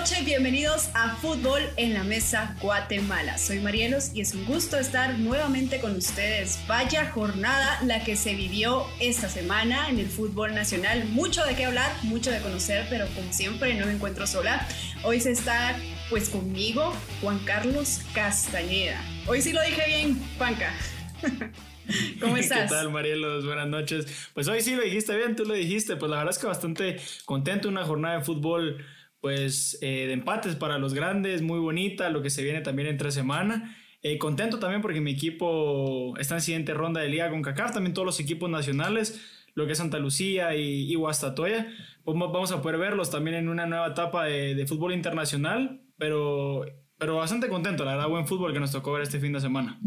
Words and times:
noche, 0.00 0.22
bienvenidos 0.24 0.88
a 0.94 1.16
Fútbol 1.16 1.60
en 1.76 1.92
la 1.92 2.04
Mesa 2.04 2.56
Guatemala. 2.62 3.36
Soy 3.36 3.58
Marielos 3.58 4.12
y 4.14 4.22
es 4.22 4.34
un 4.34 4.46
gusto 4.46 4.78
estar 4.78 5.18
nuevamente 5.18 5.78
con 5.78 5.94
ustedes. 5.94 6.58
Vaya 6.66 7.10
jornada 7.10 7.78
la 7.84 8.02
que 8.02 8.16
se 8.16 8.34
vivió 8.34 8.86
esta 8.98 9.28
semana 9.28 9.90
en 9.90 9.98
el 9.98 10.06
fútbol 10.06 10.54
nacional. 10.54 11.04
Mucho 11.10 11.44
de 11.44 11.54
qué 11.54 11.66
hablar, 11.66 11.92
mucho 12.04 12.30
de 12.30 12.40
conocer, 12.40 12.86
pero 12.88 13.06
como 13.14 13.30
siempre 13.30 13.74
no 13.74 13.84
me 13.84 13.92
encuentro 13.92 14.26
sola. 14.26 14.66
Hoy 15.02 15.20
se 15.20 15.32
está 15.32 15.76
pues 16.08 16.30
conmigo 16.30 16.94
Juan 17.20 17.38
Carlos 17.40 18.00
Castañeda. 18.14 19.02
Hoy 19.26 19.42
sí 19.42 19.52
lo 19.52 19.60
dije 19.60 19.82
bien, 19.86 20.18
Juanca. 20.38 20.72
¿Cómo 22.20 22.38
estás? 22.38 22.62
¿Qué 22.62 22.68
tal, 22.68 22.90
Marielos? 22.90 23.44
Buenas 23.44 23.68
noches. 23.68 24.30
Pues 24.32 24.48
hoy 24.48 24.62
sí 24.62 24.76
lo 24.76 24.82
dijiste 24.82 25.14
bien, 25.14 25.36
tú 25.36 25.44
lo 25.44 25.52
dijiste. 25.52 25.96
Pues 25.96 26.10
la 26.10 26.16
verdad 26.16 26.32
es 26.34 26.38
que 26.38 26.46
bastante 26.46 26.98
contento, 27.26 27.68
una 27.68 27.84
jornada 27.84 28.20
de 28.20 28.24
fútbol 28.24 28.82
pues 29.20 29.78
eh, 29.82 30.06
de 30.06 30.12
empates 30.12 30.56
para 30.56 30.78
los 30.78 30.94
grandes, 30.94 31.42
muy 31.42 31.58
bonita, 31.58 32.10
lo 32.10 32.22
que 32.22 32.30
se 32.30 32.42
viene 32.42 32.60
también 32.60 32.88
entre 32.88 33.10
semana. 33.10 33.76
Eh, 34.02 34.18
contento 34.18 34.58
también 34.58 34.80
porque 34.80 35.00
mi 35.00 35.10
equipo 35.10 36.16
está 36.18 36.36
en 36.36 36.40
siguiente 36.40 36.72
ronda 36.72 37.00
de 37.00 37.08
liga 37.08 37.28
con 37.30 37.42
CACAF, 37.42 37.72
también 37.72 37.92
todos 37.92 38.06
los 38.06 38.20
equipos 38.20 38.48
nacionales, 38.48 39.20
lo 39.54 39.66
que 39.66 39.72
es 39.72 39.78
Santa 39.78 39.98
Lucía 39.98 40.56
y, 40.56 40.90
y 40.90 40.94
Guastatoya, 40.94 41.68
pues 42.04 42.18
vamos 42.18 42.50
a 42.52 42.62
poder 42.62 42.78
verlos 42.78 43.10
también 43.10 43.36
en 43.36 43.48
una 43.48 43.66
nueva 43.66 43.88
etapa 43.88 44.24
de, 44.24 44.64
fútbol 44.66 44.94
internacional, 44.94 45.82
pero, 45.98 46.64
pero 46.98 47.16
bastante 47.16 47.48
contento, 47.48 47.84
la 47.84 47.92
verdad, 47.92 48.08
buen 48.08 48.26
fútbol 48.26 48.52
que 48.52 48.60
nos 48.60 48.72
tocó 48.72 48.92
ver 48.92 49.02
este 49.02 49.20
fin 49.20 49.32
de 49.32 49.40
semana. 49.40 49.78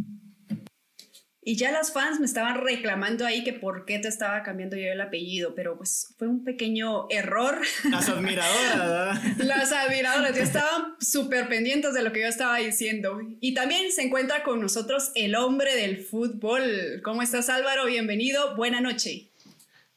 Y 1.45 1.57
ya 1.57 1.71
las 1.71 1.91
fans 1.91 2.19
me 2.19 2.25
estaban 2.25 2.61
reclamando 2.61 3.25
ahí 3.25 3.43
que 3.43 3.53
por 3.53 3.85
qué 3.85 3.99
te 3.99 4.07
estaba 4.07 4.43
cambiando 4.43 4.77
yo 4.77 4.91
el 4.91 5.01
apellido, 5.01 5.55
pero 5.55 5.77
pues 5.77 6.13
fue 6.17 6.27
un 6.27 6.43
pequeño 6.43 7.07
error. 7.09 7.61
Las 7.89 8.09
admiradoras, 8.09 8.77
¿verdad? 8.77 9.21
Las 9.39 9.71
admiradoras 9.71 10.35
ya 10.35 10.43
estaban 10.43 10.95
súper 10.99 11.49
pendientes 11.49 11.93
de 11.93 12.01
lo 12.01 12.13
que 12.13 12.21
yo 12.21 12.27
estaba 12.27 12.57
diciendo. 12.57 13.19
Y 13.41 13.53
también 13.53 13.91
se 13.91 14.03
encuentra 14.03 14.43
con 14.43 14.61
nosotros 14.61 15.11
el 15.15 15.35
hombre 15.35 15.75
del 15.75 15.97
fútbol. 15.97 17.01
¿Cómo 17.03 17.21
estás 17.21 17.49
Álvaro? 17.49 17.85
Bienvenido, 17.85 18.55
buena 18.55 18.79
noche. 18.79 19.32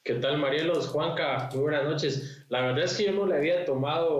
¿Qué 0.07 0.15
tal 0.15 0.39
Marielos? 0.39 0.87
Juanca, 0.87 1.51
muy 1.53 1.63
buenas 1.63 1.83
noches. 1.83 2.47
La 2.49 2.61
verdad 2.61 2.85
es 2.85 2.97
que 2.97 3.07
yo 3.07 3.13
no 3.13 3.27
le 3.27 3.35
había 3.35 3.65
tomado 3.65 4.15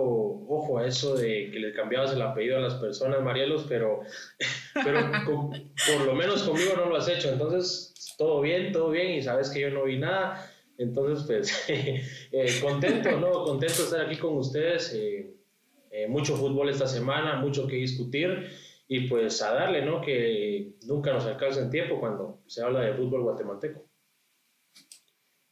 ojo 0.49 0.79
a 0.79 0.85
eso 0.85 1.15
de 1.15 1.49
que 1.49 1.59
le 1.59 1.71
cambiabas 1.71 2.11
el 2.11 2.21
apellido 2.21 2.57
a 2.57 2.59
las 2.59 2.73
personas, 2.73 3.21
Marielos, 3.21 3.65
pero, 3.69 4.01
pero 4.73 4.99
por 5.23 6.05
lo 6.05 6.13
menos 6.13 6.43
conmigo 6.43 6.73
no 6.75 6.87
lo 6.87 6.97
has 6.97 7.07
hecho. 7.07 7.29
Entonces, 7.29 8.15
todo 8.17 8.41
bien, 8.41 8.73
todo 8.73 8.89
bien, 8.89 9.11
y 9.11 9.21
sabes 9.21 9.49
que 9.49 9.61
yo 9.61 9.69
no 9.69 9.85
vi 9.85 9.97
nada. 9.97 10.51
Entonces, 10.77 11.25
pues, 11.25 11.65
eh, 11.69 12.59
contento, 12.61 13.17
¿no? 13.17 13.45
Contento 13.45 13.77
de 13.77 13.83
estar 13.83 14.01
aquí 14.01 14.17
con 14.17 14.35
ustedes. 14.35 14.93
Eh, 14.93 15.37
eh, 15.91 16.07
mucho 16.09 16.35
fútbol 16.35 16.67
esta 16.67 16.85
semana, 16.85 17.37
mucho 17.37 17.65
que 17.65 17.77
discutir. 17.77 18.49
Y 18.89 19.07
pues 19.07 19.41
a 19.41 19.53
darle, 19.53 19.85
¿no? 19.85 20.01
Que 20.01 20.73
nunca 20.85 21.13
nos 21.13 21.25
alcanza 21.25 21.61
en 21.61 21.69
tiempo 21.69 21.97
cuando 21.97 22.41
se 22.45 22.61
habla 22.61 22.81
de 22.81 22.93
fútbol 22.93 23.23
guatemalteco. 23.23 23.86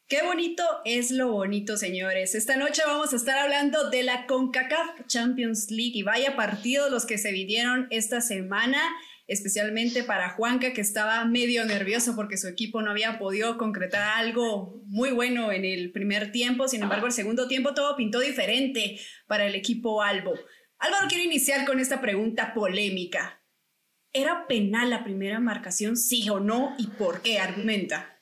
Qué 0.07 0.21
bonito 0.21 0.63
es 0.85 1.09
lo 1.09 1.31
bonito, 1.31 1.77
señores. 1.77 2.35
Esta 2.35 2.57
noche 2.57 2.83
vamos 2.85 3.11
a 3.11 3.15
estar 3.15 3.39
hablando 3.39 3.89
de 3.89 4.03
la 4.03 4.27
CONCACAF 4.27 5.07
Champions 5.07 5.71
League 5.71 5.93
y 5.95 6.03
vaya 6.03 6.35
partidos 6.35 6.91
los 6.91 7.07
que 7.07 7.17
se 7.17 7.31
vinieron 7.31 7.87
esta 7.89 8.21
semana, 8.21 8.79
especialmente 9.25 10.03
para 10.03 10.29
Juanca 10.29 10.73
que 10.73 10.81
estaba 10.81 11.25
medio 11.25 11.65
nervioso 11.65 12.15
porque 12.15 12.37
su 12.37 12.47
equipo 12.47 12.83
no 12.83 12.91
había 12.91 13.17
podido 13.17 13.57
concretar 13.57 14.03
algo 14.19 14.79
muy 14.85 15.09
bueno 15.09 15.51
en 15.51 15.65
el 15.65 15.91
primer 15.91 16.31
tiempo. 16.31 16.67
Sin 16.67 16.83
embargo, 16.83 17.07
el 17.07 17.11
segundo 17.11 17.47
tiempo 17.47 17.73
todo 17.73 17.95
pintó 17.95 18.19
diferente 18.19 18.99
para 19.25 19.47
el 19.47 19.55
equipo 19.55 20.03
Albo. 20.03 20.35
Álvaro, 20.77 21.07
quiero 21.09 21.23
iniciar 21.23 21.65
con 21.65 21.79
esta 21.79 21.99
pregunta 21.99 22.53
polémica. 22.53 23.41
¿Era 24.13 24.45
penal 24.45 24.91
la 24.91 25.03
primera 25.03 25.39
marcación, 25.39 25.97
sí 25.97 26.29
o 26.29 26.39
no? 26.39 26.75
¿Y 26.77 26.85
por 26.89 27.23
qué? 27.23 27.39
Argumenta. 27.39 28.14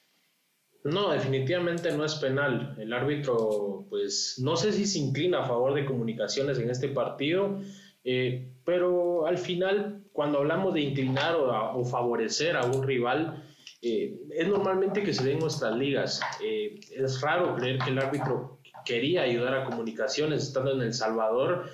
No, 0.83 1.11
definitivamente 1.11 1.91
no 1.93 2.03
es 2.03 2.15
penal. 2.15 2.75
El 2.77 2.91
árbitro, 2.91 3.85
pues, 3.89 4.35
no 4.39 4.57
sé 4.57 4.73
si 4.73 4.85
se 4.85 4.99
inclina 4.99 5.39
a 5.39 5.47
favor 5.47 5.73
de 5.73 5.85
comunicaciones 5.85 6.59
en 6.59 6.69
este 6.69 6.89
partido, 6.89 7.61
eh, 8.03 8.49
pero 8.65 9.25
al 9.25 9.37
final, 9.37 10.03
cuando 10.11 10.39
hablamos 10.39 10.73
de 10.73 10.81
inclinar 10.81 11.35
o, 11.35 11.85
favorecer 11.85 12.57
a 12.57 12.65
un 12.65 12.83
rival, 12.83 13.45
eh, 13.81 14.19
es 14.31 14.47
normalmente 14.47 15.03
que 15.03 15.13
se 15.13 15.23
den 15.23 15.39
nuestras 15.39 15.75
ligas. 15.77 16.19
Eh, 16.43 16.81
es 16.93 17.21
raro 17.21 17.55
creer 17.55 17.79
que 17.79 17.91
el 17.91 17.99
árbitro 17.99 18.59
quería 18.83 19.21
ayudar 19.21 19.53
a 19.53 19.63
comunicaciones 19.63 20.43
estando 20.43 20.73
en 20.73 20.81
El 20.81 20.93
Salvador 20.93 21.69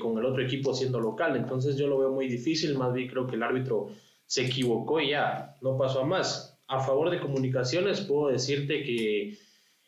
con 0.00 0.16
el 0.16 0.24
otro 0.24 0.42
equipo 0.42 0.72
siendo 0.72 0.98
local. 0.98 1.36
Entonces 1.36 1.76
yo 1.76 1.86
lo 1.86 1.98
veo 1.98 2.10
muy 2.10 2.28
difícil, 2.28 2.78
más 2.78 2.94
bien 2.94 3.08
creo 3.08 3.26
que 3.26 3.36
el 3.36 3.42
árbitro 3.42 3.88
se 4.24 4.46
equivocó 4.46 5.02
y 5.02 5.10
ya, 5.10 5.54
no 5.60 5.76
pasó 5.76 6.00
a 6.00 6.06
más 6.06 6.55
a 6.68 6.80
favor 6.80 7.10
de 7.10 7.20
comunicaciones, 7.20 8.00
puedo 8.00 8.28
decirte 8.28 8.82
que 8.82 9.38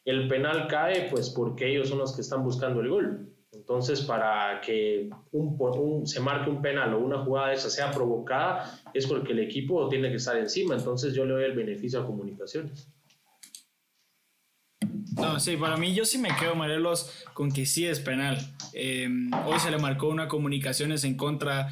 el 0.04 0.28
penal 0.28 0.68
cae 0.68 1.08
pues 1.10 1.30
porque 1.30 1.68
ellos 1.70 1.88
son 1.88 1.98
los 1.98 2.14
que 2.14 2.22
están 2.22 2.44
buscando 2.44 2.80
el 2.80 2.88
gol. 2.88 3.34
Entonces, 3.52 4.02
para 4.02 4.60
que 4.60 5.08
un, 5.32 6.06
se 6.06 6.20
marque 6.20 6.50
un 6.50 6.62
penal 6.62 6.94
o 6.94 6.98
una 6.98 7.24
jugada 7.24 7.48
de 7.48 7.54
esa 7.54 7.70
sea 7.70 7.90
provocada, 7.90 8.80
es 8.94 9.06
porque 9.06 9.32
el 9.32 9.40
equipo 9.40 9.88
tiene 9.88 10.10
que 10.10 10.16
estar 10.16 10.36
encima. 10.36 10.74
Entonces, 10.74 11.14
yo 11.14 11.24
le 11.24 11.32
doy 11.32 11.44
el 11.44 11.56
beneficio 11.56 12.00
a 12.00 12.06
comunicaciones. 12.06 12.88
Sí, 15.38 15.56
para 15.56 15.76
mí 15.76 15.94
yo 15.94 16.04
sí 16.04 16.18
me 16.18 16.34
quedo, 16.36 16.54
Morelos, 16.54 17.24
con 17.34 17.50
que 17.50 17.66
sí 17.66 17.86
es 17.86 18.00
penal. 18.00 18.38
Em, 18.72 19.30
hoy 19.46 19.58
se 19.58 19.70
le 19.70 19.78
marcó 19.78 20.08
una 20.08 20.28
comunicaciones 20.28 21.04
en 21.04 21.16
contra, 21.16 21.68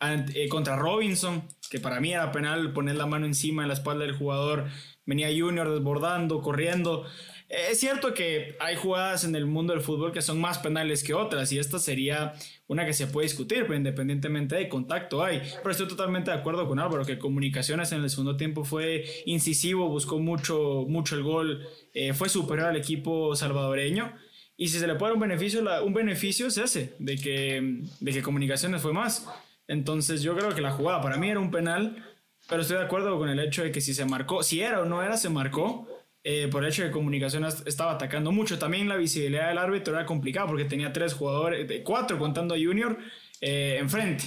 eh, 0.00 0.48
contra 0.48 0.76
Robinson 0.76 1.42
que 1.70 1.78
para 1.78 2.00
mí 2.00 2.12
era 2.12 2.32
penal 2.32 2.72
poner 2.72 2.96
la 2.96 3.06
mano 3.06 3.26
encima 3.26 3.62
de 3.62 3.68
la 3.68 3.74
espalda 3.74 4.04
del 4.04 4.16
jugador. 4.16 4.66
Venía 5.06 5.28
Junior 5.28 5.70
desbordando, 5.70 6.42
corriendo. 6.42 7.06
Es 7.48 7.80
cierto 7.80 8.12
que 8.12 8.56
hay 8.60 8.76
jugadas 8.76 9.24
en 9.24 9.34
el 9.34 9.46
mundo 9.46 9.72
del 9.72 9.82
fútbol 9.82 10.12
que 10.12 10.22
son 10.22 10.40
más 10.40 10.58
penales 10.58 11.02
que 11.02 11.14
otras 11.14 11.50
y 11.52 11.58
esta 11.58 11.78
sería 11.78 12.34
una 12.68 12.86
que 12.86 12.92
se 12.92 13.06
puede 13.06 13.26
discutir, 13.26 13.62
pero 13.62 13.74
independientemente 13.74 14.56
de 14.56 14.68
contacto 14.68 15.24
hay. 15.24 15.42
Pero 15.58 15.70
estoy 15.70 15.88
totalmente 15.88 16.30
de 16.30 16.36
acuerdo 16.36 16.68
con 16.68 16.78
Álvaro 16.78 17.04
que 17.04 17.18
Comunicaciones 17.18 17.90
en 17.92 18.02
el 18.02 18.10
segundo 18.10 18.36
tiempo 18.36 18.64
fue 18.64 19.04
incisivo, 19.26 19.88
buscó 19.88 20.18
mucho, 20.18 20.84
mucho 20.88 21.16
el 21.16 21.22
gol, 21.22 21.66
eh, 21.94 22.14
fue 22.14 22.28
superior 22.28 22.68
al 22.68 22.76
equipo 22.76 23.34
salvadoreño. 23.34 24.12
Y 24.56 24.68
si 24.68 24.78
se 24.78 24.86
le 24.86 24.94
puede 24.94 25.10
dar 25.10 25.14
un 25.14 25.20
beneficio, 25.20 25.64
un 25.84 25.94
beneficio 25.94 26.48
es 26.48 26.58
ese, 26.58 26.94
de 26.98 27.16
que, 27.16 27.82
de 27.98 28.12
que 28.12 28.22
Comunicaciones 28.22 28.82
fue 28.82 28.92
más. 28.92 29.26
Entonces 29.70 30.20
yo 30.22 30.36
creo 30.36 30.52
que 30.52 30.60
la 30.60 30.72
jugada 30.72 31.00
para 31.00 31.16
mí 31.16 31.30
era 31.30 31.38
un 31.38 31.52
penal, 31.52 32.04
pero 32.48 32.62
estoy 32.62 32.78
de 32.78 32.82
acuerdo 32.82 33.16
con 33.18 33.28
el 33.28 33.38
hecho 33.38 33.62
de 33.62 33.70
que 33.70 33.80
si 33.80 33.94
se 33.94 34.04
marcó, 34.04 34.42
si 34.42 34.60
era 34.60 34.80
o 34.80 34.84
no 34.84 35.00
era, 35.00 35.16
se 35.16 35.30
marcó. 35.30 35.86
Eh, 36.22 36.48
por 36.50 36.62
el 36.62 36.68
hecho 36.68 36.82
de 36.82 36.88
que 36.88 36.92
comunicación 36.92 37.44
estaba 37.44 37.92
atacando 37.92 38.32
mucho. 38.32 38.58
También 38.58 38.88
la 38.88 38.96
visibilidad 38.96 39.48
del 39.48 39.58
árbitro 39.58 39.94
era 39.94 40.04
complicada 40.04 40.48
porque 40.48 40.64
tenía 40.64 40.92
tres 40.92 41.14
jugadores, 41.14 41.66
cuatro 41.84 42.18
contando 42.18 42.54
a 42.54 42.58
Junior, 42.58 42.98
eh, 43.40 43.78
enfrente. 43.78 44.24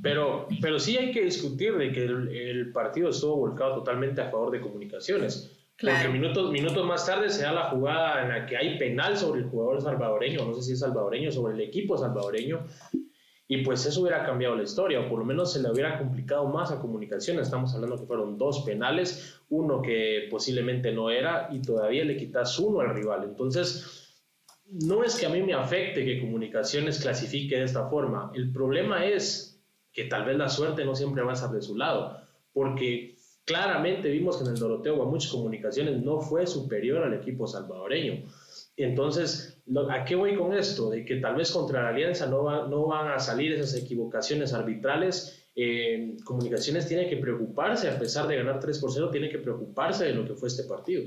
Pero, 0.00 0.46
pero 0.62 0.78
sí 0.78 0.96
hay 0.96 1.10
que 1.10 1.24
discutir 1.24 1.76
de 1.76 1.90
que 1.90 2.04
el, 2.04 2.70
partido 2.72 3.10
estuvo 3.10 3.36
volcado 3.36 3.74
totalmente 3.74 4.20
a 4.20 4.30
favor 4.30 4.52
de 4.52 4.60
comunicaciones. 4.60 5.58
Porque 5.78 6.08
minutos, 6.08 6.52
minutos 6.52 6.86
más 6.86 7.04
tarde 7.04 7.28
se 7.30 7.42
da 7.42 7.52
la 7.52 7.70
jugada 7.70 8.22
en 8.22 8.28
la 8.28 8.46
que 8.46 8.56
hay 8.56 8.78
penal 8.78 9.16
sobre 9.16 9.40
el 9.40 9.48
jugador 9.48 9.82
salvadoreño, 9.82 10.44
no 10.44 10.54
sé 10.54 10.62
si 10.62 10.72
es 10.72 10.80
salvadoreño, 10.80 11.30
sobre 11.30 11.54
el 11.54 11.60
equipo 11.60 11.98
salvadoreño, 11.98 12.64
y 13.50 13.64
pues 13.64 13.86
eso 13.86 14.02
hubiera 14.02 14.24
cambiado 14.24 14.54
la 14.54 14.62
historia, 14.62 15.00
o 15.00 15.08
por 15.08 15.18
lo 15.18 15.24
menos 15.24 15.54
se 15.54 15.62
le 15.62 15.70
hubiera 15.70 15.98
complicado 15.98 16.46
más 16.48 16.70
a 16.70 16.78
comunicaciones. 16.80 17.44
Estamos 17.44 17.74
hablando 17.74 17.96
que 17.96 18.04
fueron 18.04 18.36
dos 18.36 18.60
penales, 18.60 19.40
uno 19.48 19.80
que 19.80 20.28
posiblemente 20.30 20.92
no 20.92 21.08
era, 21.08 21.48
y 21.50 21.62
todavía 21.62 22.04
le 22.04 22.18
quitas 22.18 22.58
uno 22.58 22.80
al 22.80 22.94
rival. 22.94 23.24
Entonces, 23.24 24.14
no 24.70 25.02
es 25.02 25.16
que 25.16 25.24
a 25.24 25.30
mí 25.30 25.42
me 25.42 25.54
afecte 25.54 26.04
que 26.04 26.20
comunicaciones 26.20 27.00
clasifique 27.00 27.56
de 27.56 27.64
esta 27.64 27.88
forma. 27.88 28.30
El 28.34 28.52
problema 28.52 29.06
es 29.06 29.58
que 29.94 30.04
tal 30.04 30.26
vez 30.26 30.36
la 30.36 30.50
suerte 30.50 30.84
no 30.84 30.94
siempre 30.94 31.22
va 31.22 31.30
a 31.30 31.34
estar 31.34 31.50
de 31.50 31.62
su 31.62 31.74
lado, 31.74 32.20
porque 32.52 33.16
claramente 33.46 34.10
vimos 34.10 34.36
que 34.36 34.44
en 34.44 34.50
el 34.50 34.58
Doroteo 34.58 35.02
muchas 35.06 35.32
Comunicaciones 35.32 36.02
no 36.02 36.20
fue 36.20 36.46
superior 36.46 37.02
al 37.02 37.14
equipo 37.14 37.46
salvadoreño. 37.46 38.26
Entonces, 38.78 39.58
¿A 39.90 40.04
qué 40.04 40.14
voy 40.14 40.34
con 40.34 40.54
esto? 40.54 40.88
De 40.88 41.04
que 41.04 41.16
tal 41.16 41.36
vez 41.36 41.50
contra 41.50 41.82
la 41.82 41.88
alianza 41.90 42.26
no, 42.26 42.68
no 42.68 42.86
van 42.86 43.12
a 43.12 43.18
salir 43.18 43.52
esas 43.52 43.74
equivocaciones 43.74 44.54
arbitrales. 44.54 45.50
Eh, 45.54 46.16
Comunicaciones 46.24 46.88
tiene 46.88 47.08
que 47.08 47.16
preocuparse, 47.16 47.90
a 47.90 47.98
pesar 47.98 48.26
de 48.28 48.36
ganar 48.36 48.60
3 48.60 48.78
por 48.78 48.92
0, 48.92 49.10
tiene 49.10 49.28
que 49.28 49.38
preocuparse 49.38 50.06
de 50.06 50.14
lo 50.14 50.26
que 50.26 50.34
fue 50.34 50.48
este 50.48 50.64
partido. 50.64 51.02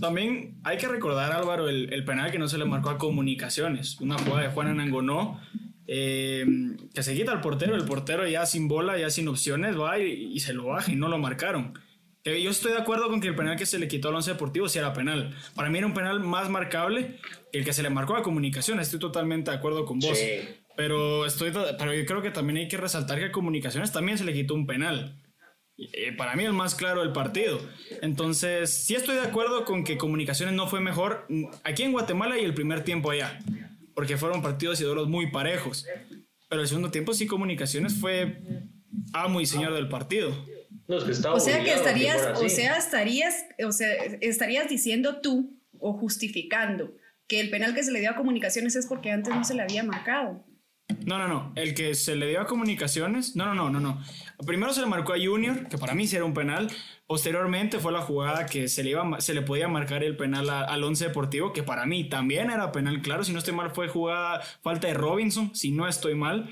También 0.00 0.58
hay 0.64 0.76
que 0.76 0.88
recordar, 0.88 1.32
Álvaro, 1.32 1.68
el, 1.68 2.04
penal 2.04 2.30
que 2.30 2.38
no 2.38 2.48
se 2.48 2.58
le 2.58 2.64
marcó 2.66 2.90
a 2.90 2.98
Comunicaciones. 2.98 3.98
Una 4.00 4.18
jugada 4.18 4.42
de 4.42 4.48
Juan 4.50 4.68
Anangonó, 4.68 5.40
eh, 5.86 6.44
que 6.92 7.02
se 7.02 7.14
quita 7.14 7.32
al 7.32 7.40
portero, 7.40 7.76
el 7.76 7.84
portero 7.84 8.28
ya 8.28 8.44
sin 8.44 8.68
bola, 8.68 8.98
ya 8.98 9.08
sin 9.08 9.28
opciones, 9.28 9.78
va 9.78 9.98
y, 9.98 10.32
y 10.34 10.40
se 10.40 10.52
lo 10.52 10.66
baja 10.66 10.92
y 10.92 10.96
no 10.96 11.08
lo 11.08 11.18
marcaron. 11.18 11.74
Yo 12.36 12.50
estoy 12.50 12.72
de 12.72 12.78
acuerdo 12.78 13.08
con 13.08 13.20
que 13.20 13.28
el 13.28 13.34
penal 13.34 13.56
que 13.56 13.66
se 13.66 13.78
le 13.78 13.88
quitó 13.88 14.08
al 14.08 14.16
Once 14.16 14.30
Deportivo 14.30 14.68
sí 14.68 14.78
era 14.78 14.92
penal. 14.92 15.34
Para 15.54 15.70
mí 15.70 15.78
era 15.78 15.86
un 15.86 15.94
penal 15.94 16.20
más 16.20 16.48
marcable 16.50 17.16
que 17.52 17.58
el 17.58 17.64
que 17.64 17.72
se 17.72 17.82
le 17.82 17.90
marcó 17.90 18.16
a 18.16 18.22
Comunicación. 18.22 18.80
Estoy 18.80 18.98
totalmente 18.98 19.50
de 19.50 19.56
acuerdo 19.56 19.84
con 19.84 19.98
vos. 19.98 20.18
Pero, 20.76 21.26
estoy, 21.26 21.52
pero 21.78 21.92
yo 21.92 22.06
creo 22.06 22.22
que 22.22 22.30
también 22.30 22.58
hay 22.58 22.68
que 22.68 22.76
resaltar 22.76 23.18
que 23.18 23.26
a 23.26 23.32
Comunicaciones 23.32 23.92
también 23.92 24.18
se 24.18 24.24
le 24.24 24.32
quitó 24.32 24.54
un 24.54 24.66
penal. 24.66 25.20
Eh, 25.76 26.12
para 26.12 26.34
mí 26.34 26.44
el 26.44 26.52
más 26.52 26.74
claro 26.74 27.02
del 27.02 27.12
partido. 27.12 27.60
Entonces, 28.02 28.72
sí 28.72 28.94
estoy 28.94 29.14
de 29.14 29.22
acuerdo 29.22 29.64
con 29.64 29.84
que 29.84 29.96
Comunicaciones 29.96 30.54
no 30.54 30.66
fue 30.66 30.80
mejor 30.80 31.26
aquí 31.64 31.84
en 31.84 31.92
Guatemala 31.92 32.38
y 32.38 32.44
el 32.44 32.54
primer 32.54 32.82
tiempo 32.82 33.10
allá, 33.10 33.38
porque 33.94 34.16
fueron 34.16 34.42
partidos 34.42 34.80
y 34.80 34.84
duelos 34.84 35.08
muy 35.08 35.30
parejos. 35.30 35.86
Pero 36.48 36.62
el 36.62 36.68
segundo 36.68 36.90
tiempo 36.90 37.14
sí 37.14 37.26
Comunicaciones 37.26 37.94
fue 37.94 38.40
amo 39.12 39.40
y 39.40 39.46
señor 39.46 39.74
del 39.74 39.88
partido. 39.88 40.32
O 40.88 41.40
sea 41.40 41.62
que 41.62 41.74
estarías, 41.74 42.40
o 42.40 42.48
sea, 42.48 42.76
estarías, 42.78 43.44
o 43.64 43.72
sea, 43.72 43.92
estarías 44.20 44.68
diciendo 44.68 45.20
tú 45.20 45.60
o 45.78 45.92
justificando 45.92 46.94
que 47.26 47.40
el 47.40 47.50
penal 47.50 47.74
que 47.74 47.82
se 47.82 47.92
le 47.92 48.00
dio 48.00 48.10
a 48.10 48.16
Comunicaciones 48.16 48.74
es 48.74 48.86
porque 48.86 49.10
antes 49.10 49.34
no 49.34 49.44
se 49.44 49.54
le 49.54 49.62
había 49.62 49.84
marcado. 49.84 50.44
No, 51.04 51.18
no, 51.18 51.28
no. 51.28 51.52
El 51.54 51.74
que 51.74 51.94
se 51.94 52.16
le 52.16 52.28
dio 52.28 52.40
a 52.40 52.46
comunicaciones. 52.46 53.36
No, 53.36 53.46
no, 53.46 53.54
no, 53.54 53.70
no, 53.70 53.80
no. 53.80 54.02
Primero 54.46 54.72
se 54.72 54.80
le 54.80 54.86
marcó 54.86 55.12
a 55.12 55.16
Junior, 55.18 55.68
que 55.68 55.78
para 55.78 55.94
mí 55.94 56.06
sí 56.06 56.16
era 56.16 56.24
un 56.24 56.34
penal. 56.34 56.70
Posteriormente 57.06 57.78
fue 57.78 57.92
la 57.92 58.00
jugada 58.00 58.46
que 58.46 58.68
se 58.68 58.82
le, 58.82 58.90
iba, 58.90 59.20
se 59.20 59.34
le 59.34 59.42
podía 59.42 59.68
marcar 59.68 60.02
el 60.02 60.16
penal 60.16 60.48
al 60.48 60.84
Once 60.84 61.04
Deportivo, 61.04 61.52
que 61.52 61.62
para 61.62 61.86
mí 61.86 62.08
también 62.08 62.50
era 62.50 62.72
penal, 62.72 63.00
claro. 63.02 63.22
Si 63.24 63.32
no 63.32 63.38
estoy 63.38 63.54
mal, 63.54 63.70
fue 63.70 63.88
jugada 63.88 64.40
falta 64.62 64.88
de 64.88 64.94
Robinson, 64.94 65.54
si 65.54 65.70
no 65.70 65.86
estoy 65.86 66.14
mal. 66.14 66.48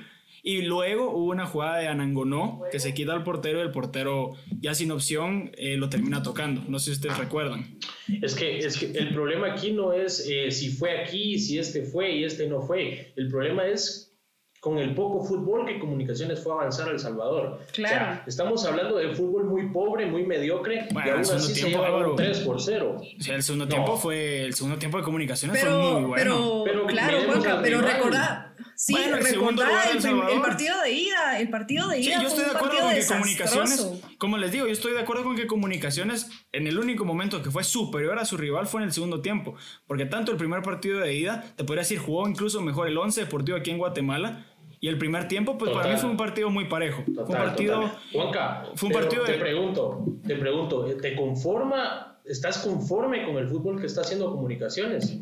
Y 0.48 0.62
luego 0.62 1.10
hubo 1.10 1.32
una 1.32 1.44
jugada 1.44 1.78
de 1.78 1.88
Anangonó 1.88 2.62
que 2.70 2.78
se 2.78 2.94
quita 2.94 3.12
al 3.12 3.24
portero 3.24 3.58
y 3.58 3.62
el 3.62 3.72
portero 3.72 4.34
ya 4.60 4.76
sin 4.76 4.92
opción 4.92 5.50
eh, 5.56 5.76
lo 5.76 5.88
termina 5.88 6.22
tocando. 6.22 6.62
No 6.68 6.78
sé 6.78 6.84
si 6.84 6.92
ustedes 6.92 7.18
recuerdan. 7.18 7.80
Es 8.22 8.36
que, 8.36 8.58
es 8.58 8.78
que 8.78 8.96
el 8.96 9.12
problema 9.12 9.48
aquí 9.50 9.72
no 9.72 9.92
es 9.92 10.24
eh, 10.30 10.52
si 10.52 10.68
fue 10.68 11.00
aquí, 11.00 11.40
si 11.40 11.58
este 11.58 11.82
fue 11.82 12.12
y 12.12 12.22
este 12.22 12.46
no 12.46 12.62
fue. 12.62 13.12
El 13.16 13.28
problema 13.28 13.66
es 13.66 14.16
con 14.60 14.78
el 14.78 14.94
poco 14.94 15.24
fútbol 15.24 15.66
que 15.66 15.80
Comunicaciones 15.80 16.40
fue 16.44 16.52
a 16.52 16.56
avanzar 16.60 16.90
a 16.90 16.92
El 16.92 17.00
Salvador. 17.00 17.58
Claro. 17.72 18.20
estamos 18.28 18.64
hablando 18.66 18.98
de 18.98 19.16
fútbol 19.16 19.46
muy 19.46 19.70
pobre, 19.70 20.06
muy 20.06 20.24
mediocre, 20.24 20.86
y 20.88 21.08
aún 21.08 21.20
así 21.22 21.54
se 21.56 21.70
lleva 21.70 22.08
un 22.08 22.14
3 22.14 22.38
por 22.40 22.62
0. 22.62 23.00
O 23.00 23.20
sea, 23.20 23.34
el 23.34 23.42
segundo 23.42 23.66
tiempo 23.66 23.96
fue 23.96 24.44
el 24.44 24.54
segundo 24.54 24.78
tiempo 24.78 24.98
de 24.98 25.02
Comunicaciones 25.02 25.60
fue 25.60 25.70
muy 25.70 26.04
bueno. 26.04 26.62
Pero, 26.64 26.86
claro, 26.86 27.18
Juanca, 27.26 27.58
pero 27.60 27.80
recordad 27.80 28.45
Sí, 28.76 28.92
bueno, 28.92 29.16
el, 29.16 29.24
el, 29.26 30.40
partido 30.42 30.82
de 30.82 30.92
ida, 30.92 31.40
el 31.40 31.48
partido 31.48 31.88
de 31.88 31.98
ida. 31.98 32.18
Sí, 32.18 32.22
yo 32.22 32.28
estoy 32.28 32.44
de 32.44 32.50
acuerdo 32.50 32.78
con 32.78 32.94
que 32.94 33.06
Comunicaciones, 33.06 33.90
como 34.18 34.36
les 34.36 34.52
digo, 34.52 34.66
yo 34.66 34.72
estoy 34.72 34.92
de 34.92 35.00
acuerdo 35.00 35.24
con 35.24 35.34
que 35.34 35.46
Comunicaciones 35.46 36.28
en 36.52 36.66
el 36.66 36.78
único 36.78 37.06
momento 37.06 37.42
que 37.42 37.50
fue 37.50 37.64
superior 37.64 38.18
a 38.18 38.26
su 38.26 38.36
rival 38.36 38.66
fue 38.66 38.82
en 38.82 38.88
el 38.88 38.92
segundo 38.92 39.22
tiempo, 39.22 39.54
porque 39.86 40.04
tanto 40.04 40.30
el 40.30 40.36
primer 40.36 40.60
partido 40.60 41.00
de 41.00 41.14
ida, 41.14 41.42
te 41.56 41.64
podría 41.64 41.82
decir, 41.82 41.98
jugó 41.98 42.28
incluso 42.28 42.60
mejor 42.60 42.86
el 42.86 42.98
11 42.98 43.22
Deportivo 43.22 43.56
aquí 43.56 43.70
en 43.70 43.78
Guatemala, 43.78 44.44
y 44.78 44.88
el 44.88 44.98
primer 44.98 45.26
tiempo, 45.26 45.56
pues 45.56 45.72
para 45.72 45.90
mí 45.90 45.96
fue 45.98 46.10
un 46.10 46.18
partido 46.18 46.50
muy 46.50 46.66
parejo. 46.66 47.02
fue 47.06 47.24
un 47.24 47.32
partido. 47.32 47.90
Juanca, 48.12 48.66
fue 48.74 48.88
un 48.88 48.94
partido 48.94 49.24
te 49.24 49.34
pregunto, 49.34 50.04
te 50.26 50.36
pregunto, 50.36 50.84
¿te 51.00 51.16
conforma, 51.16 52.20
estás 52.26 52.58
conforme 52.58 53.24
con 53.24 53.38
el 53.38 53.48
fútbol 53.48 53.80
que 53.80 53.86
está 53.86 54.02
haciendo 54.02 54.30
comunicaciones? 54.30 55.18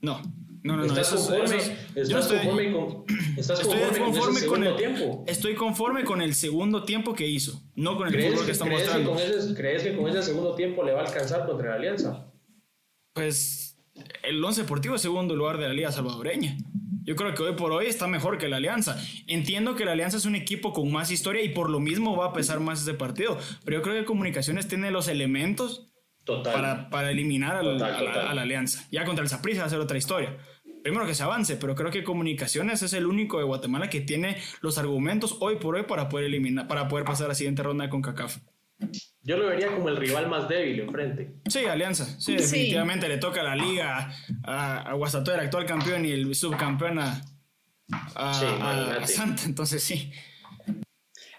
No. 0.00 0.22
No, 0.66 0.76
no, 0.76 0.84
no. 0.84 0.96
¿Estás 0.96 1.10
conforme, 1.10 1.56
estás 1.94 2.26
conforme 2.26 2.72
con, 2.72 3.04
estás 3.36 3.60
conforme, 3.60 4.46
con, 4.46 4.64
el 4.64 4.76
tiempo? 4.76 5.24
Estoy 5.28 5.54
conforme 5.54 6.02
con 6.02 6.20
el 6.20 6.34
segundo 6.34 6.82
tiempo 6.82 7.14
que 7.14 7.24
hizo, 7.24 7.62
no 7.76 7.96
con 7.96 8.12
el 8.12 8.20
fútbol 8.20 8.46
que, 8.46 8.50
está 8.50 8.64
mostrando. 8.64 9.16
¿Crees 9.54 9.84
que 9.84 9.96
con 9.96 10.08
ese 10.08 10.24
segundo 10.24 10.56
tiempo 10.56 10.82
le 10.82 10.92
va 10.92 11.02
a 11.02 11.06
alcanzar 11.06 11.46
contra 11.46 11.70
la 11.70 11.74
Alianza? 11.76 12.32
Pues 13.12 13.78
el 14.24 14.44
Once 14.44 14.60
Deportivo 14.60 14.96
es 14.96 15.02
segundo 15.02 15.36
lugar 15.36 15.56
de 15.58 15.68
la 15.68 15.72
Liga 15.72 15.92
Salvadoreña. 15.92 16.56
Yo 17.04 17.14
creo 17.14 17.32
que 17.32 17.44
hoy 17.44 17.54
por 17.54 17.70
hoy 17.70 17.86
está 17.86 18.08
mejor 18.08 18.36
que 18.36 18.48
la 18.48 18.56
Alianza. 18.56 19.00
Entiendo 19.28 19.76
que 19.76 19.84
la 19.84 19.92
Alianza 19.92 20.16
es 20.16 20.24
un 20.24 20.34
equipo 20.34 20.72
con 20.72 20.90
más 20.90 21.12
historia 21.12 21.44
y 21.44 21.50
por 21.50 21.70
lo 21.70 21.78
mismo 21.78 22.16
va 22.16 22.26
a 22.26 22.32
pesar 22.32 22.58
más 22.58 22.82
ese 22.82 22.94
partido. 22.94 23.38
Pero 23.64 23.76
yo 23.76 23.82
creo 23.84 23.94
que 23.94 24.04
Comunicaciones 24.04 24.66
tiene 24.66 24.90
los 24.90 25.06
elementos 25.06 25.92
Para, 26.42 26.90
para, 26.90 27.12
eliminar 27.12 27.54
a, 27.54 27.62
la, 27.62 28.42
Alianza. 28.42 28.84
Ya 28.90 29.04
contra 29.04 29.22
el 29.22 29.28
Saprissa 29.28 29.60
va 29.60 29.66
a 29.68 29.70
ser 29.70 29.78
otra 29.78 29.96
historia. 29.96 30.36
Primero 30.86 31.04
que 31.04 31.16
se 31.16 31.24
avance, 31.24 31.56
pero 31.56 31.74
creo 31.74 31.90
que 31.90 32.04
Comunicaciones 32.04 32.80
es 32.80 32.92
el 32.92 33.06
único 33.06 33.38
de 33.38 33.44
Guatemala 33.44 33.90
que 33.90 34.00
tiene 34.00 34.36
los 34.60 34.78
argumentos 34.78 35.38
hoy 35.40 35.56
por 35.56 35.74
hoy 35.74 35.82
para 35.82 36.08
poder 36.08 36.26
eliminar, 36.26 36.68
para 36.68 36.86
poder 36.86 37.04
pasar 37.04 37.24
a 37.24 37.28
la 37.30 37.34
siguiente 37.34 37.64
ronda 37.64 37.90
con 37.90 38.02
CACAF. 38.02 38.38
Yo 39.20 39.36
lo 39.36 39.48
vería 39.48 39.74
como 39.74 39.88
el 39.88 39.96
rival 39.96 40.28
más 40.28 40.48
débil 40.48 40.78
enfrente. 40.78 41.40
Sí, 41.48 41.64
Alianza. 41.64 42.04
Sí, 42.20 42.36
definitivamente 42.36 43.08
le 43.08 43.18
toca 43.18 43.42
la 43.42 43.56
liga 43.56 44.12
a, 44.44 44.82
a 44.82 44.92
Guasato, 44.92 45.34
el 45.34 45.40
actual 45.40 45.66
campeón 45.66 46.06
y 46.06 46.12
el 46.12 46.32
subcampeón 46.36 47.00
a, 47.00 47.20
Santa. 49.06 49.42
Entonces 49.44 49.82
sí. 49.82 50.12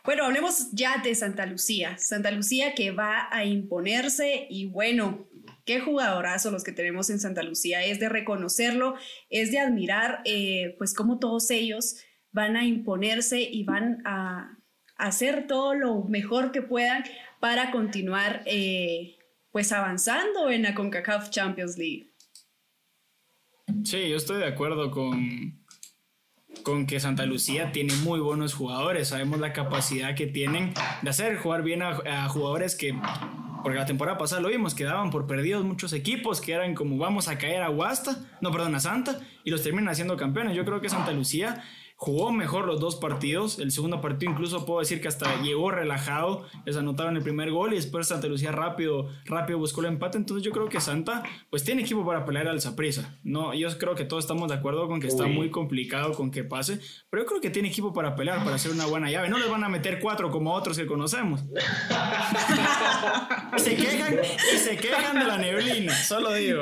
Bueno, 0.03 0.25
hablemos 0.25 0.71
ya 0.73 0.97
de 0.97 1.15
Santa 1.15 1.45
Lucía. 1.45 1.97
Santa 1.97 2.31
Lucía 2.31 2.75
que 2.75 2.91
va 2.91 3.29
a 3.31 3.45
imponerse 3.45 4.45
y 4.49 4.65
bueno, 4.65 5.26
qué 5.68 5.81
jugadorazo 5.81 6.50
los 6.50 6.64
que 6.64 6.72
tenemos 6.72 7.12
en 7.12 7.19
Santa 7.19 7.44
Lucía. 7.44 7.84
Es 7.84 8.00
de 8.00 8.10
reconocerlo, 8.10 8.96
es 9.30 9.52
de 9.52 9.60
admirar 9.60 10.22
eh, 10.25 10.74
pues 10.80 10.96
cómo 10.96 11.19
todos 11.19 11.52
ellos 11.52 11.98
van 12.31 12.56
a 12.56 12.66
imponerse 12.66 13.42
y 13.42 13.64
van 13.64 14.02
a 14.06 14.58
hacer 14.96 15.46
todo 15.46 15.75
lo 15.75 16.04
mejor 16.06 16.52
que 16.52 16.62
puedan 16.64 17.04
para 17.40 17.69
continuar 17.69 18.42
eh, 18.46 19.18
pues 19.52 19.72
avanzando 19.72 20.50
en 20.50 20.64
la 20.64 20.74
CONCACAF 20.74 21.30
Champions 21.30 21.78
League. 21.78 22.14
Sí, 23.84 24.10
yo 24.10 24.16
estoy 24.16 24.40
de 24.40 24.48
acuerdo 24.48 24.90
con, 24.92 25.66
con 26.64 26.88
que 26.88 27.00
Santa 27.00 27.25
Lucía 27.25 27.72
tiene 27.72 27.94
muy 27.98 28.19
buenos 28.19 28.54
jugadores. 28.54 29.10
Sabemos 29.10 29.40
la 29.40 29.54
capacidad 29.54 30.16
que 30.16 30.28
tienen 30.28 30.74
de 31.02 31.10
hacer 31.10 31.38
jugar 31.38 31.64
bien 31.64 31.81
a, 31.81 32.30
jugadores 32.30 32.75
que, 32.75 32.98
porque 33.63 33.77
la 33.77 33.86
temporada 33.86 34.18
pasada 34.18 34.42
lo 34.42 34.50
vimos, 34.50 34.75
quedaban 34.75 35.09
por 35.09 35.27
perdidos 35.27 35.63
muchos 35.63 35.94
equipos 35.94 36.42
que 36.42 36.54
eran 36.54 36.75
como 36.75 36.98
vamos 36.98 37.27
a 37.27 37.38
caer 37.38 37.63
a 37.63 37.69
Guasta, 37.69 38.18
no, 38.42 38.51
perdón, 38.51 38.75
a 38.75 38.80
Santa, 38.80 39.19
y 39.44 39.51
los 39.51 39.63
terminan 39.63 39.89
haciendo 39.89 40.18
campeones. 40.18 40.56
Yo 40.56 40.65
creo 40.65 40.81
que 40.81 40.89
Santa 40.89 41.12
Lucía 41.12 41.63
jugó 41.97 42.31
mejor 42.31 42.67
los 42.67 42.79
dos 42.79 42.95
partidos. 42.95 43.59
El 43.59 43.71
segundo 43.71 43.99
partido 43.99 44.31
incluso 44.31 44.65
puedo 44.65 44.79
decir 44.79 45.01
que 45.01 45.07
hasta 45.07 45.41
llegó 45.41 45.71
relajado. 45.71 46.45
Les 46.63 46.77
anotaron 46.77 47.17
el 47.17 47.23
primer 47.23 47.51
gol 47.51 47.73
y 47.73 47.75
después 47.75 48.07
Santa 48.07 48.27
Lucía 48.27 48.51
rápido, 48.51 49.09
rápido 49.25 49.59
buscó 49.59 49.81
el 49.81 49.88
empate. 49.88 50.17
Entonces 50.17 50.45
yo 50.45 50.51
creo 50.51 50.69
que 50.69 50.79
Santa 50.79 51.23
pues 51.49 51.63
tiene 51.63 51.81
equipo 51.81 52.05
para 52.05 52.23
pelear 52.23 52.47
al 52.47 52.61
Zaprisa. 52.61 53.18
No, 53.23 53.54
yo 53.54 53.68
creo 53.80 53.95
que 53.95 54.06
todos 54.06 54.23
estamos 54.23 54.47
de 54.47 54.56
acuerdo 54.56 54.87
con 54.87 55.01
que 55.01 55.07
está 55.07 55.25
muy 55.25 55.49
complicado 55.49 56.13
con 56.13 56.30
que 56.30 56.44
pase, 56.44 56.80
pero 57.09 57.23
yo 57.23 57.27
creo 57.27 57.42
que 57.42 57.49
tiene 57.49 57.69
equipo 57.69 57.94
para 57.94 58.16
pelear, 58.16 58.44
para 58.44 58.56
hacer 58.56 58.71
una 58.71 58.85
buena 58.85 59.09
llave. 59.09 59.30
No 59.30 59.39
les 59.39 59.49
van 59.49 59.63
a 59.63 59.69
meter 59.69 59.99
cuatro 59.99 60.30
como 60.30 60.54
otros 60.54 60.77
que 60.77 60.85
conocemos. 60.85 61.42
se 63.57 63.75
quejan 63.75 64.19
y 64.54 64.57
se 64.57 64.77
quejan 64.77 65.18
de 65.18 65.25
la 65.25 65.39
neblina, 65.39 65.95
solo 65.95 66.31
digo. 66.33 66.61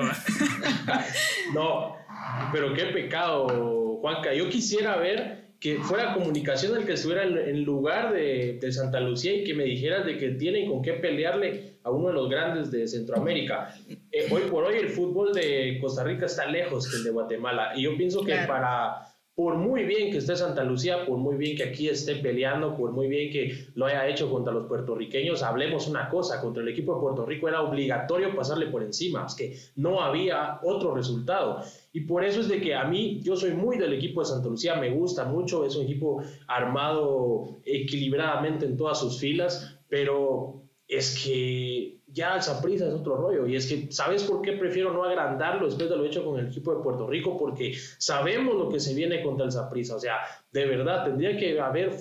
no, 1.53 2.04
pero 2.51 2.73
qué 2.73 2.85
pecado 2.85 3.97
Juanca. 4.01 4.33
Yo 4.33 4.49
quisiera 4.49 4.97
ver 4.97 5.45
que 5.59 5.79
fuera 5.79 6.13
comunicación 6.13 6.77
el 6.77 6.85
que 6.85 6.93
estuviera 6.93 7.23
en, 7.23 7.63
lugar 7.63 8.13
de, 8.13 8.59
Santa 8.71 8.99
Lucía 8.99 9.33
y 9.33 9.43
que 9.43 9.53
me 9.53 9.63
dijeras 9.63 10.05
de 10.05 10.17
que 10.17 10.29
tienen 10.31 10.69
con 10.69 10.81
qué 10.81 10.93
pelearle 10.93 11.77
a 11.83 11.89
uno 11.91 12.09
de 12.09 12.13
los 12.13 12.29
grandes 12.29 12.71
de 12.71 12.87
Centroamérica. 12.87 13.73
Eh, 14.11 14.27
hoy 14.31 14.43
por 14.43 14.65
hoy 14.65 14.77
el 14.77 14.89
fútbol 14.89 15.33
de 15.33 15.79
Costa 15.81 16.03
Rica 16.03 16.25
está 16.25 16.45
lejos 16.45 16.91
del 16.91 17.03
de 17.03 17.09
Guatemala 17.09 17.73
y 17.75 17.83
yo 17.83 17.97
pienso 17.97 18.23
que 18.23 18.35
para 18.47 19.14
por 19.35 19.57
muy 19.57 19.83
bien 19.83 20.11
que 20.11 20.19
esté 20.19 20.37
Santa 20.37 20.63
Lucía, 20.63 21.05
por 21.05 21.17
muy 21.17 21.35
bien 21.35 21.57
que 21.57 21.63
aquí 21.63 21.89
esté 21.89 22.15
peleando, 22.15 22.77
por 22.77 22.93
muy 22.93 23.09
bien 23.09 23.29
que 23.33 23.67
lo 23.75 23.85
haya 23.85 24.07
hecho 24.07 24.31
contra 24.31 24.53
los 24.53 24.65
puertorriqueños, 24.65 25.43
hablemos 25.43 25.89
una 25.89 26.07
cosa, 26.07 26.39
contra 26.39 26.63
el 26.63 26.69
equipo 26.69 26.95
de 26.95 27.01
Puerto 27.01 27.25
Rico 27.25 27.49
era 27.49 27.61
obligatorio 27.61 28.33
pasarle 28.33 28.67
por 28.67 28.81
encima, 28.81 29.25
es 29.27 29.35
que 29.35 29.57
no 29.75 30.01
había 30.01 30.61
otro 30.63 30.95
resultado. 30.95 31.61
Y 31.91 32.01
por 32.01 32.23
eso 32.23 32.39
es 32.39 32.47
de 32.47 32.61
que 32.61 32.75
a 32.75 32.85
mí, 32.85 33.19
yo 33.23 33.35
soy 33.35 33.51
muy 33.51 33.77
del 33.77 33.91
equipo 33.91 34.21
de 34.21 34.27
Santa 34.27 34.47
Lucía, 34.47 34.75
me 34.75 34.91
gusta 34.91 35.25
mucho, 35.25 35.65
es 35.65 35.75
un 35.75 35.83
equipo 35.83 36.23
armado 36.47 37.57
equilibradamente 37.65 38.65
en 38.65 38.77
todas 38.77 39.01
sus 39.01 39.19
filas, 39.19 39.77
pero 39.89 40.61
es 40.87 41.21
que 41.21 41.97
ya 42.15 42.35
el 42.35 42.41
Saprissa 42.41 42.87
es 42.87 42.93
otro 42.93 43.17
rollo. 43.17 43.45
Y 43.45 43.57
es 43.57 43.67
que, 43.67 43.91
¿sabes 43.91 44.23
por 44.23 44.41
qué 44.41 44.53
prefiero 44.53 44.93
no 44.93 45.03
agrandarlo 45.03 45.65
después 45.65 45.89
de 45.89 45.97
lo 45.97 46.05
hecho 46.05 46.23
con 46.23 46.39
el 46.39 46.47
equipo 46.47 46.73
de 46.73 46.81
Puerto 46.81 47.05
Rico? 47.05 47.37
Porque 47.37 47.75
sabemos 47.97 48.55
lo 48.55 48.69
que 48.69 48.79
se 48.79 48.95
viene 48.95 49.21
contra 49.21 49.45
el 49.45 49.51
Saprissa. 49.51 49.97
O 49.97 49.99
sea, 49.99 50.19
de 50.51 50.65
verdad, 50.65 51.03
tendría 51.03 51.37
que 51.37 51.59
haber, 51.59 51.91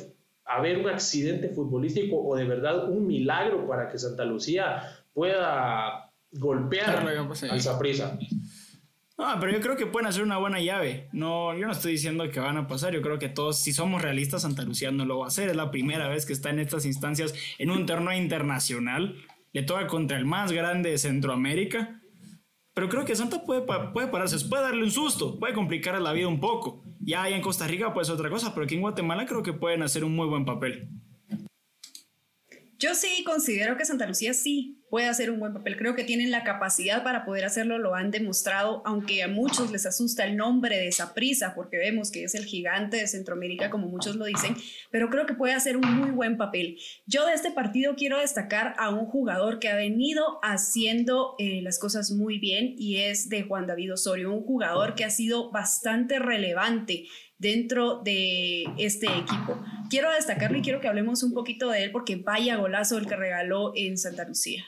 haber 0.45 0.79
un 0.79 0.89
accidente 0.89 1.49
futbolístico 1.49 2.17
o 2.25 2.37
de 2.37 2.45
verdad 2.45 2.89
un 2.89 3.09
milagro 3.09 3.67
para 3.67 3.89
que 3.89 3.99
Santa 3.99 4.25
Lucía 4.25 4.85
pueda 5.13 6.13
golpear 6.31 7.05
al 7.51 7.61
Saprissa. 7.61 8.17
No, 9.19 9.27
pero 9.41 9.53
yo 9.53 9.61
creo 9.61 9.77
que 9.77 9.87
pueden 9.87 10.07
hacer 10.07 10.23
una 10.23 10.39
buena 10.39 10.61
llave. 10.61 11.09
No, 11.13 11.57
yo 11.57 11.67
no 11.67 11.73
estoy 11.73 11.93
diciendo 11.93 12.29
que 12.31 12.41
van 12.41 12.57
a 12.57 12.69
pasar. 12.69 12.93
Yo 12.93 13.03
creo 13.03 13.19
que 13.19 13.29
todos, 13.29 13.59
si 13.61 13.73
somos 13.73 14.03
realistas, 14.03 14.43
Santa 14.43 14.63
Lucía 14.63 14.91
no 14.93 15.05
lo 15.05 15.19
va 15.19 15.27
a 15.27 15.29
hacer. 15.29 15.49
Es 15.49 15.57
la 15.57 15.71
primera 15.73 16.09
vez 16.09 16.25
que 16.25 16.33
está 16.33 16.51
en 16.51 16.61
estas 16.61 16.85
instancias 16.85 17.35
en 17.59 17.71
un 17.71 17.87
torneo 17.87 18.13
internacional 18.13 19.17
le 19.55 19.63
toca 19.63 19.87
contra 19.87 20.19
el 20.19 20.27
más 20.27 20.53
grande 20.53 20.91
de 20.91 20.99
Centroamérica. 20.99 22.01
Pero 22.75 22.89
creo 22.89 23.05
que 23.05 23.15
Santa 23.15 23.45
puede, 23.45 23.63
puede 23.63 24.09
pararse, 24.09 24.37
puede 24.47 24.65
darle 24.65 24.83
un 24.83 24.91
susto, 24.91 25.39
puede 25.39 25.55
complicar 25.55 25.99
la 26.03 26.13
vida 26.13 26.27
un 26.27 26.41
poco. 26.41 26.83
Ya 27.01 27.29
en 27.29 27.41
Costa 27.41 27.69
Rica 27.69 27.95
pues 27.95 28.11
otra 28.11 28.29
cosa, 28.29 28.53
pero 28.53 28.65
aquí 28.65 28.75
en 28.75 28.81
Guatemala 28.81 29.27
creo 29.27 29.45
que 29.45 29.53
pueden 29.53 29.83
hacer 29.83 30.05
un 30.05 30.15
muy 30.17 30.27
buen 30.27 30.45
papel. 30.45 30.89
Yo 32.81 32.97
sí 32.97 33.23
considero 33.25 33.77
que 33.77 33.85
Santa 33.85 34.09
Lucía 34.09 34.35
sí 34.35 34.84
puede 34.95 35.09
hacer 35.09 35.33
un 35.33 35.41
buen 35.41 35.53
papel. 35.53 35.77
Creo 35.77 35.97
que 35.97 36.05
tienen 36.05 36.31
la 36.31 36.45
capacidad 36.45 37.03
para 37.03 37.25
poder 37.25 37.45
hacerlo, 37.45 37.79
lo 37.79 37.97
han 37.97 38.13
demostrado, 38.13 38.81
aunque 38.87 39.25
a 39.25 39.27
muchos 39.27 39.73
les 39.73 39.87
asusta 39.87 40.25
el 40.25 40.37
nombre 40.37 40.77
de 40.77 40.87
esa 40.87 41.15
prisa, 41.15 41.53
porque 41.57 41.79
vemos 41.79 42.13
que 42.13 42.23
es 42.23 42.37
el 42.37 42.45
gigante 42.45 42.99
de 42.99 43.09
Centroamérica, 43.09 43.71
como 43.71 43.89
muchos 43.89 44.15
lo 44.15 44.25
dicen, 44.27 44.55
pero 44.93 45.11
creo 45.11 45.27
que 45.27 45.35
puede 45.35 45.53
hacer 45.53 45.77
un 45.77 45.99
muy 45.99 46.13
buen 46.13 46.37
papel. 46.37 46.79
Yo 47.07 47.27
de 47.27 47.35
este 47.35 47.51
partido 47.51 47.97
quiero 47.97 48.21
destacar 48.21 48.77
a 48.79 48.91
un 48.91 49.07
jugador 49.07 49.59
que 49.59 49.69
ha 49.69 49.75
venido 49.75 50.39
haciendo 50.45 51.35
eh, 51.41 51.61
las 51.61 51.81
cosas 51.81 52.13
muy 52.13 52.39
bien 52.39 52.77
y 52.79 52.99
es 52.99 53.29
de 53.29 53.43
Juan 53.43 53.67
David 53.67 53.95
Osorio, 53.95 54.31
un 54.31 54.45
jugador 54.45 54.95
que 54.95 55.05
ha 55.05 55.11
sido 55.11 55.51
bastante 55.51 56.21
relevante 56.21 57.07
dentro 57.37 57.99
de 57.99 58.63
este 58.79 59.07
equipo. 59.07 59.61
Quiero 59.91 60.13
destacarlo 60.13 60.57
y 60.57 60.63
quiero 60.63 60.81
que 60.81 60.87
hablemos 60.87 61.25
un 61.25 61.35
poquito 61.35 61.69
de 61.71 61.83
él 61.83 61.91
porque 61.91 62.15
vaya 62.15 62.55
golazo 62.55 62.97
el 62.97 63.09
que 63.09 63.17
regaló 63.17 63.73
en 63.75 63.99
Santa 63.99 64.25
Lucía. 64.25 64.65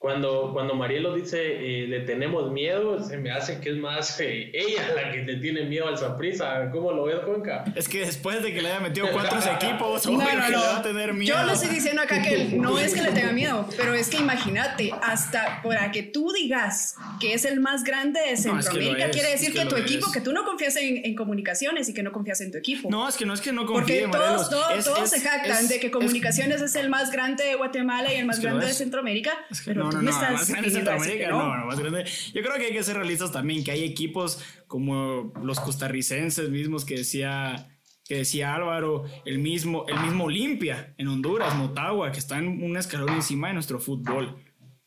Cuando, 0.00 0.48
cuando 0.54 0.74
Marielo 0.74 1.14
dice 1.14 1.36
eh, 1.42 1.86
le 1.86 2.00
tenemos 2.00 2.50
miedo, 2.50 3.04
se 3.04 3.18
me 3.18 3.30
hace 3.30 3.60
que 3.60 3.68
es 3.68 3.76
más 3.76 4.18
eh, 4.18 4.50
ella 4.54 4.94
la 4.96 5.12
que 5.12 5.18
le 5.18 5.36
tiene 5.36 5.64
miedo 5.64 5.88
al 5.88 5.98
Saprisa. 5.98 6.70
¿Cómo 6.72 6.90
lo 6.90 7.04
ves, 7.04 7.18
Juanca? 7.22 7.66
Es 7.76 7.86
que 7.86 8.00
después 8.00 8.42
de 8.42 8.50
que 8.50 8.62
le 8.62 8.70
haya 8.70 8.80
metido 8.80 9.08
cuatro 9.12 9.38
equipos, 9.56 10.06
no, 10.06 10.12
no, 10.16 10.18
no. 10.18 10.48
le 10.48 10.56
va 10.56 10.78
a 10.78 10.82
tener 10.82 11.12
miedo. 11.12 11.36
Yo 11.36 11.44
lo 11.44 11.52
estoy 11.52 11.68
diciendo 11.68 12.00
acá 12.00 12.22
que 12.22 12.44
no 12.56 12.78
es 12.78 12.94
que 12.94 13.02
le 13.02 13.12
tenga 13.12 13.32
miedo, 13.32 13.68
pero 13.76 13.92
es 13.92 14.08
que 14.08 14.16
imagínate, 14.16 14.90
hasta 15.02 15.60
para 15.62 15.90
que 15.90 16.02
tú 16.02 16.32
digas 16.32 16.96
que 17.20 17.34
es 17.34 17.44
el 17.44 17.60
más 17.60 17.84
grande 17.84 18.20
de 18.20 18.38
Centroamérica, 18.38 19.10
quiere 19.10 19.32
decir 19.32 19.52
que, 19.52 19.66
tu 19.66 19.76
equipo, 19.76 20.10
que 20.10 20.22
tú 20.22 20.32
no 20.32 20.46
confías 20.46 20.76
en, 20.76 21.14
comunicaciones 21.14 21.90
y 21.90 21.92
que 21.92 22.02
no 22.02 22.10
confías 22.10 22.40
en 22.40 22.52
tu 22.52 22.56
equipo. 22.56 22.88
No, 22.90 23.06
es 23.06 23.18
que 23.18 23.26
no 23.26 23.34
es 23.34 23.42
que 23.42 23.52
no 23.52 23.66
confíe, 23.66 24.08
Porque 24.08 24.16
todos, 24.16 24.48
todos, 24.48 24.82
todos 24.82 25.10
se 25.10 25.20
jactan 25.20 25.68
de 25.68 25.78
que 25.78 25.90
comunicaciones 25.90 26.62
es, 26.62 26.74
el 26.74 26.88
más 26.88 27.10
grande 27.10 27.44
de 27.44 27.56
Guatemala 27.56 28.14
y 28.14 28.16
el 28.16 28.24
más 28.24 28.40
grande 28.40 28.64
de 28.64 28.72
Centroamérica, 28.72 29.32
pero 29.66 29.89
no, 29.90 30.02
no, 30.02 30.10
no, 30.10 30.32
más 30.32 30.48
grande 30.48 30.70
Centroamérica, 30.70 31.30
no. 31.30 31.56
no, 31.56 31.66
más 31.66 31.78
grande. 31.78 32.04
Yo 32.34 32.42
creo 32.42 32.54
que 32.56 32.66
hay 32.66 32.72
que 32.72 32.82
ser 32.82 32.96
realistas 32.96 33.32
también, 33.32 33.64
que 33.64 33.70
hay 33.70 33.84
equipos 33.84 34.42
como 34.66 35.32
los 35.42 35.60
costarricenses 35.60 36.50
mismos 36.50 36.84
que 36.84 36.96
decía 36.96 37.68
que 38.10 38.16
decía 38.16 38.56
Álvaro, 38.56 39.04
el 39.24 39.38
mismo, 39.38 39.84
el 39.86 40.00
mismo 40.00 40.24
Olimpia 40.24 40.94
en 40.98 41.06
Honduras, 41.06 41.54
Motagua, 41.54 42.10
que 42.10 42.18
están 42.18 42.60
un 42.60 42.76
escalón 42.76 43.10
encima 43.10 43.46
de 43.46 43.54
nuestro 43.54 43.78
fútbol. 43.78 44.36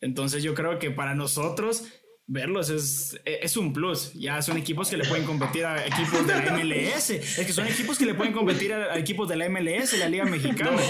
Entonces 0.02 0.44
yo 0.44 0.54
creo 0.54 0.78
que 0.78 0.92
para 0.92 1.16
nosotros 1.16 1.88
verlos 2.28 2.70
es, 2.70 3.20
es 3.26 3.58
un 3.58 3.74
plus. 3.74 4.14
Ya 4.14 4.42
son 4.42 4.58
equipos 4.58 4.90
que 4.90 4.98
le 4.98 5.06
pueden 5.06 5.26
competir 5.26 5.66
a 5.66 5.86
equipos 5.86 6.26
de 6.26 6.34
la 6.34 6.54
MLS. 6.54 7.10
Es 7.12 7.46
que 7.46 7.54
son 7.54 7.68
equipos 7.68 7.98
que 7.98 8.06
le 8.06 8.14
pueden 8.14 8.34
competir 8.34 8.74
a, 8.74 8.98
equipos 8.98 9.28
de 9.28 9.36
la 9.36 9.50
MLS, 9.50 9.98
la 10.00 10.10
Liga 10.10 10.26
Mexicana. 10.26 10.82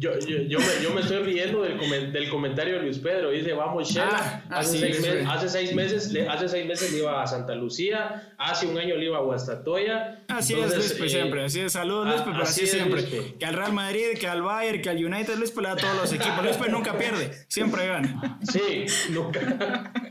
Yo, 0.00 0.16
yo, 0.20 0.38
yo, 0.42 0.60
me, 0.60 0.66
yo, 0.80 0.94
me, 0.94 1.00
estoy 1.00 1.24
riendo 1.24 1.62
del, 1.62 2.12
del, 2.12 2.30
comentario 2.30 2.76
de 2.76 2.82
Luis 2.82 2.98
Pedro. 2.98 3.30
Dice, 3.30 3.52
vamos, 3.52 3.88
Shela. 3.88 4.44
Ah, 4.48 4.60
hace, 4.60 4.78
seis 4.78 5.00
meses, 5.00 5.26
hace, 5.28 5.48
seis 5.48 5.74
meses, 5.74 6.12
le, 6.12 6.28
hace 6.28 6.48
seis 6.48 6.66
meses 6.68 6.92
le 6.92 6.98
iba 6.98 7.20
a 7.20 7.26
Santa 7.26 7.56
Lucía. 7.56 8.32
Hace 8.38 8.68
un 8.68 8.78
año 8.78 8.94
le 8.94 9.06
iba 9.06 9.18
a 9.18 9.22
Guastatoya. 9.22 10.22
Así 10.28 10.54
es, 10.54 10.72
Luis, 10.72 11.00
eh, 11.00 11.08
siempre. 11.08 11.44
Así 11.44 11.58
es, 11.58 11.72
saludos, 11.72 12.06
Luis, 12.06 12.20
pero 12.24 12.42
así, 12.44 12.62
es 12.62 12.70
siempre. 12.70 13.04
Que 13.40 13.44
al 13.44 13.54
Real 13.54 13.72
Madrid, 13.72 14.16
que 14.20 14.28
al 14.28 14.40
Bayern, 14.40 14.80
que 14.82 14.90
al 14.90 15.04
United, 15.04 15.34
Luis 15.34 15.52
le 15.56 15.62
da 15.64 15.72
a 15.72 15.76
todos 15.76 15.96
los 15.96 16.12
equipos. 16.12 16.44
Luis 16.44 16.56
nunca 16.70 16.96
pierde, 16.96 17.32
siempre 17.48 17.84
gana. 17.88 18.38
Sí, 18.44 18.86
nunca. 19.10 19.92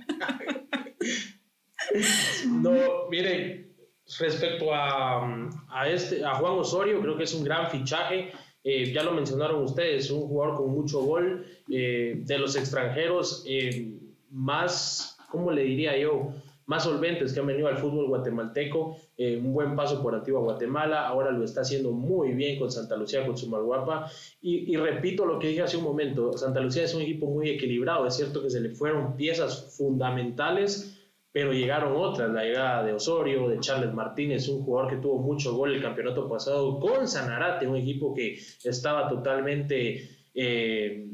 no, 2.47 3.09
miren, 3.09 3.75
respecto 4.19 4.73
a, 4.73 5.53
a, 5.69 5.89
este, 5.89 6.23
a 6.23 6.35
Juan 6.35 6.53
Osorio, 6.53 7.01
creo 7.01 7.17
que 7.17 7.23
es 7.23 7.33
un 7.33 7.43
gran 7.43 7.69
fichaje 7.69 8.31
eh, 8.69 8.91
ya 8.91 9.01
lo 9.01 9.13
mencionaron 9.13 9.63
ustedes, 9.63 10.11
un 10.11 10.27
jugador 10.27 10.57
con 10.57 10.71
mucho 10.71 10.99
gol, 10.99 11.45
eh, 11.71 12.21
de 12.25 12.37
los 12.37 12.57
extranjeros 12.57 13.45
eh, 13.47 13.97
más, 14.29 15.17
¿cómo 15.31 15.53
le 15.53 15.63
diría 15.63 15.97
yo? 15.97 16.33
Más 16.65 16.83
solventes 16.83 17.31
que 17.31 17.39
han 17.39 17.47
venido 17.47 17.69
al 17.69 17.77
fútbol 17.77 18.09
guatemalteco, 18.09 18.97
un 19.17 19.53
buen 19.53 19.73
paso 19.73 20.03
por 20.03 20.13
Antigua 20.13 20.41
Guatemala, 20.41 21.07
ahora 21.07 21.31
lo 21.31 21.45
está 21.45 21.61
haciendo 21.61 21.93
muy 21.93 22.33
bien 22.33 22.59
con 22.59 22.69
Santa 22.69 22.97
Lucía, 22.97 23.25
con 23.25 23.37
su 23.37 23.47
Malguapa. 23.47 24.11
Y, 24.41 24.69
y 24.69 24.75
repito 24.75 25.25
lo 25.25 25.39
que 25.39 25.47
dije 25.47 25.61
hace 25.61 25.77
un 25.77 25.85
momento, 25.85 26.37
Santa 26.37 26.59
Lucía 26.59 26.83
es 26.83 26.93
un 26.93 27.03
equipo 27.03 27.27
muy 27.27 27.49
equilibrado, 27.49 28.05
es 28.05 28.17
cierto 28.17 28.43
que 28.43 28.49
se 28.49 28.59
le 28.59 28.71
fueron 28.71 29.15
piezas 29.15 29.77
fundamentales, 29.77 30.96
pero 31.37 31.53
llegaron 31.53 31.95
otras, 31.95 32.31
la 32.31 32.43
llegada 32.45 32.83
de 32.83 32.93
Osorio, 32.93 33.47
de 33.47 33.59
Charles 33.59 33.93
Martínez, 33.93 34.47
un 34.47 34.63
jugador 34.63 34.89
que 34.89 34.97
tuvo 34.97 35.19
mucho 35.19 35.55
gol 35.55 35.71
el 35.71 35.83
campeonato 35.83 36.27
pasado 36.27 36.79
con 36.79 37.07
Sanarate, 37.07 37.67
un 37.67 37.75
equipo 37.75 38.11
que 38.15 38.39
estaba 38.63 39.07
totalmente, 39.07 40.09
eh, 40.33 41.05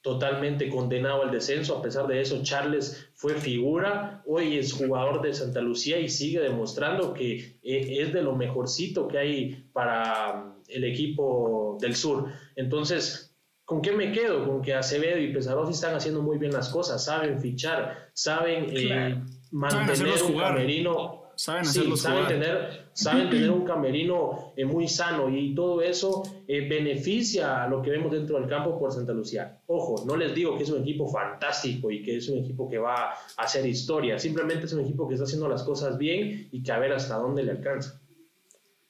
totalmente 0.00 0.70
condenado 0.70 1.24
al 1.24 1.30
descenso, 1.30 1.76
a 1.76 1.82
pesar 1.82 2.06
de 2.06 2.22
eso 2.22 2.42
Charles 2.42 3.10
fue 3.12 3.34
figura, 3.34 4.22
hoy 4.24 4.56
es 4.56 4.72
jugador 4.72 5.20
de 5.20 5.34
Santa 5.34 5.60
Lucía 5.60 6.00
y 6.00 6.08
sigue 6.08 6.40
demostrando 6.40 7.12
que 7.12 7.58
eh, 7.62 7.98
es 8.00 8.14
de 8.14 8.22
lo 8.22 8.34
mejorcito 8.34 9.06
que 9.06 9.18
hay 9.18 9.68
para 9.74 10.54
el 10.68 10.84
equipo 10.84 11.76
del 11.82 11.94
sur. 11.94 12.32
Entonces, 12.56 13.26
¿Con 13.66 13.82
qué 13.82 13.90
me 13.90 14.12
quedo? 14.12 14.46
Con 14.46 14.62
que 14.62 14.74
Acevedo 14.74 15.18
y 15.18 15.32
Pesarosi 15.32 15.72
están 15.72 15.96
haciendo 15.96 16.22
muy 16.22 16.38
bien 16.38 16.52
las 16.52 16.68
cosas, 16.68 17.04
saben 17.04 17.40
fichar, 17.40 18.10
saben 18.12 18.66
eh, 18.70 19.20
mantener 19.52 20.22
un 20.22 20.38
camerino. 20.38 21.22
Saben, 21.38 21.66
saben 21.66 22.26
tener, 22.28 22.88
saben 22.94 23.28
tener 23.28 23.50
un 23.50 23.62
camerino 23.62 24.54
eh, 24.56 24.64
muy 24.64 24.88
sano 24.88 25.28
y 25.28 25.54
todo 25.54 25.82
eso 25.82 26.22
eh, 26.48 26.66
beneficia 26.66 27.62
a 27.62 27.68
lo 27.68 27.82
que 27.82 27.90
vemos 27.90 28.10
dentro 28.10 28.40
del 28.40 28.48
campo 28.48 28.78
por 28.78 28.90
Santa 28.90 29.12
Lucía. 29.12 29.60
Ojo, 29.66 30.02
no 30.06 30.16
les 30.16 30.34
digo 30.34 30.56
que 30.56 30.62
es 30.62 30.70
un 30.70 30.80
equipo 30.80 31.06
fantástico 31.06 31.90
y 31.90 32.02
que 32.02 32.16
es 32.16 32.28
un 32.30 32.38
equipo 32.38 32.70
que 32.70 32.78
va 32.78 33.10
a 33.10 33.16
hacer 33.36 33.66
historia, 33.66 34.18
simplemente 34.18 34.64
es 34.64 34.72
un 34.72 34.80
equipo 34.80 35.06
que 35.06 35.12
está 35.12 35.24
haciendo 35.24 35.46
las 35.46 35.62
cosas 35.62 35.98
bien 35.98 36.48
y 36.50 36.62
que 36.62 36.72
a 36.72 36.78
ver 36.78 36.94
hasta 36.94 37.16
dónde 37.16 37.42
le 37.42 37.50
alcanza. 37.50 38.00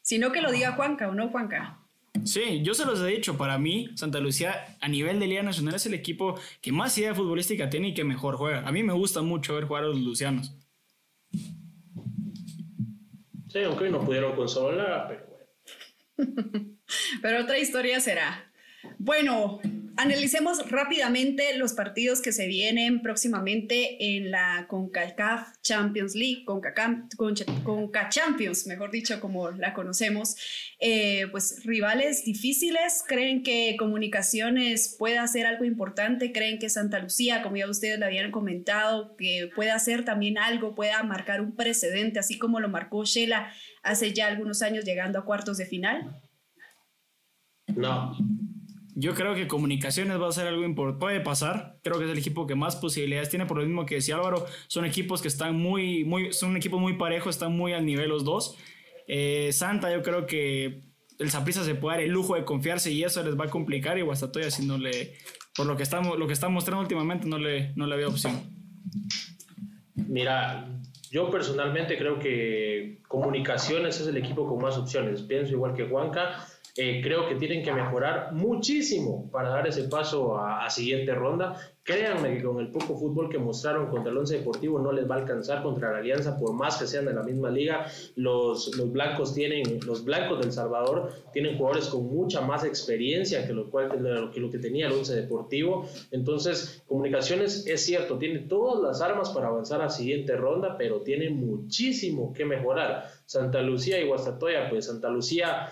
Sino 0.00 0.30
que 0.30 0.40
lo 0.40 0.52
diga 0.52 0.70
Juanca 0.76 1.08
o 1.08 1.14
no 1.14 1.30
Juanca. 1.30 1.75
Sí, 2.24 2.62
yo 2.62 2.74
se 2.74 2.84
los 2.84 3.00
he 3.00 3.06
dicho, 3.06 3.36
para 3.36 3.58
mí 3.58 3.90
Santa 3.94 4.20
Lucía 4.20 4.76
a 4.80 4.88
nivel 4.88 5.20
de 5.20 5.26
Liga 5.26 5.42
Nacional 5.42 5.74
es 5.74 5.86
el 5.86 5.94
equipo 5.94 6.38
que 6.60 6.72
más 6.72 6.96
idea 6.98 7.14
futbolística 7.14 7.70
tiene 7.70 7.88
y 7.88 7.94
que 7.94 8.04
mejor 8.04 8.36
juega. 8.36 8.66
A 8.66 8.72
mí 8.72 8.82
me 8.82 8.92
gusta 8.92 9.22
mucho 9.22 9.54
ver 9.54 9.64
jugar 9.64 9.84
a 9.84 9.88
los 9.88 10.00
lucianos. 10.00 10.54
Sí, 13.48 13.62
aunque 13.64 13.90
no 13.90 14.04
pudieron 14.04 14.34
consolar, 14.34 15.06
pero 15.08 15.26
bueno. 16.16 16.76
pero 17.22 17.42
otra 17.42 17.58
historia 17.58 18.00
será. 18.00 18.52
Bueno, 18.98 19.60
analicemos 19.96 20.70
rápidamente 20.70 21.56
los 21.56 21.72
partidos 21.72 22.20
que 22.20 22.32
se 22.32 22.46
vienen 22.46 23.00
próximamente 23.00 24.16
en 24.16 24.30
la 24.30 24.66
CONCACAF 24.68 25.60
Champions 25.62 26.14
League, 26.14 26.44
CONCACAF 26.44 28.08
Champions, 28.10 28.66
mejor 28.66 28.90
dicho, 28.90 29.20
como 29.20 29.50
la 29.50 29.72
conocemos. 29.72 30.36
Eh, 30.78 31.26
pues 31.30 31.64
rivales 31.64 32.24
difíciles, 32.24 33.02
¿creen 33.06 33.42
que 33.42 33.76
Comunicaciones 33.78 34.94
puede 34.98 35.18
hacer 35.18 35.46
algo 35.46 35.64
importante? 35.64 36.32
¿Creen 36.32 36.58
que 36.58 36.68
Santa 36.68 36.98
Lucía, 36.98 37.42
como 37.42 37.56
ya 37.56 37.68
ustedes 37.68 37.98
le 37.98 38.04
habían 38.04 38.30
comentado, 38.30 39.16
que 39.16 39.50
puede 39.54 39.70
hacer 39.70 40.04
también 40.04 40.36
algo, 40.36 40.74
pueda 40.74 41.02
marcar 41.02 41.40
un 41.40 41.56
precedente, 41.56 42.18
así 42.18 42.38
como 42.38 42.60
lo 42.60 42.68
marcó 42.68 43.04
Shela 43.04 43.50
hace 43.82 44.12
ya 44.12 44.26
algunos 44.26 44.62
años 44.62 44.84
llegando 44.84 45.18
a 45.18 45.24
cuartos 45.24 45.56
de 45.56 45.64
final? 45.64 46.20
No, 47.74 48.16
yo 48.98 49.14
creo 49.14 49.34
que 49.34 49.46
comunicaciones 49.46 50.18
va 50.18 50.26
a 50.26 50.32
ser 50.32 50.46
algo 50.46 50.64
importante. 50.64 50.98
Puede 50.98 51.20
pasar. 51.20 51.78
Creo 51.84 51.98
que 51.98 52.06
es 52.06 52.10
el 52.10 52.16
equipo 52.16 52.46
que 52.46 52.54
más 52.54 52.76
posibilidades 52.76 53.28
tiene. 53.28 53.44
Por 53.44 53.58
lo 53.58 53.62
mismo 53.62 53.84
que 53.84 53.96
decía 53.96 54.16
Álvaro, 54.16 54.46
son 54.68 54.86
equipos 54.86 55.20
que 55.20 55.28
están 55.28 55.54
muy, 55.54 56.04
muy, 56.04 56.32
son 56.32 56.50
un 56.50 56.56
equipo 56.56 56.78
muy 56.78 56.94
parejo, 56.94 57.28
están 57.28 57.54
muy 57.54 57.74
al 57.74 57.84
nivel 57.84 58.08
los 58.08 58.24
dos. 58.24 58.56
Eh, 59.06 59.50
Santa, 59.52 59.92
yo 59.92 60.02
creo 60.02 60.24
que 60.24 60.80
el 61.18 61.30
Saprissa 61.30 61.62
se 61.62 61.74
puede 61.74 61.98
dar 61.98 62.04
el 62.04 62.10
lujo 62.10 62.36
de 62.36 62.46
confiarse 62.46 62.90
y 62.90 63.04
eso 63.04 63.22
les 63.22 63.38
va 63.38 63.44
a 63.44 63.50
complicar. 63.50 63.98
Y 63.98 64.00
Guastatoya, 64.00 64.50
si 64.50 64.64
no 64.64 64.78
le, 64.78 65.12
por 65.54 65.66
lo 65.66 65.76
que 65.76 65.82
estamos, 65.82 66.18
lo 66.18 66.26
que 66.26 66.32
está 66.32 66.48
mostrando 66.48 66.80
últimamente, 66.80 67.28
no 67.28 67.36
le, 67.36 67.74
no 67.76 67.86
le 67.86 67.96
veo 67.96 68.08
opción. 68.08 68.40
Mira, 69.94 70.70
yo 71.10 71.30
personalmente 71.30 71.98
creo 71.98 72.18
que 72.18 73.02
Comunicaciones 73.08 74.00
es 74.00 74.06
el 74.06 74.16
equipo 74.16 74.48
con 74.48 74.62
más 74.62 74.78
opciones. 74.78 75.20
Pienso 75.20 75.52
igual 75.52 75.74
que 75.74 75.84
Juanca 75.84 76.46
Eh, 76.78 77.00
creo 77.02 77.26
que 77.26 77.36
tienen 77.36 77.62
que 77.62 77.72
mejorar 77.72 78.32
muchísimo 78.32 79.30
para 79.30 79.48
dar 79.48 79.66
ese 79.66 79.84
paso 79.84 80.36
a, 80.36 80.64
a, 80.64 80.70
siguiente 80.70 81.14
ronda. 81.14 81.56
Créanme 81.82 82.36
que 82.36 82.42
con 82.42 82.58
el 82.60 82.68
poco 82.68 82.98
fútbol 82.98 83.30
que 83.30 83.38
mostraron 83.38 83.88
contra 83.88 84.10
el 84.10 84.18
Once 84.18 84.36
Deportivo 84.36 84.78
no 84.78 84.92
les 84.92 85.08
va 85.08 85.14
a 85.14 85.18
alcanzar 85.20 85.62
contra 85.62 85.92
la 85.92 85.98
Alianza, 85.98 86.36
por 86.36 86.52
más 86.52 86.76
que 86.76 86.86
sean 86.86 87.06
de 87.06 87.14
la 87.14 87.22
misma 87.22 87.48
liga. 87.48 87.86
Los, 88.16 88.76
los 88.76 88.92
blancos 88.92 89.34
tienen, 89.34 89.80
los 89.86 90.04
blancos 90.04 90.40
del 90.40 90.52
Salvador 90.52 91.12
tienen 91.32 91.56
jugadores 91.56 91.86
con 91.86 92.06
mucha 92.08 92.42
más 92.42 92.64
experiencia 92.64 93.46
que 93.46 93.54
lo, 93.54 93.70
cual, 93.70 94.30
que 94.32 94.40
lo 94.40 94.50
que 94.50 94.58
tenía 94.58 94.88
el 94.88 94.92
Once 94.92 95.14
Deportivo. 95.14 95.88
Entonces, 96.10 96.82
Comunicaciones 96.86 97.66
es 97.66 97.84
cierto, 97.84 98.18
tiene 98.18 98.40
todas 98.40 98.82
las 98.82 99.00
armas 99.00 99.30
para 99.30 99.48
avanzar 99.48 99.80
a 99.80 99.88
siguiente 99.88 100.36
ronda, 100.36 100.76
pero 100.76 101.00
tiene 101.02 101.30
muchísimo 101.30 102.32
que 102.32 102.44
mejorar. 102.44 103.10
Santa 103.26 103.60
Lucía 103.60 104.00
y 104.00 104.06
Guastatoya, 104.06 104.70
pues 104.70 104.86
Santa 104.86 105.08
Lucía 105.08 105.68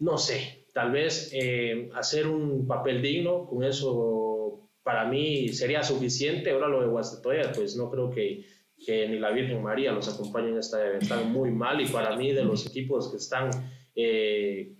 no 0.00 0.18
sé, 0.18 0.64
tal 0.72 0.92
vez 0.92 1.30
eh, 1.32 1.90
hacer 1.94 2.26
un 2.26 2.66
papel 2.66 3.00
digno, 3.02 3.46
con 3.46 3.62
eso 3.64 4.68
para 4.82 5.04
mí 5.04 5.48
sería 5.48 5.82
suficiente. 5.82 6.50
Ahora 6.50 6.68
lo 6.68 6.80
de 6.80 6.88
Guastatoya, 6.88 7.52
pues 7.52 7.76
no 7.76 7.90
creo 7.90 8.10
que, 8.10 8.46
que 8.84 9.08
ni 9.08 9.18
la 9.18 9.30
Virgen 9.30 9.62
María 9.62 9.92
los 9.92 10.08
acompañe 10.08 10.48
en 10.48 10.58
esta, 10.58 10.96
están 10.96 11.32
muy 11.32 11.50
mal 11.50 11.80
y 11.80 11.86
para 11.86 12.16
mí 12.16 12.32
de 12.32 12.44
los 12.44 12.66
equipos 12.66 13.10
que 13.10 13.18
están 13.18 13.50
eh, 13.94 14.72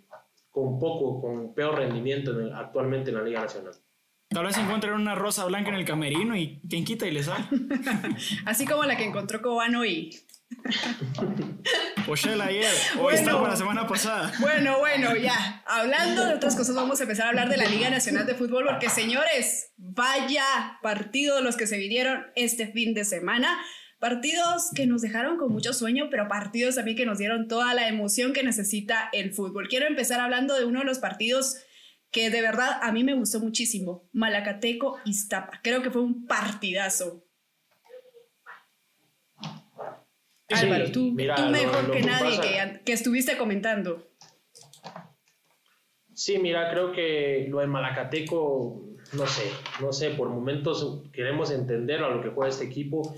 con 0.51 0.79
poco, 0.79 1.21
con 1.21 1.55
peor 1.55 1.77
rendimiento 1.77 2.33
actualmente 2.55 3.11
en 3.11 3.17
la 3.17 3.23
Liga 3.23 3.43
Nacional. 3.43 3.75
Tal 4.31 4.47
vez 4.47 4.57
encuentren 4.59 4.95
una 4.95 5.17
rosa 5.17 5.45
blanca 5.45 5.71
en 5.71 5.75
el 5.75 5.85
camerino 5.85 6.37
y 6.37 6.61
quien 6.69 6.85
quita 6.85 7.07
y 7.07 7.11
le 7.11 7.23
sale. 7.23 7.45
Así 8.47 8.65
como 8.65 8.85
la 8.85 8.97
que 8.97 9.05
encontró 9.05 9.43
Cobano 9.43 9.85
y 9.85 10.17
Oshel 12.07 12.41
ayer, 12.41 12.73
hoy 12.99 13.15
bueno, 13.15 13.47
la 13.47 13.57
semana 13.57 13.87
pasada. 13.87 14.33
Bueno, 14.41 14.79
bueno, 14.79 15.17
ya. 15.17 15.63
Hablando 15.67 16.27
de 16.27 16.35
otras 16.35 16.57
cosas, 16.57 16.75
vamos 16.75 17.01
a 17.01 17.05
empezar 17.05 17.27
a 17.27 17.29
hablar 17.31 17.49
de 17.49 17.57
la 17.57 17.67
Liga 17.67 17.91
Nacional 17.91 18.27
de 18.27 18.35
Fútbol, 18.35 18.65
porque 18.67 18.89
señores, 18.89 19.73
vaya 19.77 20.45
partido 20.83 21.41
los 21.41 21.57
que 21.57 21.67
se 21.67 21.79
vinieron 21.79 22.27
este 22.35 22.67
fin 22.67 22.95
de 22.95 23.05
semana. 23.05 23.61
Partidos 23.99 24.71
que 24.75 24.87
nos 24.87 25.03
dejaron 25.03 25.37
con 25.37 25.53
mucho 25.53 25.73
sueño, 25.73 26.09
pero 26.11 26.27
partidos 26.27 26.77
también 26.77 26.97
que 26.97 27.07
nos 27.07 27.19
dieron 27.19 27.49
toda 27.49 27.75
la 27.75 27.87
emoción 27.87 28.33
que 28.33 28.43
necesita 28.43 29.11
el 29.13 29.33
fútbol. 29.33 29.69
Quiero 29.69 29.87
empezar 29.87 30.21
hablando 30.21 30.57
de 30.59 30.65
uno 30.65 30.81
de 30.81 30.87
los 30.87 30.99
partidos 30.99 31.57
que 32.11 32.31
de 32.31 32.41
verdad 32.41 32.79
a 32.83 32.93
mí 32.93 33.05
me 33.05 33.15
gustó 33.15 33.41
muchísimo, 33.41 34.09
Malacateco 34.13 34.99
Iztapa. 35.05 35.61
Creo 35.63 35.83
que 35.83 35.91
fue 35.91 36.03
un 36.03 36.27
partidazo. 36.27 37.27
Álvaro, 40.51 40.91
tú, 40.93 41.13
mejor 41.13 41.93
que, 41.93 42.03
nadie 42.03 42.81
que, 42.85 42.93
estuviste 42.93 43.37
comentando. 43.37 44.09
Sí, 46.15 46.39
mira, 46.39 46.71
creo 46.71 46.93
que 46.93 47.47
lo 47.49 47.61
de 47.61 47.67
Malacateco, 47.67 48.97
no 49.13 49.27
sé, 49.27 49.51
no 49.81 49.93
sé, 49.93 50.11
por 50.11 50.29
momentos 50.29 51.03
queremos 51.13 51.51
entender 51.51 52.03
a 52.03 52.11
lo 52.11 52.21
que 52.21 52.29
juega 52.29 52.51
este 52.51 52.65
equipo, 52.65 53.15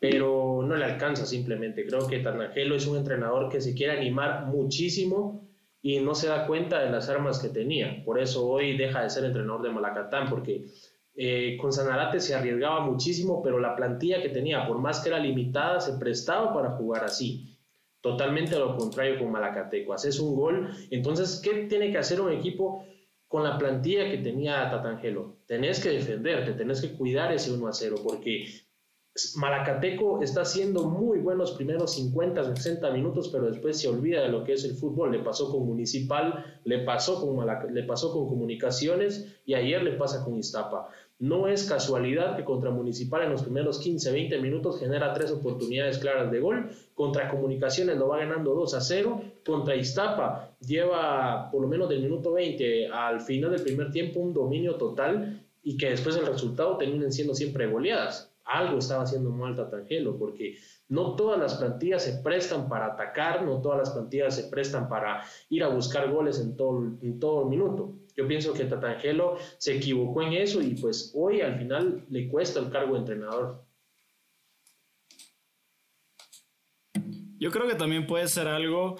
pero 0.00 0.62
no 0.64 0.76
le 0.76 0.84
alcanza 0.84 1.26
simplemente. 1.26 1.86
Creo 1.86 2.06
que 2.06 2.20
Tanangelo 2.20 2.76
es 2.76 2.86
un 2.86 2.96
entrenador 2.96 3.50
que 3.50 3.60
se 3.60 3.74
quiere 3.74 3.98
animar 3.98 4.46
muchísimo 4.46 5.48
y 5.82 6.00
no 6.00 6.14
se 6.14 6.28
da 6.28 6.46
cuenta 6.46 6.80
de 6.80 6.90
las 6.90 7.08
armas 7.08 7.38
que 7.38 7.48
tenía. 7.48 8.02
Por 8.04 8.20
eso 8.20 8.46
hoy 8.46 8.76
deja 8.76 9.02
de 9.02 9.10
ser 9.10 9.24
entrenador 9.24 9.62
de 9.62 9.70
Malacatán, 9.70 10.28
porque 10.28 10.64
eh, 11.20 11.56
con 11.60 11.72
Sanarate 11.72 12.20
se 12.20 12.32
arriesgaba 12.32 12.78
muchísimo, 12.78 13.42
pero 13.42 13.58
la 13.58 13.74
plantilla 13.74 14.22
que 14.22 14.28
tenía, 14.28 14.68
por 14.68 14.78
más 14.78 15.00
que 15.00 15.08
era 15.08 15.18
limitada, 15.18 15.80
se 15.80 15.94
prestaba 15.94 16.54
para 16.54 16.76
jugar 16.76 17.02
así. 17.02 17.58
Totalmente 18.00 18.56
lo 18.56 18.76
contrario 18.76 19.18
con 19.18 19.32
Malacateco. 19.32 19.92
Haces 19.92 20.20
un 20.20 20.36
gol, 20.36 20.70
entonces, 20.92 21.40
¿qué 21.42 21.66
tiene 21.68 21.90
que 21.90 21.98
hacer 21.98 22.20
un 22.20 22.32
equipo 22.32 22.84
con 23.26 23.42
la 23.42 23.58
plantilla 23.58 24.08
que 24.08 24.18
tenía 24.18 24.70
Tatangelo? 24.70 25.38
Tenés 25.46 25.80
que 25.80 25.90
defenderte, 25.90 26.52
tenés 26.52 26.82
que 26.82 26.92
cuidar 26.92 27.32
ese 27.32 27.50
1 27.50 27.66
a 27.66 27.72
0, 27.72 27.96
porque 28.04 28.46
Malacateco 29.36 30.22
está 30.22 30.42
haciendo 30.42 30.84
muy 30.84 31.18
buenos 31.18 31.52
primeros 31.52 31.94
50, 31.94 32.54
60 32.54 32.90
minutos, 32.92 33.28
pero 33.28 33.50
después 33.50 33.80
se 33.80 33.88
olvida 33.88 34.22
de 34.22 34.28
lo 34.28 34.44
que 34.44 34.52
es 34.52 34.64
el 34.64 34.76
fútbol. 34.76 35.10
Le 35.10 35.18
pasó 35.18 35.50
con 35.50 35.66
Municipal, 35.66 36.60
le 36.64 36.84
pasó 36.84 37.20
con, 37.20 37.44
le 37.74 37.82
pasó 37.82 38.12
con 38.12 38.28
Comunicaciones 38.28 39.40
y 39.44 39.54
ayer 39.54 39.82
le 39.82 39.92
pasa 39.92 40.24
con 40.24 40.38
Iztapa. 40.38 40.88
No 41.20 41.48
es 41.48 41.68
casualidad 41.68 42.36
que 42.36 42.44
contra 42.44 42.70
Municipal 42.70 43.24
en 43.24 43.32
los 43.32 43.42
primeros 43.42 43.80
15, 43.80 44.12
20 44.12 44.40
minutos 44.40 44.78
genera 44.78 45.12
tres 45.12 45.32
oportunidades 45.32 45.98
claras 45.98 46.30
de 46.30 46.38
gol. 46.38 46.70
Contra 46.94 47.28
Comunicaciones 47.28 47.96
lo 47.96 48.06
va 48.06 48.18
ganando 48.18 48.54
2 48.54 48.74
a 48.74 48.80
0. 48.80 49.22
Contra 49.44 49.74
Iztapa 49.74 50.50
lleva 50.60 51.50
por 51.50 51.62
lo 51.62 51.66
menos 51.66 51.88
del 51.88 52.02
minuto 52.02 52.32
20 52.32 52.88
al 52.88 53.20
final 53.20 53.50
del 53.50 53.62
primer 53.62 53.90
tiempo 53.90 54.20
un 54.20 54.32
dominio 54.32 54.76
total 54.76 55.42
y 55.64 55.76
que 55.76 55.90
después 55.90 56.16
el 56.16 56.26
resultado 56.26 56.76
terminen 56.76 57.12
siendo 57.12 57.34
siempre 57.34 57.66
goleadas. 57.66 58.32
Algo 58.44 58.78
estaba 58.78 59.02
haciendo 59.02 59.30
mal 59.30 59.56
Tatangelo 59.56 60.16
porque 60.16 60.56
no 60.88 61.16
todas 61.16 61.38
las 61.38 61.56
plantillas 61.56 62.04
se 62.04 62.22
prestan 62.22 62.68
para 62.68 62.86
atacar, 62.86 63.44
no 63.44 63.60
todas 63.60 63.78
las 63.78 63.90
plantillas 63.90 64.36
se 64.36 64.44
prestan 64.44 64.88
para 64.88 65.24
ir 65.50 65.64
a 65.64 65.68
buscar 65.68 66.10
goles 66.10 66.38
en 66.38 66.56
todo, 66.56 66.78
en 67.02 67.18
todo 67.18 67.44
minuto. 67.44 67.92
Yo 68.18 68.26
pienso 68.26 68.52
que 68.52 68.64
Tatangelo 68.64 69.38
se 69.58 69.76
equivocó 69.76 70.22
en 70.22 70.32
eso 70.32 70.60
y 70.60 70.74
pues 70.74 71.12
hoy 71.14 71.40
al 71.40 71.56
final 71.56 72.04
le 72.10 72.26
cuesta 72.28 72.58
el 72.58 72.68
cargo 72.68 72.94
de 72.94 72.98
entrenador. 72.98 73.64
Yo 77.38 77.52
creo 77.52 77.68
que 77.68 77.76
también 77.76 78.08
puede 78.08 78.26
ser 78.26 78.48
algo. 78.48 78.96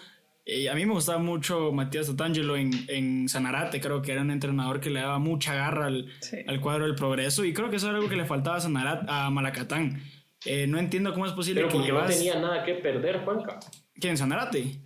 Eh, 0.46 0.70
a 0.70 0.74
mí 0.76 0.86
me 0.86 0.92
gustaba 0.92 1.18
mucho 1.18 1.72
Matías 1.72 2.06
Tatangelo 2.06 2.56
en, 2.56 2.70
en, 2.86 3.28
Sanarate. 3.28 3.80
Creo 3.80 4.02
que 4.02 4.12
era 4.12 4.22
un 4.22 4.30
entrenador 4.30 4.78
que 4.78 4.88
le 4.88 5.00
daba 5.00 5.18
mucha 5.18 5.52
garra 5.52 5.86
al, 5.86 6.06
al 6.46 6.60
cuadro 6.60 6.84
del 6.84 6.94
progreso. 6.94 7.44
Y 7.44 7.52
creo 7.52 7.70
que 7.70 7.76
eso 7.76 7.88
era 7.88 7.96
algo 7.96 8.08
que 8.08 8.14
le 8.14 8.24
faltaba 8.24 8.58
a, 8.58 8.60
Sanarate, 8.60 9.04
a 9.08 9.30
Malacatán. 9.30 10.00
Eh, 10.44 10.68
no 10.68 10.78
entiendo 10.78 11.12
cómo 11.12 11.26
es 11.26 11.32
posible 11.32 11.62
pero 11.62 11.72
que 11.82 11.92
no 11.92 12.06
tenía 12.06 12.38
nada 12.38 12.62
que 12.62 12.74
perder, 12.74 13.24
Juanca. 13.24 13.58
¿Quién, 13.94 14.16
Sanarate? 14.16 14.80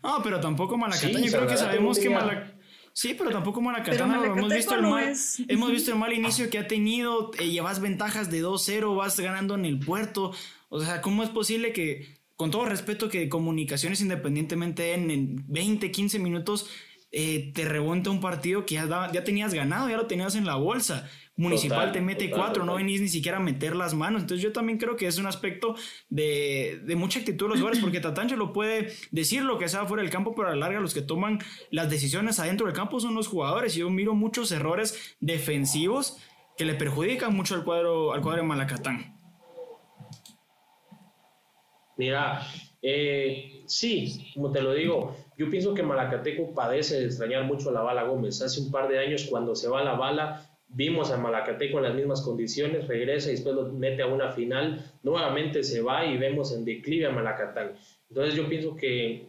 No, 0.00 0.20
pero 0.22 0.38
tampoco 0.38 0.78
Malacatán. 0.78 1.24
Yo 1.24 1.32
creo 1.32 1.48
que 1.48 1.56
sabemos 1.56 1.98
que 1.98 2.08
Malacatán 2.08 2.49
Sí, 3.00 3.14
pero 3.16 3.30
tampoco 3.30 3.62
Malacatán 3.62 4.12
hemos 4.22 4.52
visto 4.52 4.74
el 4.74 4.82
mal, 4.82 5.14
hemos 5.48 5.70
visto 5.70 5.90
el 5.90 5.98
mal 5.98 6.12
inicio 6.12 6.50
que 6.50 6.58
ha 6.58 6.66
tenido, 6.66 7.30
eh, 7.38 7.48
llevas 7.48 7.80
ventajas 7.80 8.30
de 8.30 8.44
2-0, 8.44 8.94
vas 8.94 9.18
ganando 9.18 9.54
en 9.54 9.64
el 9.64 9.78
puerto. 9.78 10.34
O 10.68 10.82
sea, 10.82 11.00
¿cómo 11.00 11.22
es 11.22 11.30
posible 11.30 11.72
que, 11.72 12.18
con 12.36 12.50
todo 12.50 12.66
respeto, 12.66 13.08
que 13.08 13.30
comunicaciones 13.30 14.02
independientemente 14.02 14.92
en, 14.92 15.10
en 15.10 15.44
20, 15.48 15.90
15 15.90 16.18
minutos 16.18 16.68
eh, 17.10 17.52
te 17.54 17.64
remonta 17.64 18.10
un 18.10 18.20
partido 18.20 18.66
que 18.66 18.74
ya, 18.74 19.10
ya 19.10 19.24
tenías 19.24 19.54
ganado, 19.54 19.88
ya 19.88 19.96
lo 19.96 20.06
tenías 20.06 20.34
en 20.34 20.44
la 20.44 20.56
bolsa? 20.56 21.08
Municipal 21.40 21.90
te 21.90 22.02
mete 22.02 22.30
cuatro, 22.30 22.64
no 22.64 22.74
venís 22.74 23.00
ni 23.00 23.08
siquiera 23.08 23.38
a 23.38 23.40
meter 23.40 23.74
las 23.74 23.94
manos. 23.94 24.20
Entonces 24.22 24.42
yo 24.44 24.52
también 24.52 24.78
creo 24.78 24.96
que 24.96 25.06
es 25.06 25.18
un 25.18 25.26
aspecto 25.26 25.74
de, 26.10 26.80
de 26.84 26.96
mucha 26.96 27.20
actitud 27.20 27.46
de 27.46 27.50
los 27.50 27.58
jugadores, 27.58 27.82
porque 27.82 28.00
Tatancho 28.00 28.36
lo 28.36 28.52
puede 28.52 28.92
decir 29.10 29.42
lo 29.42 29.58
que 29.58 29.68
sea 29.68 29.86
fuera 29.86 30.02
del 30.02 30.12
campo, 30.12 30.34
pero 30.34 30.48
a 30.48 30.50
la 30.50 30.56
larga 30.56 30.80
los 30.80 30.92
que 30.92 31.00
toman 31.00 31.38
las 31.70 31.88
decisiones 31.88 32.38
adentro 32.40 32.66
del 32.66 32.76
campo 32.76 33.00
son 33.00 33.14
los 33.14 33.26
jugadores. 33.26 33.74
Y 33.74 33.80
yo 33.80 33.88
miro 33.88 34.14
muchos 34.14 34.52
errores 34.52 35.16
defensivos 35.20 36.18
que 36.58 36.66
le 36.66 36.74
perjudican 36.74 37.34
mucho 37.34 37.54
al 37.54 37.64
cuadro, 37.64 38.12
al 38.12 38.20
cuadro 38.20 38.42
de 38.42 38.48
Malacatán. 38.48 39.18
Mira, 41.96 42.46
eh, 42.82 43.62
sí, 43.66 44.30
como 44.34 44.52
te 44.52 44.60
lo 44.60 44.74
digo, 44.74 45.16
yo 45.38 45.48
pienso 45.48 45.72
que 45.72 45.82
Malacateco 45.82 46.52
padece 46.52 47.00
de 47.00 47.06
extrañar 47.06 47.44
mucho 47.44 47.70
a 47.70 47.72
la 47.72 47.80
bala 47.80 48.02
Gómez. 48.02 48.42
Hace 48.42 48.60
un 48.60 48.70
par 48.70 48.88
de 48.88 48.98
años 48.98 49.26
cuando 49.30 49.54
se 49.54 49.68
va 49.68 49.82
la 49.82 49.94
bala 49.94 50.49
Vimos 50.72 51.10
a 51.10 51.16
Malacateco 51.16 51.78
en 51.78 51.84
las 51.84 51.94
mismas 51.94 52.22
condiciones, 52.22 52.86
regresa 52.86 53.28
y 53.28 53.32
después 53.32 53.54
lo 53.54 53.66
mete 53.72 54.02
a 54.02 54.06
una 54.06 54.30
final, 54.30 54.84
nuevamente 55.02 55.62
se 55.64 55.82
va 55.82 56.06
y 56.06 56.16
vemos 56.16 56.54
en 56.54 56.64
declive 56.64 57.06
a 57.06 57.10
Malacatán. 57.10 57.72
Entonces 58.08 58.34
yo 58.34 58.48
pienso 58.48 58.76
que 58.76 59.26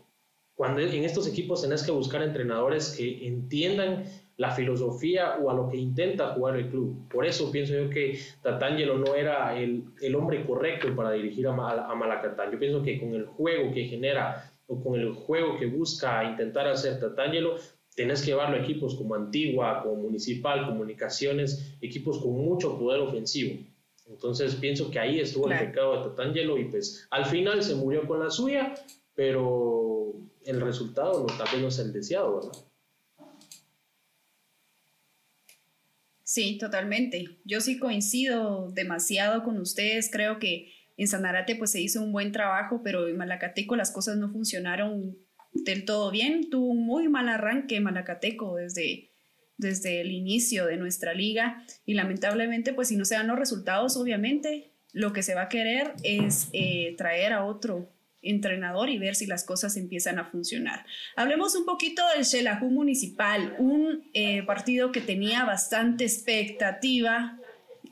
cuando 0.54 0.82
en 0.82 1.04
estos 1.04 1.28
equipos 1.28 1.64
tenés 1.64 1.84
que 1.84 1.92
buscar 1.92 2.22
entrenadores 2.22 2.96
que 2.96 3.28
entiendan 3.28 4.06
la 4.38 4.52
filosofía 4.52 5.38
o 5.42 5.50
a 5.50 5.54
lo 5.54 5.70
que 5.70 5.78
intenta 5.78 6.34
jugar 6.34 6.58
el 6.58 6.70
club. 6.70 7.08
Por 7.10 7.26
eso 7.26 7.52
pienso 7.52 7.74
yo 7.74 7.90
que 7.90 8.20
Tatangelo 8.42 8.98
no 8.98 9.16
era 9.16 9.58
el, 9.60 9.86
el 10.02 10.16
hombre 10.16 10.46
correcto 10.46 10.96
para 10.96 11.12
dirigir 11.12 11.48
a, 11.48 11.52
a, 11.52 11.96
Malacatán. 11.96 12.52
Yo 12.52 12.60
pienso 12.60 12.82
que 12.82 13.00
con 13.00 13.14
el 13.14 13.26
juego 13.26 13.72
que 13.72 13.86
genera 13.86 14.52
o 14.68 14.84
con 14.84 15.00
el 15.00 15.14
juego 15.14 15.58
que 15.58 15.68
busca 15.68 16.24
intentar 16.24 16.68
hacer 16.68 17.00
Tatangelo, 17.00 17.58
Tienes 17.96 18.22
que 18.22 18.28
llevarlo 18.28 18.58
a 18.58 18.62
equipos 18.62 18.96
como 18.96 19.16
Antigua, 19.16 19.84
como 19.84 19.96
Municipal, 19.96 20.66
Comunicaciones, 20.66 21.76
equipos 21.82 22.20
con 22.20 22.34
mucho 22.34 22.78
poder 22.80 23.02
ofensivo. 23.02 23.60
Entonces 24.08 24.56
pienso 24.56 24.90
que 24.92 25.00
ahí 25.00 25.20
estuvo 25.20 25.50
el 25.50 25.60
pecado 25.60 25.98
de 25.98 26.10
Tatangelo 26.10 26.58
y 26.58 26.66
pues 26.66 27.08
al 27.12 27.26
final 27.26 27.64
se 27.64 27.76
murió 27.76 28.08
con 28.08 28.20
la 28.20 28.30
suya, 28.30 28.74
pero 29.16 30.14
el 30.46 30.62
resultado 30.62 31.20
no, 31.22 31.26
tal 31.38 31.48
vez 31.52 31.62
no 31.62 31.68
es 31.68 31.80
el 31.80 31.94
deseado, 31.94 32.36
¿verdad? 32.36 32.52
Sí, 36.24 36.58
totalmente. 36.58 37.40
Yo 37.44 37.60
sí 37.60 37.78
coincido 37.78 38.72
demasiado 38.72 39.44
con 39.44 39.60
ustedes. 39.60 40.10
Creo 40.10 40.40
que 40.40 40.72
en 40.96 41.08
Sanarate 41.08 41.58
pues 41.58 41.72
se 41.72 41.82
hizo 41.82 42.02
un 42.02 42.14
buen 42.14 42.32
trabajo, 42.32 42.82
pero 42.84 43.08
en 43.10 43.18
Malacateco 43.18 43.76
las 43.76 43.92
cosas 43.92 44.16
no 44.16 44.30
funcionaron 44.32 45.18
del 45.54 45.86
todo 45.86 46.12
bien. 46.12 46.50
Tuvo 46.50 46.68
un 46.68 46.86
muy 46.86 47.08
mal 47.08 47.30
arranque 47.30 47.80
Malacateco 47.80 48.56
desde, 48.56 49.10
desde 49.58 50.02
el 50.02 50.12
inicio 50.12 50.66
de 50.66 50.78
nuestra 50.78 51.14
liga 51.14 51.66
y 51.86 51.94
lamentablemente, 51.94 52.74
pues 52.74 52.88
si 52.88 52.96
no 52.96 53.06
se 53.06 53.16
dan 53.16 53.28
los 53.28 53.40
resultados, 53.40 53.98
obviamente 53.98 54.72
lo 54.94 55.14
que 55.14 55.24
se 55.24 55.36
va 55.36 55.44
a 55.44 55.50
querer 55.50 55.94
es 56.04 56.50
eh, 56.54 56.96
traer 56.98 57.34
a 57.34 57.46
otro 57.46 57.90
entrenador 58.22 58.90
y 58.90 59.00
ver 59.00 59.16
si 59.16 59.26
las 59.26 59.44
cosas 59.44 59.78
empiezan 59.78 60.20
a 60.20 60.26
funcionar. 60.26 60.86
Hablemos 61.16 61.56
un 61.56 61.66
poquito 61.66 62.04
del 62.16 62.26
Xelajú 62.26 62.70
Municipal, 62.70 63.56
un 63.58 64.10
eh, 64.14 64.44
partido 64.44 64.92
que 64.92 65.02
tenía 65.02 65.44
bastante 65.44 66.04
expectativa. 66.04 67.40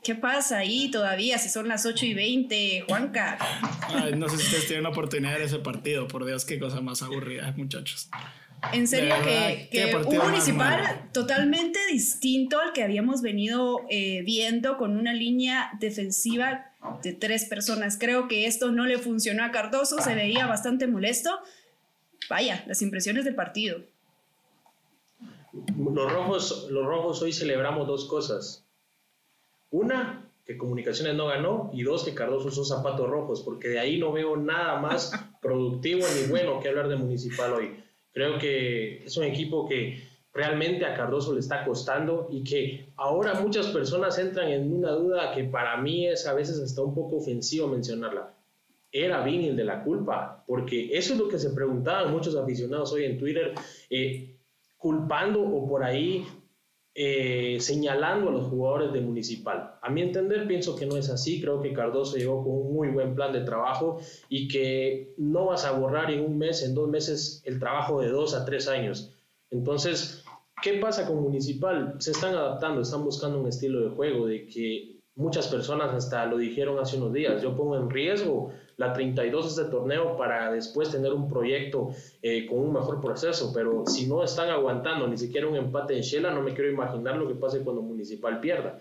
¿Qué 0.02 0.14
pasa 0.14 0.58
ahí 0.58 0.90
todavía 0.90 1.38
si 1.38 1.48
son 1.48 1.68
las 1.68 1.84
8 1.84 2.06
y 2.06 2.14
20, 2.14 2.84
Juanca? 2.88 3.38
no 4.16 4.28
sé 4.28 4.38
si 4.38 4.44
ustedes 4.44 4.66
tienen 4.66 4.84
la 4.84 4.90
oportunidad 4.90 5.38
de 5.38 5.44
ese 5.44 5.58
partido, 5.58 6.08
por 6.08 6.24
Dios, 6.24 6.44
qué 6.44 6.58
cosa 6.58 6.80
más 6.80 7.02
aburrida, 7.02 7.52
muchachos. 7.56 8.08
En 8.72 8.86
serio 8.86 9.14
que, 9.22 9.94
un 9.94 10.18
municipal 10.18 11.08
totalmente 11.12 11.78
distinto 11.90 12.60
al 12.60 12.72
que 12.72 12.82
habíamos 12.82 13.22
venido 13.22 13.86
eh, 13.88 14.22
viendo 14.24 14.76
con 14.76 14.96
una 14.96 15.12
línea 15.12 15.70
defensiva 15.80 16.66
de 17.02 17.12
tres 17.12 17.46
personas. 17.46 17.98
Creo 17.98 18.28
que 18.28 18.46
esto 18.46 18.70
no 18.70 18.86
le 18.86 18.98
funcionó 18.98 19.44
a 19.44 19.50
Cardoso, 19.50 20.00
se 20.00 20.14
veía 20.14 20.46
bastante 20.46 20.86
molesto. 20.86 21.30
Vaya, 22.28 22.62
las 22.66 22.82
impresiones 22.82 23.24
del 23.24 23.34
partido. 23.34 23.78
Los 25.52 26.12
rojos, 26.12 26.68
los 26.70 26.86
rojos 26.86 27.22
hoy 27.22 27.32
celebramos 27.32 27.86
dos 27.86 28.04
cosas. 28.06 28.64
Una, 29.70 30.28
que 30.44 30.56
Comunicaciones 30.56 31.14
no 31.14 31.26
ganó, 31.26 31.70
y 31.72 31.82
dos, 31.82 32.04
que 32.04 32.14
Cardoso 32.14 32.50
son 32.50 32.64
zapatos 32.64 33.08
rojos, 33.08 33.42
porque 33.42 33.68
de 33.68 33.78
ahí 33.78 33.98
no 33.98 34.12
veo 34.12 34.36
nada 34.36 34.80
más 34.80 35.12
productivo 35.40 36.02
ni 36.16 36.28
bueno 36.28 36.60
que 36.60 36.68
hablar 36.68 36.88
de 36.88 36.96
Municipal 36.96 37.52
hoy. 37.52 37.82
Creo 38.12 38.38
que 38.38 39.04
es 39.04 39.16
un 39.16 39.24
equipo 39.24 39.68
que 39.68 40.02
realmente 40.32 40.84
a 40.84 40.94
Cardoso 40.94 41.32
le 41.32 41.40
está 41.40 41.64
costando 41.64 42.28
y 42.30 42.42
que 42.42 42.92
ahora 42.96 43.34
muchas 43.34 43.68
personas 43.68 44.18
entran 44.18 44.48
en 44.48 44.72
una 44.72 44.92
duda 44.92 45.32
que 45.34 45.44
para 45.44 45.76
mí 45.76 46.06
es 46.06 46.26
a 46.26 46.34
veces 46.34 46.60
hasta 46.60 46.82
un 46.82 46.94
poco 46.94 47.16
ofensivo 47.16 47.68
mencionarla. 47.68 48.34
Era 48.92 49.22
Vini 49.22 49.48
el 49.48 49.56
de 49.56 49.64
la 49.64 49.84
culpa, 49.84 50.42
porque 50.46 50.96
eso 50.96 51.12
es 51.14 51.20
lo 51.20 51.28
que 51.28 51.38
se 51.38 51.50
preguntaban 51.50 52.12
muchos 52.12 52.34
aficionados 52.34 52.92
hoy 52.92 53.04
en 53.04 53.18
Twitter, 53.18 53.54
eh, 53.88 54.36
culpando 54.76 55.42
o 55.42 55.68
por 55.68 55.84
ahí 55.84 56.26
eh, 56.94 57.58
señalando 57.60 58.30
a 58.30 58.32
los 58.32 58.48
jugadores 58.48 58.92
de 58.92 59.00
Municipal. 59.00 59.78
A 59.80 59.90
mi 59.90 60.02
entender, 60.02 60.46
pienso 60.48 60.74
que 60.74 60.86
no 60.86 60.96
es 60.96 61.08
así. 61.08 61.40
Creo 61.40 61.60
que 61.60 61.72
Cardoso 61.72 62.16
llegó 62.16 62.42
con 62.42 62.52
un 62.52 62.74
muy 62.74 62.88
buen 62.88 63.14
plan 63.14 63.32
de 63.32 63.42
trabajo 63.42 64.00
y 64.28 64.48
que 64.48 65.14
no 65.16 65.46
vas 65.46 65.64
a 65.64 65.72
borrar 65.72 66.10
en 66.10 66.24
un 66.24 66.36
mes, 66.36 66.62
en 66.64 66.74
dos 66.74 66.88
meses, 66.88 67.42
el 67.44 67.60
trabajo 67.60 68.00
de 68.00 68.08
dos 68.08 68.34
a 68.34 68.44
tres 68.44 68.66
años. 68.66 69.16
Entonces, 69.50 70.24
¿qué 70.62 70.74
pasa 70.74 71.06
con 71.06 71.22
Municipal? 71.22 71.94
Se 71.98 72.10
están 72.10 72.34
adaptando, 72.34 72.80
están 72.80 73.04
buscando 73.04 73.40
un 73.40 73.48
estilo 73.48 73.82
de 73.82 73.90
juego 73.90 74.26
de 74.26 74.46
que 74.46 75.00
muchas 75.14 75.48
personas 75.48 75.94
hasta 75.94 76.26
lo 76.26 76.38
dijeron 76.38 76.78
hace 76.78 76.96
unos 76.96 77.12
días. 77.12 77.40
Yo 77.40 77.56
pongo 77.56 77.76
en 77.76 77.90
riesgo 77.90 78.52
la 78.80 78.94
32 78.94 79.44
de 79.44 79.62
este 79.62 79.70
torneo 79.70 80.16
para 80.16 80.50
después 80.50 80.90
tener 80.90 81.12
un 81.12 81.28
proyecto 81.28 81.90
eh, 82.22 82.46
con 82.46 82.60
un 82.60 82.72
mejor 82.72 82.98
proceso, 82.98 83.52
pero 83.52 83.84
si 83.86 84.06
no 84.06 84.24
están 84.24 84.48
aguantando 84.48 85.06
ni 85.06 85.18
siquiera 85.18 85.46
un 85.46 85.54
empate 85.54 85.94
en 85.94 86.00
Shela, 86.00 86.30
no 86.30 86.40
me 86.40 86.54
quiero 86.54 86.70
imaginar 86.70 87.18
lo 87.18 87.28
que 87.28 87.34
pase 87.34 87.60
cuando 87.60 87.82
Municipal 87.82 88.40
pierda. 88.40 88.80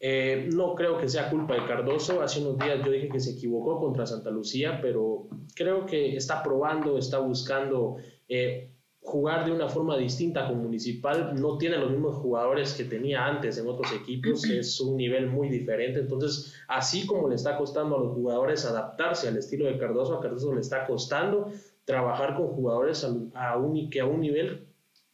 Eh, 0.00 0.48
no 0.54 0.74
creo 0.74 0.96
que 0.96 1.10
sea 1.10 1.28
culpa 1.28 1.52
de 1.52 1.66
Cardoso. 1.66 2.22
Hace 2.22 2.40
unos 2.40 2.58
días 2.58 2.82
yo 2.82 2.90
dije 2.90 3.10
que 3.10 3.20
se 3.20 3.32
equivocó 3.32 3.78
contra 3.78 4.06
Santa 4.06 4.30
Lucía, 4.30 4.78
pero 4.80 5.28
creo 5.54 5.84
que 5.84 6.16
está 6.16 6.42
probando, 6.42 6.96
está 6.96 7.18
buscando 7.18 7.96
eh, 8.26 8.70
jugar 9.04 9.44
de 9.44 9.52
una 9.52 9.68
forma 9.68 9.98
distinta 9.98 10.48
con 10.48 10.62
Municipal, 10.62 11.34
no 11.34 11.58
tiene 11.58 11.76
los 11.76 11.90
mismos 11.90 12.16
jugadores 12.16 12.72
que 12.72 12.84
tenía 12.84 13.26
antes 13.26 13.58
en 13.58 13.68
otros 13.68 13.92
equipos, 13.92 14.44
es 14.44 14.80
un 14.80 14.96
nivel 14.96 15.28
muy 15.28 15.50
diferente, 15.50 16.00
entonces 16.00 16.54
así 16.68 17.06
como 17.06 17.28
le 17.28 17.34
está 17.34 17.58
costando 17.58 17.96
a 17.96 18.00
los 18.00 18.14
jugadores 18.14 18.64
adaptarse 18.64 19.28
al 19.28 19.36
estilo 19.36 19.66
de 19.66 19.76
Cardoso, 19.76 20.14
a 20.14 20.20
Cardoso 20.20 20.54
le 20.54 20.62
está 20.62 20.86
costando 20.86 21.52
trabajar 21.84 22.34
con 22.34 22.48
jugadores 22.48 23.04
a, 23.34 23.56
un, 23.58 23.90
que 23.90 24.00
a 24.00 24.06
un 24.06 24.20
nivel 24.20 24.66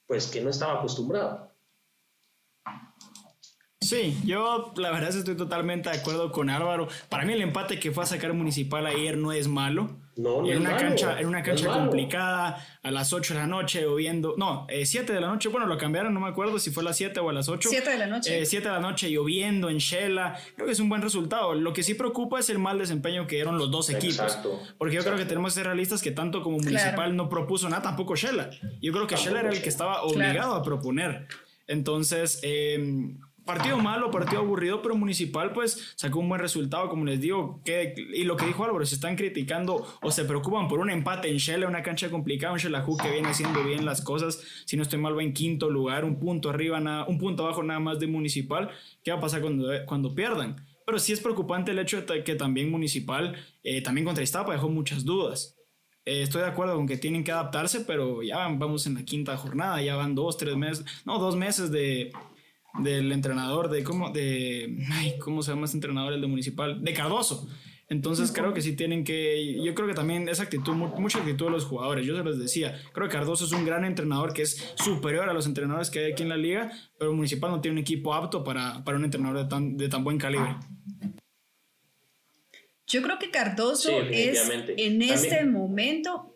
pues 0.06 0.28
que 0.28 0.40
no 0.40 0.50
estaba 0.50 0.78
acostumbrado. 0.78 1.50
Sí, 3.80 4.16
yo 4.24 4.72
la 4.76 4.92
verdad 4.92 5.08
estoy 5.08 5.36
totalmente 5.36 5.90
de 5.90 5.96
acuerdo 5.96 6.30
con 6.30 6.48
Álvaro. 6.48 6.86
Para 7.08 7.24
mí 7.24 7.32
el 7.32 7.42
empate 7.42 7.80
que 7.80 7.90
fue 7.90 8.04
a 8.04 8.06
sacar 8.06 8.34
Municipal 8.34 8.86
ayer 8.86 9.18
no 9.18 9.32
es 9.32 9.48
malo. 9.48 9.99
No, 10.16 10.44
en, 10.46 10.58
una 10.58 10.76
cancha, 10.76 11.20
en 11.20 11.26
una 11.26 11.42
cancha 11.42 11.72
complicada, 11.72 12.66
a 12.82 12.90
las 12.90 13.12
8 13.12 13.34
de 13.34 13.40
la 13.40 13.46
noche, 13.46 13.82
lloviendo. 13.82 14.34
No, 14.36 14.66
7 14.68 15.12
eh, 15.12 15.14
de 15.14 15.20
la 15.20 15.28
noche, 15.28 15.48
bueno, 15.48 15.66
lo 15.66 15.78
cambiaron, 15.78 16.12
no 16.12 16.20
me 16.20 16.28
acuerdo 16.28 16.58
si 16.58 16.70
fue 16.70 16.82
a 16.82 16.86
las 16.86 16.96
7 16.96 17.20
o 17.20 17.30
a 17.30 17.32
las 17.32 17.48
8. 17.48 17.68
7 17.70 17.90
de 17.90 17.98
la 17.98 18.06
noche. 18.06 18.44
7 18.44 18.56
eh, 18.56 18.68
de 18.68 18.74
la 18.74 18.80
noche, 18.80 19.10
lloviendo 19.10 19.70
en 19.70 19.78
Shela. 19.78 20.38
Creo 20.54 20.66
que 20.66 20.72
es 20.72 20.80
un 20.80 20.88
buen 20.88 21.00
resultado. 21.00 21.54
Lo 21.54 21.72
que 21.72 21.82
sí 21.82 21.94
preocupa 21.94 22.40
es 22.40 22.50
el 22.50 22.58
mal 22.58 22.78
desempeño 22.78 23.26
que 23.26 23.36
dieron 23.36 23.56
los 23.56 23.70
dos 23.70 23.88
equipos. 23.90 24.18
Exacto, 24.18 24.60
porque 24.78 24.96
yo 24.96 25.02
creo 25.02 25.16
que 25.16 25.24
tenemos 25.24 25.54
que 25.54 25.60
ser 25.60 25.66
realistas 25.66 26.02
que 26.02 26.10
tanto 26.10 26.42
como 26.42 26.58
Municipal 26.58 27.16
no 27.16 27.28
propuso 27.28 27.68
nada, 27.68 27.82
tampoco 27.82 28.16
Shela. 28.16 28.50
Yo 28.82 28.92
creo 28.92 29.06
que 29.06 29.16
Shela 29.16 29.40
era 29.40 29.50
el 29.50 29.62
que 29.62 29.68
estaba 29.68 30.02
obligado 30.02 30.54
a 30.54 30.62
proponer. 30.62 31.28
Entonces, 31.66 32.40
eh, 32.42 33.14
partido 33.54 33.78
malo, 33.78 34.12
partido 34.12 34.42
aburrido, 34.42 34.80
pero 34.80 34.94
Municipal 34.94 35.52
pues 35.52 35.92
sacó 35.96 36.20
un 36.20 36.28
buen 36.28 36.40
resultado, 36.40 36.88
como 36.88 37.04
les 37.04 37.20
digo, 37.20 37.60
que, 37.64 37.94
y 38.14 38.22
lo 38.22 38.36
que 38.36 38.46
dijo 38.46 38.64
Álvaro, 38.64 38.86
se 38.86 38.94
están 38.94 39.16
criticando 39.16 39.84
o 40.02 40.10
se 40.12 40.24
preocupan 40.24 40.68
por 40.68 40.78
un 40.78 40.88
empate 40.88 41.28
en 41.28 41.38
Shell, 41.38 41.64
una 41.64 41.82
cancha 41.82 42.10
complicada, 42.10 42.52
un 42.52 42.60
Shellahu 42.60 42.96
que 42.96 43.10
viene 43.10 43.28
haciendo 43.28 43.64
bien 43.64 43.84
las 43.84 44.02
cosas, 44.02 44.40
si 44.66 44.76
no 44.76 44.84
estoy 44.84 45.00
mal 45.00 45.18
va 45.18 45.22
en 45.24 45.32
quinto 45.32 45.68
lugar, 45.68 46.04
un 46.04 46.20
punto 46.20 46.48
arriba, 46.48 46.78
nada, 46.78 47.06
un 47.06 47.18
punto 47.18 47.44
abajo 47.44 47.64
nada 47.64 47.80
más 47.80 47.98
de 47.98 48.06
Municipal, 48.06 48.70
¿qué 49.02 49.10
va 49.10 49.18
a 49.18 49.20
pasar 49.20 49.40
cuando, 49.40 49.68
cuando 49.86 50.14
pierdan? 50.14 50.64
Pero 50.86 51.00
sí 51.00 51.12
es 51.12 51.20
preocupante 51.20 51.72
el 51.72 51.80
hecho 51.80 52.00
de 52.02 52.22
que 52.22 52.36
también 52.36 52.70
Municipal, 52.70 53.34
eh, 53.64 53.82
también 53.82 54.04
contra 54.04 54.22
Iztapa 54.22 54.52
dejó 54.52 54.68
muchas 54.68 55.04
dudas. 55.04 55.56
Eh, 56.04 56.22
estoy 56.22 56.42
de 56.42 56.48
acuerdo 56.48 56.76
con 56.76 56.86
que 56.86 56.96
tienen 56.96 57.24
que 57.24 57.32
adaptarse, 57.32 57.80
pero 57.80 58.22
ya 58.22 58.48
vamos 58.48 58.86
en 58.86 58.94
la 58.94 59.04
quinta 59.04 59.36
jornada, 59.36 59.82
ya 59.82 59.96
van 59.96 60.14
dos, 60.14 60.38
tres 60.38 60.56
meses, 60.56 60.84
no, 61.04 61.18
dos 61.18 61.36
meses 61.36 61.70
de, 61.70 62.10
del 62.78 63.10
entrenador, 63.12 63.68
de 63.68 63.82
cómo, 63.82 64.10
de, 64.10 64.78
ay, 64.92 65.14
¿cómo 65.18 65.42
se 65.42 65.52
llama 65.52 65.66
ese 65.66 65.76
entrenador, 65.76 66.12
el 66.12 66.20
de 66.20 66.26
Municipal? 66.26 66.82
De 66.82 66.92
Cardoso. 66.92 67.48
Entonces 67.88 68.30
creo 68.30 68.54
que 68.54 68.62
sí 68.62 68.76
tienen 68.76 69.02
que, 69.02 69.60
yo 69.64 69.74
creo 69.74 69.88
que 69.88 69.94
también 69.94 70.28
esa 70.28 70.44
actitud, 70.44 70.74
mucha 70.74 71.18
actitud 71.18 71.46
de 71.46 71.50
los 71.50 71.64
jugadores, 71.64 72.06
yo 72.06 72.16
se 72.16 72.22
los 72.22 72.38
decía, 72.38 72.80
creo 72.92 73.08
que 73.08 73.14
Cardoso 73.14 73.44
es 73.44 73.52
un 73.52 73.64
gran 73.64 73.84
entrenador 73.84 74.32
que 74.32 74.42
es 74.42 74.72
superior 74.76 75.28
a 75.28 75.32
los 75.32 75.46
entrenadores 75.46 75.90
que 75.90 75.98
hay 75.98 76.12
aquí 76.12 76.22
en 76.22 76.28
la 76.28 76.36
liga, 76.36 76.70
pero 76.98 77.12
Municipal 77.12 77.50
no 77.50 77.60
tiene 77.60 77.78
un 77.78 77.80
equipo 77.80 78.14
apto 78.14 78.44
para, 78.44 78.84
para 78.84 78.96
un 78.96 79.04
entrenador 79.04 79.38
de 79.38 79.44
tan, 79.46 79.76
de 79.76 79.88
tan 79.88 80.04
buen 80.04 80.18
calibre. 80.18 80.54
Yo 82.86 83.02
creo 83.02 83.18
que 83.18 83.30
Cardoso 83.30 84.00
es 84.02 84.48
en 84.76 85.02
este 85.02 85.44
momento 85.44 86.29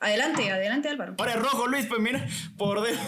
Adelante, 0.00 0.50
adelante 0.50 0.88
Álvaro. 0.88 1.14
Ahora 1.18 1.32
es 1.32 1.40
rojo, 1.40 1.66
Luis, 1.66 1.86
pues 1.86 2.00
mira, 2.00 2.24
por 2.56 2.86
Dios. 2.86 2.98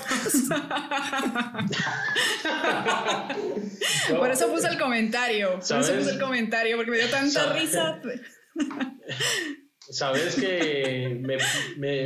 por 4.19 4.31
eso 4.31 4.51
puse 4.51 4.69
el 4.69 4.79
comentario. 4.79 5.53
Por 5.53 5.61
eso 5.61 5.95
puse 5.95 6.11
el 6.11 6.21
comentario, 6.21 6.77
porque 6.77 6.91
me 6.91 6.99
dio 6.99 7.09
tanta 7.09 7.53
risa. 7.53 8.01
Sabes 9.79 10.35
que 10.37 11.21
me, 11.21 11.39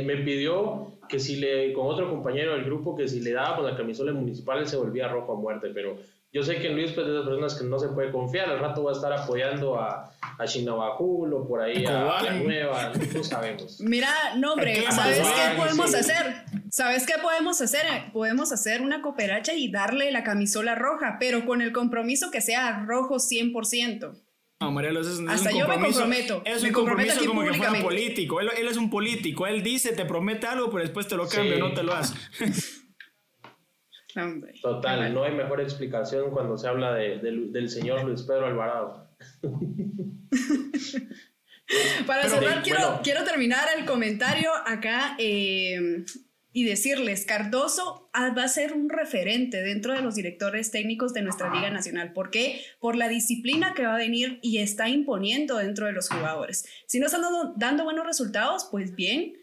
me, 0.03 0.17
pidió 0.17 0.99
que 1.07 1.19
si 1.19 1.37
le, 1.37 1.73
con 1.73 1.87
otro 1.87 2.09
compañero 2.09 2.53
del 2.53 2.65
grupo, 2.65 2.95
que 2.95 3.07
si 3.07 3.21
le 3.21 3.31
daba 3.31 3.57
con 3.57 3.65
la 3.65 3.75
camisola 3.75 4.11
municipal, 4.11 4.59
él 4.59 4.67
se 4.67 4.77
volvía 4.77 5.07
rojo 5.07 5.33
a 5.33 5.39
muerte, 5.39 5.71
pero 5.73 5.97
yo 6.35 6.43
sé 6.43 6.59
que 6.59 6.67
Luis 6.67 6.91
pues, 6.91 7.07
es 7.07 7.13
de 7.13 7.19
esas 7.19 7.25
personas 7.25 7.55
que 7.55 7.63
no 7.63 7.79
se 7.79 7.87
puede 7.87 8.11
confiar. 8.11 8.49
Al 8.49 8.59
rato 8.59 8.83
va 8.83 8.91
a 8.91 8.93
estar 8.93 9.13
apoyando 9.13 9.79
a, 9.79 10.11
a 10.37 10.45
o 10.99 11.47
por 11.47 11.61
ahí 11.61 11.85
a, 11.85 12.21
la 12.21 12.33
nueva, 12.33 12.91
no 13.13 13.23
sabemos. 13.23 13.79
Mira, 13.79 14.09
no, 14.35 14.51
hombre, 14.51 14.83
¿sabes 14.91 15.19
qué 15.19 15.57
podemos 15.57 15.95
hacer? 15.95 16.43
¿Sabes 16.69 17.05
qué 17.05 17.13
podemos 17.21 17.61
hacer? 17.61 18.11
Podemos 18.11 18.51
hacer 18.51 18.81
una 18.81 19.01
cooperacha 19.01 19.53
y 19.53 19.71
darle 19.71 20.11
la 20.11 20.25
camisola 20.25 20.75
roja, 20.75 21.15
pero 21.21 21.45
con 21.45 21.61
el 21.61 21.71
compromiso 21.71 22.31
que 22.31 22.41
sea 22.41 22.83
rojo 22.85 23.15
100%. 23.15 24.21
No, 24.59 24.71
Marielo, 24.71 24.99
eso 24.99 25.13
es, 25.13 25.29
Hasta 25.29 25.51
yo 25.51 25.69
me 25.69 25.79
comprometo. 25.79 26.41
Es 26.43 26.63
un 26.63 26.73
compromiso 26.73 27.25
como 27.25 27.45
que 27.45 27.53
fuera 27.53 27.81
político. 27.81 28.41
Él, 28.41 28.49
él, 28.57 28.67
es 28.67 28.75
un 28.75 28.89
político. 28.89 29.47
Él 29.47 29.63
dice, 29.63 29.93
te 29.93 30.03
promete 30.03 30.47
algo, 30.47 30.69
pero 30.69 30.83
después 30.83 31.07
te 31.07 31.15
lo 31.15 31.29
cambia, 31.29 31.57
no 31.57 31.73
te 31.73 31.83
lo 31.83 31.93
hace. 31.93 32.13
Total, 34.61 35.13
no 35.13 35.23
hay 35.23 35.33
mejor 35.33 35.61
explicación 35.61 36.31
cuando 36.31 36.57
se 36.57 36.67
habla 36.67 36.93
del 36.93 37.69
señor 37.69 38.03
Luis 38.03 38.23
Pedro 38.23 38.47
Alvarado. 38.47 39.09
Para 42.05 42.29
cerrar, 42.29 42.61
quiero, 42.63 43.01
quiero 43.03 43.23
terminar 43.23 43.67
el 43.77 43.85
comentario 43.85 44.51
acá 44.65 45.15
eh, 45.17 46.05
y 46.53 46.63
decirles, 46.63 47.25
Cardoso 47.25 48.09
va 48.15 48.43
a 48.43 48.47
ser 48.47 48.73
un 48.73 48.89
referente 48.89 49.61
dentro 49.61 49.93
de 49.93 50.01
los 50.01 50.15
directores 50.15 50.71
técnicos 50.71 51.13
de 51.13 51.21
nuestra 51.21 51.53
Liga 51.53 51.69
Nacional. 51.69 52.13
¿Por 52.13 52.29
qué? 52.29 52.61
Por 52.79 52.95
la 52.95 53.09
disciplina 53.09 53.73
que 53.73 53.85
va 53.85 53.95
a 53.95 53.97
venir 53.97 54.39
y 54.41 54.59
está 54.59 54.87
imponiendo 54.87 55.57
dentro 55.57 55.87
de 55.87 55.93
los 55.93 56.07
jugadores. 56.07 56.65
Si 56.87 56.99
no 56.99 57.07
están 57.07 57.23
dando 57.57 57.83
buenos 57.83 58.05
resultados, 58.05 58.67
pues 58.71 58.95
bien, 58.95 59.33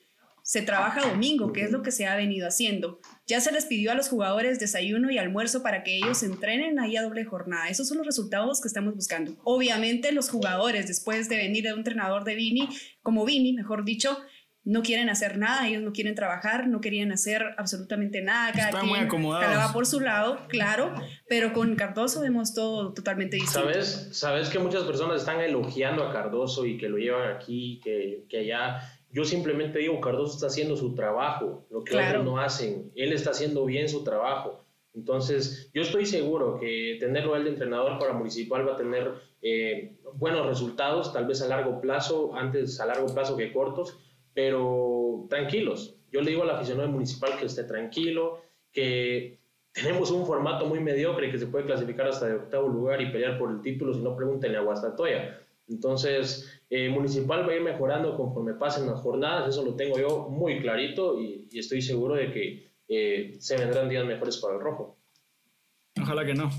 se 0.43 0.63
trabaja 0.63 1.09
domingo, 1.09 1.53
que 1.53 1.63
es 1.63 1.71
lo 1.71 1.83
que 1.83 1.93
se 1.93 2.07
ha 2.07 2.17
venido 2.17 2.49
haciendo. 2.49 3.01
Ya 3.27 3.41
se 3.41 3.53
les 3.53 3.67
pidió 3.67 3.93
a 3.93 3.95
los 3.95 4.09
jugadores 4.09 4.59
desayuno 4.59 5.11
y 5.11 5.19
almuerzo 5.19 5.63
para 5.63 5.85
que 5.85 5.97
ellos 5.97 6.23
entrenen 6.23 6.79
ahí 6.81 6.97
a 6.97 7.03
doble 7.03 7.25
jornada. 7.25 7.69
Esos 7.69 7.89
son 7.89 7.99
los 7.99 8.07
resultados 8.07 8.61
que 8.61 8.69
estamos 8.69 8.95
buscando. 8.95 9.37
Obviamente 9.45 10.13
los 10.13 10.29
jugadores, 10.29 10.89
después 10.89 11.29
de 11.29 11.37
venir 11.37 11.65
de 11.65 11.73
un 11.73 11.79
entrenador 11.81 12.25
de 12.25 12.35
Vini, 12.35 12.69
como 13.03 13.25
Vini, 13.25 13.53
mejor 13.53 13.85
dicho, 13.85 14.19
no 14.65 14.83
quieren 14.83 15.09
hacer 15.09 15.39
nada, 15.39 15.67
ellos 15.67 15.83
no 15.83 15.93
quieren 15.93 16.15
trabajar, 16.15 16.69
no 16.69 16.81
querían 16.81 17.11
hacer 17.11 17.55
absolutamente 17.59 18.23
nada, 18.23 18.53
cada 18.53 18.69
Están 18.69 18.87
muy 18.87 18.99
acomodados. 18.99 19.73
por 19.73 19.87
su 19.87 20.01
lado, 20.01 20.47
claro, 20.49 20.95
pero 21.29 21.53
con 21.53 21.75
Cardoso 21.75 22.21
vemos 22.21 22.55
todo 22.55 22.93
totalmente 22.93 23.37
distinto. 23.37 23.61
¿Sabes? 23.61 24.09
Sabes 24.13 24.51
que 24.51 24.59
muchas 24.61 24.85
personas 24.85 25.21
están 25.21 25.41
elogiando 25.41 26.05
a 26.05 26.13
Cardoso 26.13 26.65
y 26.65 26.79
que 26.79 26.89
lo 26.89 26.99
llevan 26.99 27.33
aquí, 27.33 27.81
que, 27.83 28.25
que 28.29 28.39
allá. 28.41 28.81
Yo 29.13 29.25
simplemente 29.25 29.79
digo, 29.79 30.01
Cardoso 30.01 30.35
está 30.35 30.47
haciendo 30.47 30.77
su 30.77 30.95
trabajo, 30.95 31.67
lo 31.71 31.85
que 31.85 31.97
otros 31.97 32.25
no 32.25 32.39
hacen. 32.39 32.91
Él 32.97 33.13
está 33.13 33.31
haciendo 33.31 33.65
bien 33.67 33.89
su 33.89 34.03
trabajo. 34.03 34.65
Entonces, 34.95 35.71
yo 35.73 35.83
estoy 35.83 36.07
seguro 36.07 36.59
que 36.59 36.97
tenerlo 36.99 37.37
él 37.37 37.45
de 37.45 37.51
entrenador 37.51 37.99
para 37.99 38.13
Municipal 38.13 38.67
va 38.67 38.75
a 38.75 38.77
tener 38.77 39.13
eh, 39.41 39.97
buenos 40.15 40.47
resultados, 40.47 41.13
tal 41.13 41.27
vez 41.27 41.41
a 41.43 41.49
largo 41.49 41.81
plazo, 41.81 42.35
antes 42.35 42.79
a 42.81 42.87
largo 42.87 43.07
plazo 43.13 43.37
que 43.37 43.53
cortos, 43.53 43.99
pero 44.35 45.27
tranquilos. 45.29 45.97
Yo 46.11 46.21
le 46.21 46.31
digo 46.31 46.43
al 46.43 46.51
aficionado 46.51 46.89
municipal 46.89 47.39
que 47.39 47.47
esté 47.47 47.65
tranquilo, 47.65 48.43
que 48.71 49.41
tenemos 49.73 50.11
un 50.11 50.27
formato 50.27 50.67
muy 50.67 50.81
mediocre 50.81 51.31
que 51.31 51.39
se 51.39 51.47
puede 51.47 51.65
clasificar 51.65 52.07
hasta 52.07 52.27
de 52.27 52.35
octavo 52.35 52.69
lugar 52.69 53.01
y 53.01 53.11
pelear 53.11 53.39
por 53.39 53.51
el 53.51 53.63
título, 53.63 53.95
si 53.95 54.01
no 54.01 54.15
pregúntenle 54.15 54.59
a 54.59 54.63
Guastatoya. 54.63 55.39
Entonces, 55.69 56.62
eh, 56.75 56.89
Municipal 56.89 57.47
va 57.47 57.53
a 57.53 57.57
ir 57.57 57.61
mejorando 57.61 58.17
conforme 58.17 58.55
pasen 58.55 58.87
las 58.87 58.99
jornadas, 59.01 59.51
eso 59.51 59.63
lo 59.63 59.75
tengo 59.75 59.99
yo 59.99 60.31
muy 60.31 60.59
clarito 60.59 61.21
y, 61.21 61.47
estoy 61.53 61.83
seguro 61.83 62.15
de 62.15 62.33
que 62.33 62.73
eh, 62.89 63.37
se 63.39 63.59
vendrán 63.59 63.91
días 63.91 64.07
mejores 64.07 64.39
para 64.39 64.55
el 64.55 64.61
rojo. 64.61 64.99
Ojalá 66.01 66.25
que 66.25 66.33
no. 66.33 66.51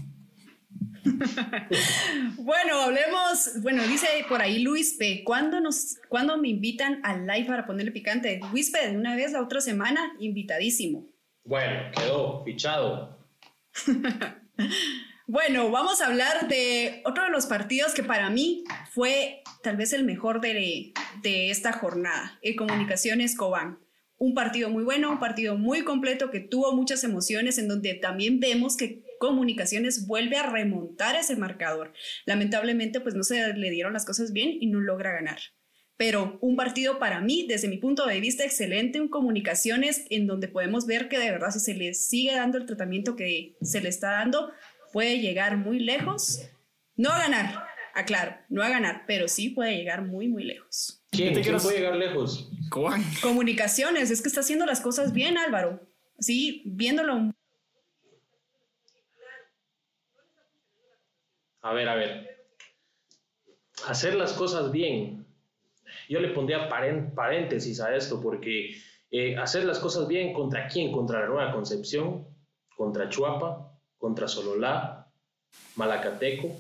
bueno, 2.38 2.82
hablemos, 2.82 3.60
bueno, 3.64 3.82
dice 3.88 4.06
por 4.30 4.40
ahí 4.40 4.62
Luis 4.62 4.98
P. 5.00 5.24
¿Cuándo, 5.24 5.60
nos, 5.60 5.98
¿Cuándo 6.10 6.38
me 6.38 6.50
invitan 6.50 7.02
al 7.04 7.26
live 7.26 7.48
para 7.48 7.66
ponerle 7.66 7.92
picante? 7.92 8.40
Luis 8.52 8.70
P, 8.70 8.92
de 8.92 8.96
una 8.96 9.16
vez 9.16 9.32
la 9.32 9.42
otra 9.42 9.62
semana, 9.62 10.14
invitadísimo. 10.20 11.08
Bueno, 11.44 11.90
quedó 11.92 12.44
fichado. 12.44 13.18
bueno, 15.34 15.72
vamos 15.72 16.00
a 16.00 16.06
hablar 16.06 16.48
de 16.48 17.02
otro 17.06 17.24
de 17.24 17.32
los 17.32 17.48
partidos 17.48 17.94
que 17.94 18.04
para 18.04 18.30
mí 18.30 18.64
fue 18.92 19.42
tal 19.64 19.78
vez 19.78 19.92
el 19.92 20.04
mejor 20.04 20.42
de, 20.42 20.94
de 21.24 21.50
esta 21.50 21.74
jornada, 21.74 22.38
el 22.44 22.56
Comunicaciones 22.56 23.36
Cobán 23.36 23.80
un 24.24 24.34
partido 24.34 24.70
muy 24.70 24.84
bueno, 24.86 25.12
un 25.12 25.20
partido 25.20 25.58
muy 25.58 25.84
completo 25.84 26.32
que 26.32 26.40
tuvo 26.40 26.74
muchas 26.74 27.04
emociones, 27.04 27.58
en 27.58 27.68
donde 27.68 27.94
también 27.96 28.40
vemos 28.40 28.78
que 28.78 29.04
Comunicaciones 29.20 30.08
vuelve 30.08 30.38
a 30.38 30.50
remontar 30.50 31.16
ese 31.16 31.36
marcador. 31.36 31.94
Lamentablemente, 32.26 33.00
pues 33.02 33.16
no 33.16 33.24
se 33.24 33.54
le 33.54 33.70
dieron 33.70 33.94
las 33.94 34.06
cosas 34.06 34.34
bien 34.34 34.50
y 34.60 34.68
no 34.68 34.80
logra 34.80 35.12
ganar. 35.12 35.40
Pero 35.96 36.40
un 36.42 36.56
partido 36.56 37.00
para 37.00 37.22
mí, 37.22 37.46
desde 37.48 37.68
mi 37.68 37.78
punto 37.78 38.06
de 38.06 38.20
vista, 38.20 38.44
excelente, 38.44 39.00
un 39.00 39.10
Comunicaciones 39.10 40.06
en 40.10 40.28
donde 40.28 40.48
podemos 40.48 40.88
ver 40.88 41.08
que 41.08 41.20
de 41.20 41.32
verdad 41.32 41.52
si 41.52 41.60
se 41.60 41.74
le 41.74 41.94
sigue 41.94 42.34
dando 42.34 42.58
el 42.58 42.66
tratamiento 42.66 43.16
que 43.16 43.56
se 43.62 43.82
le 43.82 43.90
está 43.90 44.12
dando, 44.12 44.52
puede 44.94 45.20
llegar 45.20 45.58
muy 45.58 45.80
lejos. 45.80 46.40
No 46.96 47.10
a 47.10 47.18
ganar, 47.18 47.66
aclaro, 47.96 48.38
no 48.48 48.64
a 48.64 48.70
ganar, 48.70 49.04
pero 49.08 49.28
sí 49.28 49.50
puede 49.50 49.76
llegar 49.76 50.04
muy, 50.04 50.30
muy 50.30 50.44
lejos. 50.44 51.04
¿Quién, 51.10 51.34
¿Quién 51.34 51.58
puede 51.58 51.80
llegar 51.80 51.96
lejos? 51.96 52.50
Comunicaciones, 53.22 54.12
es 54.12 54.22
que 54.22 54.30
está 54.30 54.40
haciendo 54.40 54.66
las 54.66 54.80
cosas 54.80 55.12
bien, 55.12 55.38
Álvaro. 55.38 55.82
Sí, 56.20 56.62
viéndolo 56.66 57.34
A 61.62 61.74
ver, 61.74 61.90
a 61.90 61.96
ver. 61.96 62.46
Hacer 63.88 64.16
las 64.16 64.34
cosas 64.34 64.72
bien. 64.72 65.26
Yo 66.10 66.20
le 66.20 66.30
pondría 66.30 66.68
paréntesis 66.68 67.80
a 67.80 67.96
esto 67.96 68.22
porque 68.22 68.76
eh, 69.12 69.38
hacer 69.38 69.64
las 69.64 69.80
cosas 69.80 70.08
bien 70.08 70.34
contra 70.34 70.68
quién? 70.68 70.92
Contra 70.92 71.22
la 71.22 71.28
Nueva 71.28 71.52
Concepción, 71.54 72.28
contra 72.76 73.08
Chuapa, 73.08 73.73
contra 74.04 74.28
Sololá, 74.28 75.08
Malacateco. 75.78 76.52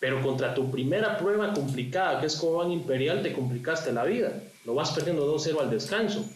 Pero 0.00 0.20
contra 0.20 0.52
tu 0.52 0.68
primera 0.68 1.16
prueba 1.16 1.54
complicada, 1.54 2.18
que 2.18 2.26
es 2.26 2.34
Cobán 2.34 2.72
Imperial, 2.72 3.22
te 3.22 3.32
complicaste 3.32 3.92
la 3.92 4.02
vida. 4.02 4.42
Lo 4.64 4.74
vas 4.74 4.90
perdiendo 4.90 5.32
2-0 5.32 5.60
al 5.60 5.70
descanso. 5.70 6.28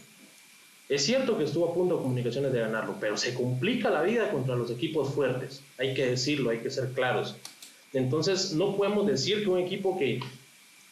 Es 0.88 1.04
cierto 1.04 1.36
que 1.36 1.42
estuvo 1.42 1.68
a 1.68 1.74
punto 1.74 1.96
de 1.96 2.02
comunicaciones 2.02 2.52
de 2.52 2.60
ganarlo, 2.60 2.94
pero 3.00 3.16
se 3.16 3.34
complica 3.34 3.90
la 3.90 4.02
vida 4.02 4.30
contra 4.30 4.54
los 4.54 4.70
equipos 4.70 5.12
fuertes. 5.12 5.62
Hay 5.78 5.94
que 5.94 6.06
decirlo, 6.06 6.50
hay 6.50 6.58
que 6.58 6.70
ser 6.70 6.92
claros. 6.92 7.34
Entonces, 7.92 8.52
no 8.52 8.76
podemos 8.76 9.04
decir 9.04 9.42
que 9.42 9.50
un 9.50 9.58
equipo 9.58 9.98
que 9.98 10.20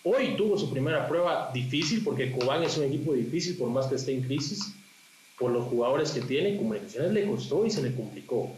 hoy 0.02 0.34
tuvo 0.36 0.58
su 0.58 0.68
primera 0.68 1.06
prueba 1.06 1.52
difícil, 1.54 2.02
porque 2.02 2.32
Cobán 2.32 2.64
es 2.64 2.76
un 2.76 2.82
equipo 2.82 3.12
difícil 3.12 3.56
por 3.56 3.70
más 3.70 3.86
que 3.86 3.94
esté 3.94 4.12
en 4.14 4.22
crisis, 4.22 4.74
por 5.38 5.52
los 5.52 5.66
jugadores 5.66 6.10
que 6.10 6.22
tiene, 6.22 6.56
comunicaciones 6.56 7.12
le 7.12 7.24
costó 7.28 7.64
y 7.64 7.70
se 7.70 7.82
le 7.82 7.94
complicó. 7.94 8.50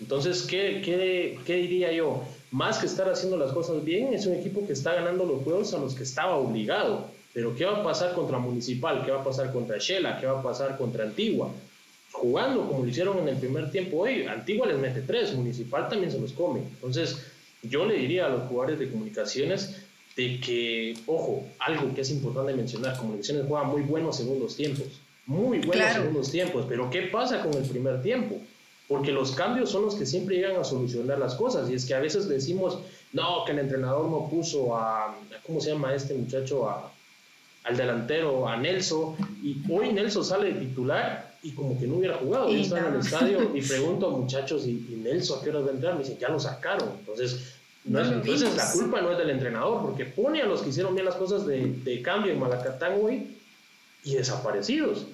Entonces, 0.00 0.42
¿qué, 0.42 0.82
qué, 0.84 1.38
qué 1.46 1.56
diría 1.56 1.92
yo? 1.92 2.22
Más 2.50 2.78
que 2.78 2.86
estar 2.86 3.08
haciendo 3.08 3.36
las 3.36 3.52
cosas 3.52 3.84
bien, 3.84 4.12
es 4.12 4.26
un 4.26 4.34
equipo 4.34 4.66
que 4.66 4.72
está 4.72 4.94
ganando 4.94 5.24
los 5.24 5.42
juegos 5.42 5.72
a 5.74 5.78
los 5.78 5.94
que 5.94 6.02
estaba 6.02 6.36
obligado. 6.36 7.08
Pero 7.32 7.54
¿qué 7.56 7.64
va 7.64 7.78
a 7.78 7.82
pasar 7.82 8.14
contra 8.14 8.38
Municipal? 8.38 9.04
¿Qué 9.04 9.10
va 9.10 9.20
a 9.20 9.24
pasar 9.24 9.52
contra 9.52 9.78
Shela? 9.78 10.20
¿Qué 10.20 10.26
va 10.26 10.38
a 10.38 10.42
pasar 10.42 10.78
contra 10.78 11.04
Antigua? 11.04 11.50
Jugando 12.12 12.68
como 12.68 12.84
lo 12.84 12.88
hicieron 12.88 13.18
en 13.18 13.28
el 13.28 13.36
primer 13.36 13.72
tiempo 13.72 13.98
hoy, 13.98 14.24
Antigua 14.24 14.68
les 14.68 14.78
mete 14.78 15.02
tres, 15.02 15.34
Municipal 15.34 15.88
también 15.88 16.12
se 16.12 16.20
los 16.20 16.32
come. 16.32 16.60
Entonces, 16.60 17.18
yo 17.62 17.84
le 17.86 17.94
diría 17.94 18.26
a 18.26 18.28
los 18.28 18.48
jugadores 18.48 18.78
de 18.78 18.88
comunicaciones 18.88 19.84
de 20.16 20.38
que, 20.38 20.96
ojo, 21.06 21.44
algo 21.58 21.92
que 21.92 22.02
es 22.02 22.10
importante 22.10 22.54
mencionar, 22.54 22.96
comunicaciones 22.96 23.46
juega 23.48 23.64
muy 23.64 23.82
buenos 23.82 24.16
segundos 24.16 24.54
tiempos, 24.54 24.86
muy 25.26 25.58
buenos 25.58 25.92
segundos 25.92 26.30
tiempos, 26.30 26.66
pero 26.68 26.88
¿qué 26.88 27.02
pasa 27.02 27.42
con 27.42 27.52
el 27.54 27.68
primer 27.68 28.00
tiempo? 28.00 28.40
Porque 28.88 29.12
los 29.12 29.32
cambios 29.32 29.70
son 29.70 29.82
los 29.82 29.94
que 29.94 30.04
siempre 30.04 30.36
llegan 30.36 30.56
a 30.56 30.64
solucionar 30.64 31.18
las 31.18 31.34
cosas, 31.34 31.70
y 31.70 31.74
es 31.74 31.86
que 31.86 31.94
a 31.94 32.00
veces 32.00 32.28
decimos, 32.28 32.78
no, 33.12 33.44
que 33.44 33.52
el 33.52 33.60
entrenador 33.60 34.08
no 34.10 34.28
puso 34.28 34.76
a, 34.76 35.16
¿cómo 35.46 35.60
se 35.60 35.70
llama 35.70 35.94
este 35.94 36.14
muchacho? 36.14 36.68
A, 36.68 36.92
al 37.64 37.76
delantero, 37.78 38.46
a 38.46 38.56
Nelson, 38.58 39.16
y 39.42 39.62
hoy 39.70 39.92
Nelson 39.92 40.24
sale 40.24 40.52
de 40.52 40.60
titular 40.60 41.34
y 41.42 41.52
como 41.52 41.78
que 41.78 41.86
no 41.86 41.96
hubiera 41.96 42.16
jugado. 42.18 42.50
Yo 42.50 42.60
estaba 42.60 42.88
en 42.88 42.94
el 42.94 43.00
estadio 43.00 43.56
y 43.56 43.62
pregunto 43.66 44.08
a 44.08 44.10
muchachos, 44.10 44.66
¿y, 44.66 45.00
Nelson 45.02 45.38
a 45.38 45.42
qué 45.42 45.50
hora 45.50 45.60
va 45.60 45.68
a 45.68 45.70
entrar? 45.70 45.94
Me 45.94 46.00
dicen, 46.00 46.18
ya 46.18 46.28
lo 46.28 46.38
sacaron. 46.38 46.90
Entonces, 46.98 47.54
no 47.84 48.00
es, 48.00 48.08
entonces 48.08 48.54
la 48.54 48.70
culpa 48.70 49.00
no 49.00 49.12
es 49.12 49.18
del 49.18 49.30
entrenador, 49.30 49.82
porque 49.82 50.04
pone 50.04 50.42
a 50.42 50.46
los 50.46 50.60
que 50.60 50.68
hicieron 50.68 50.94
bien 50.94 51.06
las 51.06 51.16
cosas 51.16 51.46
de, 51.46 51.66
de 51.66 52.02
cambio 52.02 52.32
en 52.32 52.40
Malacatán 52.40 52.98
hoy 53.02 53.38
y 54.04 54.14
desaparecidos. 54.14 55.06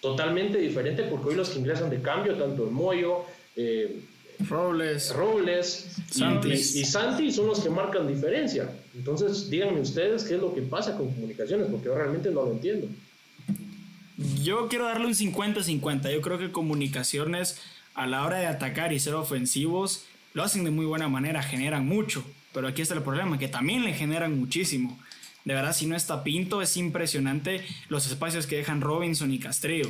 Totalmente 0.00 0.58
diferente, 0.58 1.02
porque 1.04 1.28
hoy 1.28 1.34
los 1.34 1.50
que 1.50 1.58
ingresan 1.58 1.90
de 1.90 2.00
cambio, 2.00 2.34
tanto 2.34 2.64
el 2.64 2.70
Moyo, 2.70 3.24
eh, 3.56 4.00
Robles, 4.48 5.14
Robles 5.14 5.98
Y, 6.16 6.48
y, 6.48 6.84
Santi 6.84 7.30
son 7.30 7.46
los 7.46 7.60
que 7.60 7.68
marcan 7.68 8.08
diferencia. 8.08 8.70
Entonces, 8.94 9.50
díganme 9.50 9.80
ustedes 9.80 10.24
qué 10.24 10.36
es 10.36 10.40
lo 10.40 10.54
que 10.54 10.62
pasa 10.62 10.96
con 10.96 11.12
comunicaciones, 11.12 11.66
porque 11.70 11.86
yo 11.86 11.94
realmente 11.94 12.30
no 12.30 12.44
lo 12.44 12.52
entiendo. 12.52 12.88
Yo 14.42 14.68
quiero 14.68 14.86
darle 14.86 15.06
un 15.06 15.14
50-50. 15.14 16.12
Yo 16.12 16.20
creo 16.20 16.38
que 16.38 16.50
comunicaciones 16.50 17.60
a 17.94 18.06
la 18.06 18.24
hora 18.24 18.38
de 18.38 18.46
atacar 18.46 18.92
y 18.92 19.00
ser 19.00 19.14
ofensivos 19.14 20.04
lo 20.32 20.42
hacen 20.42 20.64
de 20.64 20.70
muy 20.70 20.86
buena 20.86 21.08
manera, 21.08 21.42
generan 21.42 21.86
mucho. 21.86 22.24
Pero 22.52 22.68
aquí 22.68 22.82
está 22.82 22.94
el 22.94 23.02
problema, 23.02 23.38
que 23.38 23.48
también 23.48 23.84
le 23.84 23.94
generan 23.94 24.38
muchísimo. 24.38 24.98
De 25.44 25.54
verdad, 25.54 25.72
si 25.72 25.86
no 25.86 25.96
está 25.96 26.22
Pinto, 26.22 26.62
es 26.62 26.76
impresionante 26.76 27.64
los 27.88 28.06
espacios 28.06 28.46
que 28.46 28.56
dejan 28.56 28.80
Robinson 28.80 29.32
y 29.32 29.38
Castrillo. 29.38 29.88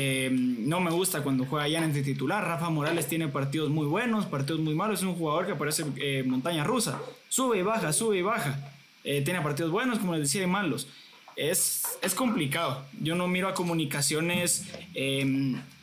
Eh, 0.00 0.30
no 0.30 0.78
me 0.78 0.92
gusta 0.92 1.22
cuando 1.22 1.44
juega 1.44 1.66
ya 1.66 1.84
en 1.84 1.92
titular. 2.04 2.44
Rafa 2.44 2.70
Morales 2.70 3.08
tiene 3.08 3.26
partidos 3.26 3.68
muy 3.68 3.86
buenos, 3.86 4.26
partidos 4.26 4.60
muy 4.60 4.76
malos. 4.76 5.00
Es 5.00 5.06
un 5.06 5.16
jugador 5.16 5.46
que 5.46 5.56
parece 5.56 5.84
eh, 5.96 6.22
montaña 6.24 6.62
rusa. 6.62 7.00
Sube 7.28 7.58
y 7.58 7.62
baja, 7.62 7.92
sube 7.92 8.18
y 8.18 8.22
baja. 8.22 8.72
Eh, 9.02 9.22
tiene 9.22 9.40
partidos 9.40 9.72
buenos, 9.72 9.98
como 9.98 10.12
les 10.14 10.22
decía, 10.22 10.44
y 10.44 10.46
malos. 10.46 10.86
Es, 11.34 11.82
es 12.00 12.14
complicado. 12.14 12.84
Yo 13.00 13.16
no 13.16 13.26
miro 13.26 13.48
a 13.48 13.54
comunicaciones 13.54 14.66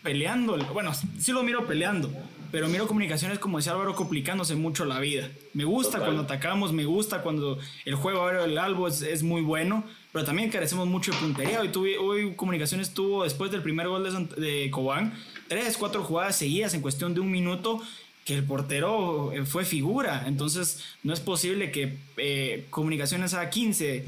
peleando. 0.02 0.58
Bueno, 0.74 0.94
sí 0.94 1.34
lo 1.34 1.44
miro 1.44 1.68
peleando, 1.68 2.10
pero 2.56 2.70
miro 2.70 2.88
comunicaciones, 2.88 3.38
como 3.38 3.58
decía 3.58 3.74
Álvaro, 3.74 3.96
complicándose 3.96 4.56
mucho 4.56 4.86
la 4.86 5.02
vida. 5.02 5.30
Me 5.52 5.66
gusta 5.66 6.00
cuando 6.00 6.22
atacamos, 6.22 6.72
me 6.72 6.86
gusta 6.86 7.22
cuando 7.22 7.60
el 7.84 7.96
juego 7.96 8.26
aéreo 8.26 8.44
del 8.44 8.58
Albo 8.58 8.88
es, 8.88 9.02
es 9.02 9.24
muy 9.24 9.42
bueno 9.42 9.84
pero 10.14 10.24
también 10.24 10.50
carecemos 10.50 10.88
mucho 10.88 11.12
de 11.12 11.18
puntería. 11.18 11.60
Hoy, 11.60 11.68
tuve, 11.68 11.98
hoy 11.98 12.36
Comunicaciones 12.38 12.94
tuvo, 12.94 13.26
después 13.26 13.52
del 13.52 13.62
primer 13.62 13.90
gol 13.90 14.02
de, 14.06 14.42
de 14.42 14.72
Cobán, 14.72 15.14
tres, 15.50 15.76
cuatro 15.76 16.06
jugadas 16.06 16.38
seguidas 16.38 16.74
en 16.74 16.80
cuestión 16.80 17.14
de 17.14 17.20
un 17.20 17.30
minuto 17.30 17.82
que 18.24 18.36
el 18.36 18.46
portero 18.46 19.34
eh, 19.34 19.44
fue 19.44 19.66
figura. 19.66 20.24
Entonces, 20.26 20.86
no 21.04 21.14
es 21.14 21.20
posible 21.20 21.70
que 21.70 21.98
eh, 22.16 22.66
Comunicaciones 22.70 23.34
haga 23.34 23.50
15, 23.50 24.06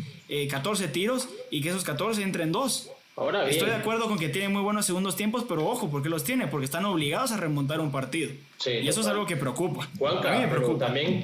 14 0.49 0.85
eh, 0.85 0.87
tiros 0.87 1.27
y 1.51 1.59
que 1.59 1.69
esos 1.69 1.83
14 1.83 2.23
entren 2.23 2.53
dos. 2.53 2.89
Ahora 3.17 3.49
Estoy 3.49 3.69
de 3.69 3.75
acuerdo 3.75 4.07
con 4.07 4.19
que 4.19 4.29
tiene 4.29 4.47
muy 4.47 4.61
buenos 4.61 4.85
segundos 4.85 5.15
tiempos, 5.15 5.43
pero 5.49 5.65
ojo, 5.65 5.89
¿por 5.89 6.03
qué 6.03 6.09
los 6.09 6.23
tiene? 6.23 6.45
Porque 6.47 6.65
están 6.65 6.85
obligados 6.85 7.31
a 7.31 7.37
remontar 7.37 7.79
un 7.79 7.91
partido. 7.91 8.29
y 8.65 8.87
eso 8.87 9.01
es 9.01 9.07
algo 9.07 9.25
que 9.25 9.35
preocupa. 9.35 9.89
Juanca, 9.97 10.31
a 10.31 10.35
mí 10.35 10.45
me 10.45 10.47
preocupa. 10.47 10.85
también 10.85 11.23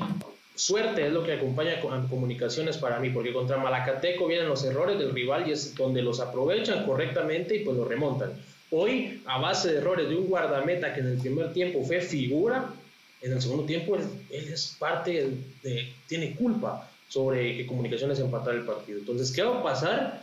suerte 0.56 1.06
es 1.06 1.14
lo 1.14 1.24
que 1.24 1.34
acompaña 1.34 1.74
a 1.74 2.08
comunicaciones 2.10 2.78
para 2.78 3.00
mí, 3.00 3.12
porque 3.12 3.32
contra 3.32 3.58
Malacateco 3.58 4.26
vienen 4.26 4.50
los 4.50 4.64
errores 4.64 4.98
del 4.98 5.12
rival 5.12 5.48
y 5.48 5.52
es 5.52 5.76
donde 5.76 6.02
los 6.02 6.20
aprovechan 6.20 6.84
correctamente 6.84 7.58
y 7.58 7.60
pues 7.64 7.78
los 7.78 7.88
remontan. 7.88 8.34
Hoy, 8.72 9.22
a 9.28 9.38
base 9.38 9.72
de 9.72 9.78
errores 9.78 10.10
de 10.10 10.16
un 10.16 10.28
guardameta 10.28 10.96
que 10.96 11.02
en 11.02 11.10
el 11.10 11.18
primer 11.20 11.54
tiempo 11.54 11.84
fue 11.84 12.02
figura, 12.02 12.74
en 13.22 13.34
el 13.34 13.40
segundo 13.40 13.66
tiempo 13.66 13.96
él, 13.96 14.04
es 14.32 14.76
parte 14.80 15.30
de, 15.62 15.94
tiene 16.08 16.36
culpa 16.36 16.90
sobre 17.08 17.56
que 17.56 17.68
Comunicaciones 17.68 18.18
empatara 18.20 18.58
el 18.58 18.66
partido. 18.66 18.98
Entonces, 18.98 19.32
¿qué 19.32 19.44
va 19.44 19.60
a 19.60 19.64
pasar? 19.64 20.23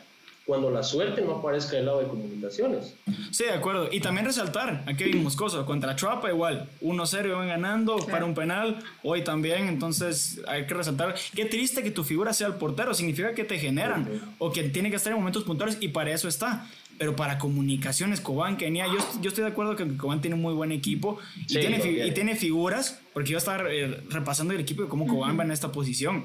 Cuando 0.50 0.68
la 0.68 0.82
suerte 0.82 1.22
no 1.22 1.36
aparezca 1.36 1.76
del 1.76 1.86
lado 1.86 2.00
de 2.00 2.08
comunicaciones. 2.08 2.96
Sí, 3.30 3.44
de 3.44 3.52
acuerdo. 3.52 3.88
Y 3.92 4.00
también 4.00 4.26
resaltar, 4.26 4.82
aquí 4.88 5.04
vimos 5.04 5.36
cosas, 5.36 5.64
contra 5.64 5.94
Chuapa 5.94 6.28
igual, 6.28 6.68
1-0 6.82 7.36
van 7.36 7.46
ganando 7.46 7.98
para 7.98 8.24
un 8.24 8.34
penal, 8.34 8.82
hoy 9.04 9.22
también, 9.22 9.68
entonces 9.68 10.40
hay 10.48 10.66
que 10.66 10.74
resaltar, 10.74 11.14
qué 11.36 11.44
triste 11.44 11.84
que 11.84 11.92
tu 11.92 12.02
figura 12.02 12.32
sea 12.32 12.48
el 12.48 12.54
portero, 12.54 12.94
significa 12.94 13.32
que 13.32 13.44
te 13.44 13.60
generan 13.60 14.08
o 14.38 14.50
que 14.50 14.64
tiene 14.64 14.90
que 14.90 14.96
estar 14.96 15.12
en 15.12 15.20
momentos 15.20 15.44
puntuales 15.44 15.78
y 15.80 15.86
para 15.86 16.10
eso 16.10 16.26
está. 16.26 16.66
Pero 16.98 17.14
para 17.14 17.38
comunicaciones, 17.38 18.20
Cobán, 18.20 18.56
Kenia, 18.56 18.86
yo, 18.88 18.98
yo 19.22 19.28
estoy 19.28 19.44
de 19.44 19.50
acuerdo 19.50 19.76
que 19.76 19.96
Cobán 19.96 20.20
tiene 20.20 20.34
un 20.34 20.42
muy 20.42 20.52
buen 20.52 20.72
equipo 20.72 21.20
y, 21.36 21.46
tiene, 21.46 22.06
y 22.06 22.10
tiene 22.10 22.34
figuras, 22.34 23.00
porque 23.14 23.30
yo 23.30 23.38
estaba 23.38 23.70
eh, 23.70 24.02
repasando 24.10 24.52
el 24.52 24.60
equipo 24.60 24.82
de 24.82 24.88
cómo 24.88 25.06
Cobán 25.06 25.38
va 25.38 25.44
en 25.44 25.52
esta 25.52 25.70
posición. 25.70 26.24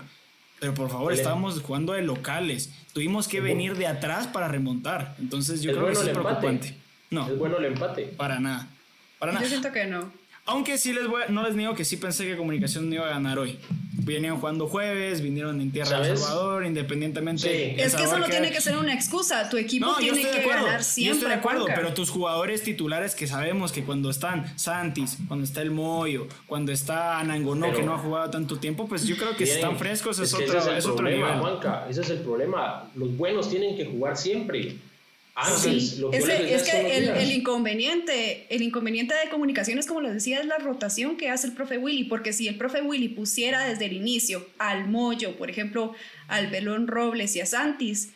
Pero 0.59 0.73
por 0.73 0.89
favor, 0.89 1.13
estábamos 1.13 1.61
jugando 1.61 1.93
de 1.93 2.01
locales. 2.01 2.71
Tuvimos 2.93 3.27
que 3.27 3.41
venir 3.41 3.75
de 3.75 3.87
atrás 3.87 4.27
para 4.27 4.47
remontar. 4.47 5.15
Entonces 5.19 5.61
yo 5.61 5.73
creo 5.73 5.87
que 5.87 5.93
es 5.93 5.99
preocupante. 5.99 6.75
No. 7.09 7.27
Es 7.27 7.37
bueno 7.37 7.57
el 7.57 7.65
empate. 7.65 8.03
Para 8.05 8.39
nada. 8.39 8.67
Para 9.19 9.33
nada. 9.33 9.43
Yo 9.43 9.49
siento 9.49 9.71
que 9.71 9.85
no. 9.85 10.11
Aunque 10.45 10.77
sí 10.77 10.93
les 10.93 11.07
voy, 11.07 11.23
no 11.29 11.43
les 11.43 11.55
digo 11.55 11.73
que 11.73 11.83
sí 11.83 11.97
pensé 11.97 12.25
que 12.25 12.37
Comunicación 12.37 12.87
no 12.89 12.95
iba 12.95 13.07
a 13.07 13.09
ganar 13.09 13.39
hoy. 13.39 13.59
Vinieron 14.05 14.39
jugando 14.39 14.67
jueves, 14.67 15.21
vinieron 15.21 15.59
en 15.61 15.71
Tierra 15.71 15.99
de 15.99 16.15
Salvador, 16.15 16.65
independientemente. 16.65 17.81
Es 17.81 17.95
que 17.95 18.03
eso 18.03 18.19
no 18.19 18.27
tiene 18.27 18.51
que 18.51 18.61
ser 18.61 18.77
una 18.77 18.93
excusa. 18.93 19.49
Tu 19.49 19.57
equipo 19.57 19.95
tiene 19.97 20.21
que 20.21 20.47
ganar 20.47 20.83
siempre. 20.83 21.07
Yo 21.07 21.13
estoy 21.13 21.29
de 21.29 21.35
acuerdo, 21.35 21.65
pero 21.65 21.93
tus 21.93 22.11
jugadores 22.11 22.61
titulares 22.63 23.15
que 23.15 23.25
sabemos 23.25 23.71
que 23.71 23.83
cuando 23.83 24.11
están 24.11 24.57
Santis, 24.57 25.17
cuando 25.27 25.43
está 25.43 25.61
el 25.61 25.71
Moyo, 25.71 26.27
cuando 26.45 26.71
está 26.71 27.19
Anangonó, 27.19 27.73
que 27.73 27.81
no 27.81 27.95
ha 27.95 27.97
jugado 27.97 28.29
tanto 28.29 28.59
tiempo, 28.59 28.87
pues 28.87 29.05
yo 29.05 29.17
creo 29.17 29.35
que 29.35 29.45
si 29.45 29.53
están 29.53 29.77
frescos 29.77 30.19
es, 30.19 30.33
otro, 30.33 30.45
ese 30.45 30.77
es, 30.77 30.85
problema, 30.85 31.85
ese 31.89 32.01
es 32.01 32.09
el 32.11 32.19
problema. 32.19 32.89
Los 32.95 33.17
buenos 33.17 33.49
tienen 33.49 33.75
que 33.75 33.85
jugar 33.85 34.17
siempre. 34.17 34.77
Ah, 35.37 35.51
sí, 35.51 36.01
es 36.13 36.63
que 36.63 36.97
el, 36.97 37.31
inconveniente, 37.33 38.47
el 38.49 38.61
inconveniente 38.61 39.13
de 39.13 39.29
comunicaciones, 39.29 39.85
como 39.85 39.99
lo 39.99 40.09
decía, 40.09 40.39
es 40.39 40.45
la 40.45 40.59
rotación 40.59 41.17
que 41.17 41.29
hace 41.29 41.47
el 41.47 41.53
profe 41.53 41.77
Willy, 41.77 42.05
porque 42.05 42.31
si 42.31 42.47
el 42.47 42.55
profe 42.55 42.81
Willy 42.81 43.09
pusiera 43.09 43.67
desde 43.67 43.87
el 43.87 43.93
inicio 43.93 44.47
al 44.59 44.87
Moyo, 44.87 45.35
por 45.35 45.49
ejemplo, 45.49 45.93
al 46.29 46.47
Belón 46.47 46.87
Robles 46.87 47.35
y 47.35 47.41
a 47.41 47.45
Santis, 47.45 48.13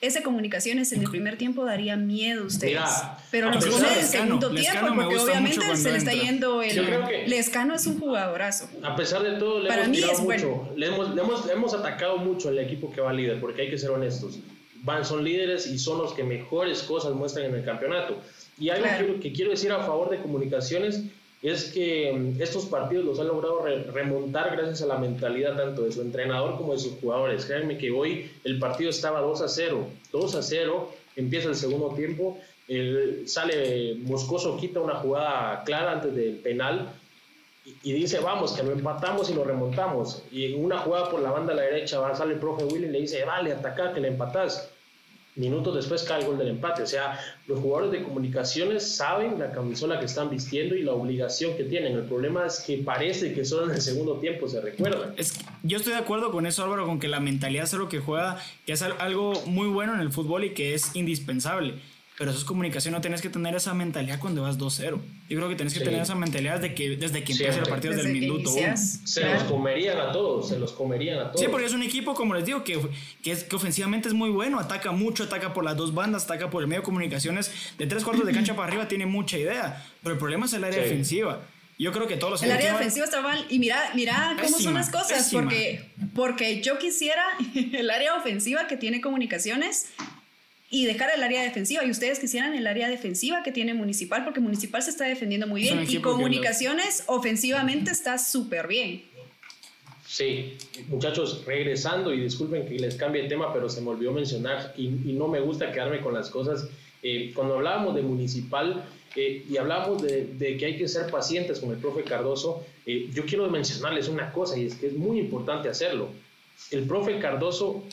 ese 0.00 0.24
comunicaciones 0.24 0.92
en 0.92 1.02
el 1.02 1.10
primer 1.10 1.38
tiempo 1.38 1.64
daría 1.64 1.96
miedo 1.96 2.42
a 2.42 2.46
ustedes. 2.46 2.80
pero 3.30 3.52
los 3.52 3.64
pone 3.64 3.92
en 3.92 3.98
el 4.00 4.04
segundo 4.04 4.50
tiempo, 4.50 4.94
porque 4.96 5.16
obviamente 5.16 5.76
se 5.76 5.92
le 5.92 5.98
está 5.98 6.12
yendo 6.12 6.62
el. 6.62 7.28
Lescano 7.28 7.76
es 7.76 7.86
un 7.86 8.00
jugadorazo. 8.00 8.68
A 8.82 8.96
pesar 8.96 9.22
de 9.22 9.38
todo, 9.38 9.60
le 9.60 9.68
Para 9.68 9.84
hemos 9.84 9.96
mí 9.96 10.02
es 10.02 10.20
mucho. 10.20 10.72
Le 10.76 10.86
hemos, 10.86 11.14
le 11.14 11.22
hemos, 11.22 11.48
hemos 11.48 11.74
atacado 11.74 12.16
mucho 12.18 12.48
al 12.48 12.58
equipo 12.58 12.90
que 12.90 13.00
va 13.00 13.12
líder, 13.12 13.40
porque 13.40 13.62
hay 13.62 13.70
que 13.70 13.78
ser 13.78 13.90
honestos 13.90 14.40
van, 14.82 15.04
son 15.04 15.24
líderes 15.24 15.66
y 15.66 15.78
son 15.78 15.98
los 15.98 16.12
que 16.12 16.24
mejores 16.24 16.82
cosas 16.82 17.14
muestran 17.14 17.46
en 17.46 17.54
el 17.54 17.64
campeonato. 17.64 18.16
Y 18.58 18.70
algo 18.70 19.20
que, 19.20 19.32
quiero 19.32 19.50
decir 19.50 19.72
a 19.72 19.84
favor 19.84 20.10
de 20.10 20.18
comunicaciones 20.18 21.02
es 21.42 21.64
que 21.72 22.12
mm, 22.12 22.42
estos 22.42 22.66
partidos 22.66 23.04
los 23.04 23.20
han 23.20 23.28
logrado 23.28 23.64
remontar 23.92 24.56
gracias 24.56 24.82
a 24.82 24.86
la 24.86 24.98
mentalidad 24.98 25.56
tanto 25.56 25.82
de 25.82 25.92
su 25.92 26.02
entrenador 26.02 26.56
como 26.56 26.72
de 26.72 26.80
sus 26.80 26.94
jugadores. 27.00 27.44
Créanme 27.44 27.78
que 27.78 27.90
hoy 27.90 28.30
el 28.44 28.58
partido 28.58 28.90
estaba 28.90 29.20
2 29.20 29.42
a 29.42 29.48
0, 29.48 29.86
2 30.12 30.34
a 30.34 30.42
0, 30.42 30.92
empieza 31.16 31.48
el 31.48 31.54
segundo 31.54 31.94
tiempo, 31.94 32.38
sale 33.26 33.94
Moscoso, 34.02 34.56
quita 34.58 34.80
una 34.80 34.96
jugada 34.96 35.62
clara 35.64 35.92
antes 35.92 36.14
del 36.14 36.36
penal 36.36 36.92
y, 37.82 37.92
dice, 37.92 38.20
vamos, 38.20 38.52
que 38.52 38.62
lo 38.62 38.72
empatamos 38.72 39.30
y 39.30 39.34
lo 39.34 39.44
remontamos. 39.44 40.22
Y 40.30 40.52
en 40.52 40.64
una 40.64 40.78
jugada 40.78 41.10
por 41.10 41.20
la 41.20 41.30
banda 41.30 41.52
a 41.52 41.56
la 41.56 41.62
derecha 41.62 41.98
va, 41.98 42.14
sale 42.14 42.34
el 42.34 42.40
profe 42.40 42.64
Willy 42.64 42.86
y 42.86 42.90
le 42.90 43.00
dice, 43.00 43.24
vale, 43.24 43.52
ataca, 43.52 43.92
que 43.92 44.00
le 44.00 44.08
empatás. 44.08 44.70
Minutos 45.36 45.76
después 45.76 46.02
cae 46.02 46.20
el 46.20 46.26
gol 46.26 46.38
del 46.38 46.48
empate. 46.48 46.82
O 46.82 46.86
sea, 46.86 47.18
los 47.46 47.60
jugadores 47.60 47.92
de 47.92 48.02
comunicaciones 48.02 48.96
saben 48.96 49.38
la 49.38 49.52
camisola 49.52 50.00
que 50.00 50.06
están 50.06 50.30
vistiendo 50.30 50.74
y 50.74 50.82
la 50.82 50.92
obligación 50.92 51.56
que 51.56 51.62
tienen. 51.62 51.94
El 51.94 52.04
problema 52.04 52.46
es 52.46 52.60
que 52.60 52.78
parece 52.78 53.32
que 53.32 53.44
solo 53.44 53.70
en 53.70 53.76
el 53.76 53.80
segundo 53.80 54.18
tiempo 54.18 54.48
se 54.48 54.60
recuerdan. 54.60 55.14
Es, 55.16 55.34
yo 55.62 55.76
estoy 55.76 55.92
de 55.92 56.00
acuerdo 56.00 56.32
con 56.32 56.44
eso, 56.44 56.64
Álvaro, 56.64 56.86
con 56.86 56.98
que 56.98 57.06
la 57.06 57.20
mentalidad 57.20 57.64
es 57.64 57.72
lo 57.74 57.88
que 57.88 58.00
juega, 58.00 58.40
que 58.66 58.72
es 58.72 58.82
algo 58.82 59.40
muy 59.46 59.68
bueno 59.68 59.94
en 59.94 60.00
el 60.00 60.10
fútbol 60.10 60.44
y 60.44 60.54
que 60.54 60.74
es 60.74 60.96
indispensable 60.96 61.74
pero 62.18 62.32
eso 62.32 62.40
es 62.40 62.44
comunicación, 62.44 62.92
no 62.92 63.00
tienes 63.00 63.22
que 63.22 63.28
tener 63.28 63.54
esa 63.54 63.74
mentalidad 63.74 64.18
cuando 64.18 64.42
vas 64.42 64.58
2-0. 64.58 65.00
Yo 65.28 65.36
creo 65.36 65.48
que 65.48 65.54
tienes 65.54 65.72
que 65.72 65.78
tener 65.78 66.02
esa 66.02 66.16
mentalidad 66.16 66.58
de 66.58 66.74
que 66.74 66.96
desde 66.96 67.22
que 67.22 67.30
empieza 67.30 67.60
el 67.60 67.68
partido, 67.68 67.94
desde 67.94 68.08
el 68.08 68.12
minuto 68.12 68.50
Se 69.04 69.24
los 69.24 69.44
comerían 69.44 69.98
a 70.00 70.10
todos, 70.10 70.48
se 70.48 70.58
los 70.58 70.72
comerían 70.72 71.20
a 71.20 71.30
todos. 71.30 71.40
Sí, 71.40 71.46
porque 71.48 71.66
es 71.66 71.74
un 71.74 71.84
equipo, 71.84 72.14
como 72.14 72.34
les 72.34 72.44
digo, 72.44 72.64
que, 72.64 72.80
que, 73.22 73.30
es, 73.30 73.44
que 73.44 73.54
ofensivamente 73.54 74.08
es 74.08 74.14
muy 74.14 74.30
bueno, 74.30 74.58
ataca 74.58 74.90
mucho, 74.90 75.22
ataca 75.22 75.54
por 75.54 75.64
las 75.64 75.76
dos 75.76 75.94
bandas, 75.94 76.24
ataca 76.24 76.50
por 76.50 76.60
el 76.60 76.66
medio 76.66 76.80
de 76.80 76.86
comunicaciones, 76.86 77.52
de 77.78 77.86
tres 77.86 78.02
cuartos 78.02 78.26
de 78.26 78.32
cancha 78.32 78.56
para 78.56 78.66
arriba 78.66 78.88
tiene 78.88 79.06
mucha 79.06 79.38
idea, 79.38 79.86
pero 80.02 80.14
el 80.14 80.18
problema 80.18 80.46
es 80.46 80.52
el 80.54 80.64
área 80.64 80.82
defensiva. 80.82 81.40
Yo 81.78 81.92
creo 81.92 82.08
que 82.08 82.16
todos 82.16 82.32
los 82.32 82.42
El 82.42 82.50
área 82.50 82.72
defensiva 82.72 83.04
está 83.04 83.20
mal. 83.20 83.46
Y 83.48 83.60
mira, 83.60 83.92
mira 83.94 84.36
cómo 84.42 84.58
son 84.58 84.74
las 84.74 84.90
cosas. 84.90 85.30
Porque, 85.32 85.92
porque 86.12 86.60
yo 86.62 86.78
quisiera 86.78 87.22
el 87.54 87.88
área 87.90 88.16
ofensiva 88.16 88.66
que 88.66 88.76
tiene 88.76 89.00
comunicaciones 89.00 89.86
y 90.70 90.84
dejar 90.84 91.10
el 91.14 91.22
área 91.22 91.42
defensiva. 91.42 91.84
Y 91.84 91.90
ustedes 91.90 92.18
quisieran 92.18 92.54
el 92.54 92.66
área 92.66 92.88
defensiva 92.88 93.42
que 93.42 93.52
tiene 93.52 93.74
Municipal, 93.74 94.24
porque 94.24 94.40
Municipal 94.40 94.82
se 94.82 94.90
está 94.90 95.04
defendiendo 95.04 95.46
muy 95.46 95.62
bien 95.62 95.84
y 95.88 95.98
Comunicaciones 95.98 97.04
ofensivamente 97.06 97.90
está 97.90 98.18
súper 98.18 98.66
bien. 98.66 99.02
Sí, 100.06 100.56
muchachos, 100.88 101.44
regresando 101.46 102.12
y 102.12 102.20
disculpen 102.20 102.66
que 102.66 102.78
les 102.78 102.96
cambie 102.96 103.22
el 103.22 103.28
tema, 103.28 103.52
pero 103.52 103.68
se 103.68 103.80
me 103.82 103.90
olvidó 103.90 104.12
mencionar 104.12 104.72
y, 104.76 104.88
no 104.88 105.28
me 105.28 105.38
gusta 105.38 105.70
quedarme 105.70 106.00
con 106.00 106.14
las 106.14 106.30
cosas. 106.30 106.68
Eh, 107.02 107.30
cuando 107.34 107.56
hablábamos 107.56 107.94
de 107.94 108.02
Municipal 108.02 108.84
eh, 109.14 109.44
y 109.48 109.56
hablábamos 109.58 110.02
de, 110.02 110.56
que 110.58 110.64
hay 110.64 110.76
que 110.76 110.88
ser 110.88 111.10
pacientes 111.10 111.60
con 111.60 111.70
el 111.70 111.76
profe 111.76 112.02
Cardoso, 112.04 112.64
eh, 112.86 113.08
yo 113.12 113.24
quiero 113.26 113.48
mencionarles 113.50 114.08
una 114.08 114.32
cosa 114.32 114.58
y 114.58 114.66
es 114.66 114.74
que 114.74 114.88
es 114.88 114.94
muy 114.94 115.18
importante 115.18 115.68
hacerlo. 115.68 116.08
El 116.70 116.84
profe 116.84 117.18
Cardoso 117.18 117.84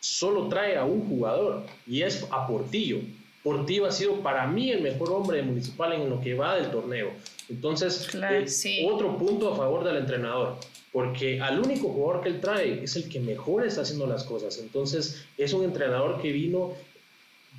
solo 0.00 0.48
trae 0.48 0.76
a 0.76 0.84
un 0.84 1.08
jugador 1.08 1.64
y 1.86 2.02
es 2.02 2.26
a 2.30 2.46
Portillo. 2.46 2.98
Portillo 3.42 3.86
ha 3.86 3.92
sido 3.92 4.20
para 4.20 4.46
mí 4.46 4.70
el 4.70 4.82
mejor 4.82 5.12
hombre 5.12 5.38
de 5.38 5.44
municipal 5.44 5.92
en 5.92 6.10
lo 6.10 6.20
que 6.20 6.34
va 6.34 6.56
del 6.56 6.70
torneo. 6.70 7.10
Entonces, 7.48 8.08
eh, 8.14 8.86
otro 8.86 9.16
punto 9.16 9.52
a 9.52 9.56
favor 9.56 9.82
del 9.82 9.96
entrenador, 9.96 10.56
porque 10.92 11.40
al 11.40 11.58
único 11.60 11.88
jugador 11.88 12.22
que 12.22 12.28
él 12.28 12.40
trae 12.40 12.84
es 12.84 12.96
el 12.96 13.08
que 13.08 13.20
mejor 13.20 13.64
está 13.64 13.82
haciendo 13.82 14.06
las 14.06 14.24
cosas. 14.24 14.58
Entonces, 14.58 15.24
es 15.38 15.52
un 15.52 15.64
entrenador 15.64 16.20
que 16.20 16.32
vino 16.32 16.74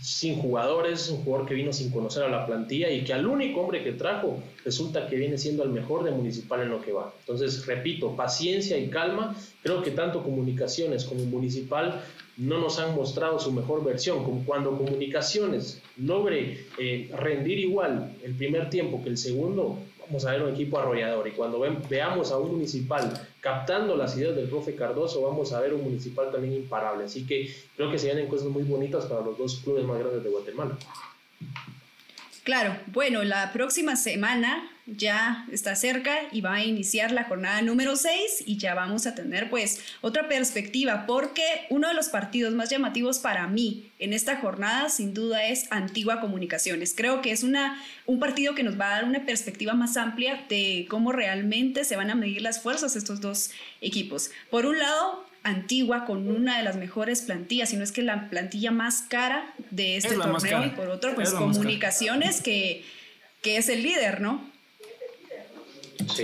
sin 0.01 0.35
jugadores, 0.37 1.09
un 1.09 1.23
jugador 1.23 1.47
que 1.47 1.53
vino 1.53 1.71
sin 1.71 1.91
conocer 1.91 2.23
a 2.23 2.27
la 2.29 2.47
plantilla 2.47 2.89
y 2.89 3.03
que 3.03 3.13
al 3.13 3.27
único 3.27 3.61
hombre 3.61 3.83
que 3.83 3.91
trajo 3.91 4.41
resulta 4.65 5.07
que 5.07 5.15
viene 5.15 5.37
siendo 5.37 5.63
el 5.63 5.69
mejor 5.69 6.03
de 6.03 6.09
Municipal 6.09 6.61
en 6.61 6.69
lo 6.69 6.81
que 6.81 6.91
va. 6.91 7.13
Entonces, 7.19 7.67
repito, 7.67 8.15
paciencia 8.15 8.77
y 8.79 8.89
calma. 8.89 9.35
Creo 9.61 9.83
que 9.83 9.91
tanto 9.91 10.23
Comunicaciones 10.23 11.05
como 11.05 11.23
Municipal 11.25 12.01
no 12.37 12.59
nos 12.59 12.79
han 12.79 12.95
mostrado 12.95 13.39
su 13.39 13.51
mejor 13.51 13.83
versión. 13.83 14.43
Cuando 14.43 14.75
Comunicaciones 14.75 15.79
logre 15.97 16.65
eh, 16.79 17.11
rendir 17.15 17.59
igual 17.59 18.15
el 18.23 18.33
primer 18.33 18.71
tiempo 18.71 19.03
que 19.03 19.09
el 19.09 19.17
segundo, 19.17 19.77
vamos 20.07 20.25
a 20.25 20.31
ver 20.31 20.43
un 20.43 20.49
equipo 20.53 20.79
arrollador. 20.79 21.27
Y 21.27 21.31
cuando 21.31 21.59
veamos 21.89 22.31
a 22.31 22.37
un 22.37 22.51
municipal 22.53 23.27
captando 23.39 23.95
las 23.95 24.17
ideas 24.17 24.35
del 24.35 24.49
profe 24.49 24.75
Cardoso, 24.75 25.21
vamos 25.21 25.53
a 25.53 25.59
ver 25.61 25.73
un 25.73 25.83
municipal 25.83 26.31
también 26.31 26.55
imparable. 26.55 27.05
Así 27.05 27.25
que 27.25 27.53
creo 27.75 27.91
que 27.91 27.97
se 27.97 28.07
vienen 28.07 28.27
cosas 28.27 28.47
muy 28.47 28.63
bonitas 28.63 29.05
para 29.05 29.21
los 29.21 29.37
dos 29.37 29.61
clubes 29.63 29.83
más 29.85 29.99
grandes 29.99 30.23
de 30.23 30.29
Guatemala. 30.29 30.77
Claro, 32.43 32.75
bueno, 32.87 33.23
la 33.23 33.53
próxima 33.53 33.95
semana 33.95 34.67
ya 34.87 35.45
está 35.51 35.75
cerca 35.75 36.17
y 36.31 36.41
va 36.41 36.55
a 36.55 36.63
iniciar 36.63 37.11
la 37.11 37.25
jornada 37.25 37.61
número 37.61 37.95
6 37.95 38.43
y 38.45 38.57
ya 38.57 38.73
vamos 38.73 39.05
a 39.05 39.13
tener 39.13 39.49
pues 39.49 39.79
otra 40.01 40.27
perspectiva 40.27 41.05
porque 41.05 41.43
uno 41.69 41.87
de 41.87 41.93
los 41.93 42.09
partidos 42.09 42.53
más 42.53 42.71
llamativos 42.71 43.19
para 43.19 43.45
mí 43.45 43.91
en 43.99 44.13
esta 44.13 44.37
jornada 44.37 44.89
sin 44.89 45.13
duda 45.13 45.45
es 45.45 45.71
Antigua 45.71 46.19
Comunicaciones. 46.19 46.93
Creo 46.97 47.21
que 47.21 47.31
es 47.31 47.43
una, 47.43 47.79
un 48.07 48.19
partido 48.19 48.55
que 48.55 48.63
nos 48.63 48.79
va 48.79 48.87
a 48.87 48.95
dar 48.95 49.05
una 49.05 49.23
perspectiva 49.23 49.73
más 49.73 49.95
amplia 49.95 50.43
de 50.49 50.87
cómo 50.89 51.11
realmente 51.11 51.83
se 51.83 51.95
van 51.95 52.09
a 52.09 52.15
medir 52.15 52.41
las 52.41 52.59
fuerzas 52.59 52.95
estos 52.95 53.21
dos 53.21 53.51
equipos. 53.81 54.31
Por 54.49 54.65
un 54.65 54.79
lado, 54.79 55.25
Antigua 55.43 56.05
con 56.05 56.29
una 56.29 56.57
de 56.57 56.63
las 56.63 56.75
mejores 56.75 57.23
plantillas, 57.23 57.69
si 57.69 57.77
no 57.77 57.83
es 57.83 57.91
que 57.91 58.03
la 58.03 58.29
plantilla 58.29 58.71
más 58.71 59.01
cara 59.01 59.53
de 59.71 59.97
este 59.97 60.15
torneo 60.15 60.65
y 60.65 60.69
por 60.69 60.89
otro 60.89 61.15
pues 61.15 61.31
comunicaciones 61.31 62.41
que, 62.41 62.83
que 63.41 63.57
es 63.57 63.69
el 63.69 63.81
líder, 63.81 64.21
¿no? 64.21 64.51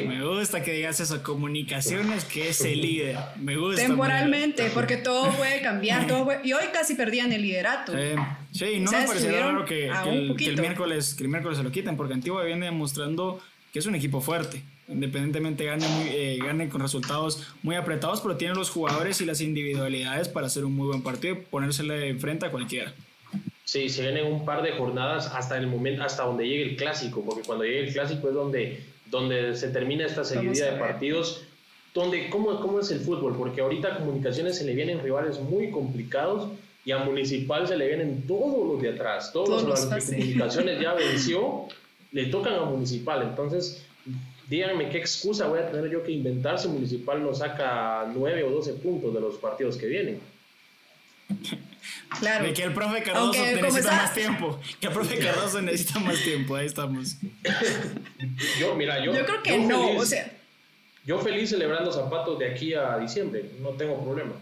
Me 0.05 0.23
gusta 0.23 0.63
que 0.63 0.73
digas 0.73 0.99
eso, 0.99 1.21
comunicaciones, 1.23 2.25
que 2.25 2.49
es 2.49 2.61
el 2.61 2.81
líder. 2.81 3.17
Me 3.37 3.57
gusta. 3.57 3.81
Temporalmente, 3.81 4.69
porque 4.73 4.97
todo 4.97 5.31
puede 5.31 5.61
cambiar. 5.61 6.07
Todo 6.07 6.29
y 6.43 6.53
hoy 6.53 6.65
casi 6.73 6.95
perdían 6.95 7.31
el 7.31 7.41
liderato. 7.41 7.93
sí, 8.51 8.79
no 8.79 8.91
me 8.91 9.05
parecería 9.05 9.41
raro 9.41 9.65
que, 9.65 9.87
el, 9.87 10.59
miércoles, 10.59 11.15
que 11.15 11.23
el 11.23 11.29
miércoles 11.29 11.57
se 11.57 11.63
lo 11.63 11.71
quiten, 11.71 11.97
porque 11.97 12.13
Antigua 12.13 12.43
viene 12.43 12.65
demostrando 12.65 13.41
que 13.71 13.79
es 13.79 13.85
un 13.85 13.95
equipo 13.95 14.21
fuerte. 14.21 14.63
Independientemente 14.87 15.65
gane, 15.65 15.85
eh, 16.11 16.37
gane 16.37 16.69
con 16.69 16.81
resultados 16.81 17.47
muy 17.61 17.75
apretados, 17.75 18.21
pero 18.21 18.37
tiene 18.37 18.55
los 18.55 18.69
jugadores 18.69 19.19
y 19.19 19.25
las 19.25 19.41
individualidades 19.41 20.29
para 20.29 20.47
hacer 20.47 20.63
un 20.63 20.75
muy 20.75 20.87
buen 20.87 21.01
partido 21.03 21.33
y 21.33 21.37
ponérsele 21.37 22.09
enfrente 22.09 22.45
a 22.45 22.51
cualquiera. 22.51 22.93
Sí, 23.65 23.89
se 23.89 24.03
vienen 24.03 24.31
un 24.31 24.45
par 24.45 24.63
de 24.63 24.71
jornadas 24.71 25.27
hasta 25.27 25.57
el 25.57 25.67
momento, 25.67 26.03
hasta 26.03 26.23
donde 26.23 26.47
llegue 26.47 26.63
el 26.63 26.75
clásico, 26.77 27.21
porque 27.25 27.43
cuando 27.45 27.65
llegue 27.65 27.87
el 27.87 27.93
clásico 27.93 28.29
es 28.29 28.33
donde 28.33 28.79
donde 29.09 29.55
se 29.55 29.69
termina 29.69 30.05
esta 30.05 30.23
seguidilla 30.23 30.73
de 30.73 30.79
partidos. 30.79 31.43
Donde, 31.93 32.29
¿cómo, 32.29 32.59
¿Cómo 32.59 32.79
es 32.79 32.91
el 32.91 32.99
fútbol? 32.99 33.35
Porque 33.37 33.61
ahorita 33.61 33.87
a 33.87 33.97
Comunicaciones 33.97 34.57
se 34.57 34.65
le 34.65 34.75
vienen 34.75 35.01
rivales 35.01 35.39
muy 35.39 35.71
complicados 35.71 36.51
y 36.85 36.91
a 36.91 36.99
Municipal 36.99 37.67
se 37.67 37.75
le 37.75 37.87
vienen 37.87 38.23
todos 38.27 38.67
los 38.67 38.81
de 38.81 38.89
atrás. 38.89 39.31
Todos, 39.33 39.63
los, 39.63 39.85
que 39.85 40.15
Comunicaciones 40.15 40.79
ya 40.79 40.93
venció, 40.93 41.65
le 42.11 42.25
tocan 42.25 42.53
a 42.53 42.65
Municipal. 42.65 43.23
Entonces, 43.23 43.83
díganme 44.47 44.89
qué 44.89 44.97
excusa 44.97 45.47
voy 45.47 45.59
a 45.59 45.69
tener 45.69 45.89
yo 45.89 46.03
que 46.03 46.11
inventar 46.11 46.59
si 46.59 46.67
Municipal 46.67 47.21
no 47.21 47.33
saca 47.33 48.05
9 48.13 48.43
o 48.43 48.49
12 48.51 48.73
puntos 48.73 49.13
de 49.13 49.19
los 49.19 49.35
partidos 49.37 49.77
que 49.77 49.87
vienen. 49.87 50.19
Claro. 52.19 52.45
De 52.45 52.53
que 52.53 52.63
el 52.63 52.73
profe 52.73 53.03
Cardoso 53.03 53.39
necesita 53.39 53.91
más 53.91 54.13
tiempo. 54.13 54.59
Que 54.79 54.87
el 54.87 54.93
profe 54.93 55.19
Cardoso 55.19 55.61
necesita 55.61 55.99
más 55.99 56.21
tiempo. 56.23 56.55
Ahí 56.55 56.65
estamos. 56.65 57.17
yo, 58.59 58.75
mira, 58.75 59.03
yo. 59.03 59.13
Yo 59.13 59.25
creo 59.25 59.43
que 59.43 59.57
no, 59.57 59.91
o 59.91 60.05
sea. 60.05 60.31
Yo 61.05 61.19
feliz 61.19 61.49
celebrando 61.49 61.91
zapatos 61.91 62.39
de 62.39 62.51
aquí 62.51 62.73
a 62.73 62.97
diciembre. 62.97 63.51
No 63.61 63.69
tengo 63.71 64.03
problema. 64.03 64.33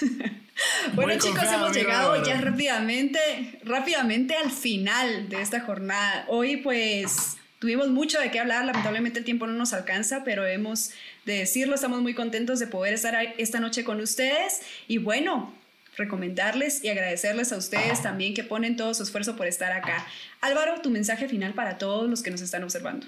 bueno, 0.94 1.12
chicos, 1.18 1.44
hemos 1.52 1.74
llegado 1.74 2.24
ya 2.24 2.40
rápidamente, 2.40 3.18
rápidamente 3.64 4.34
al 4.36 4.50
final 4.50 5.28
de 5.28 5.40
esta 5.40 5.60
jornada. 5.60 6.24
Hoy, 6.28 6.58
pues. 6.58 7.36
Tuvimos 7.58 7.88
mucho 7.88 8.20
de 8.20 8.30
qué 8.30 8.38
hablar, 8.38 8.64
lamentablemente 8.66 9.18
el 9.18 9.24
tiempo 9.24 9.46
no 9.46 9.54
nos 9.54 9.72
alcanza, 9.72 10.24
pero 10.24 10.46
hemos 10.46 10.90
de 11.24 11.38
decirlo, 11.38 11.74
estamos 11.74 12.02
muy 12.02 12.14
contentos 12.14 12.58
de 12.58 12.66
poder 12.66 12.92
estar 12.92 13.16
esta 13.38 13.60
noche 13.60 13.82
con 13.82 14.00
ustedes 14.00 14.60
y 14.88 14.98
bueno, 14.98 15.54
recomendarles 15.96 16.84
y 16.84 16.88
agradecerles 16.88 17.52
a 17.52 17.56
ustedes 17.56 18.02
también 18.02 18.34
que 18.34 18.44
ponen 18.44 18.76
todo 18.76 18.92
su 18.92 19.02
esfuerzo 19.02 19.36
por 19.36 19.46
estar 19.46 19.72
acá. 19.72 20.06
Álvaro, 20.42 20.82
tu 20.82 20.90
mensaje 20.90 21.28
final 21.28 21.54
para 21.54 21.78
todos 21.78 22.10
los 22.10 22.22
que 22.22 22.30
nos 22.30 22.42
están 22.42 22.62
observando. 22.62 23.06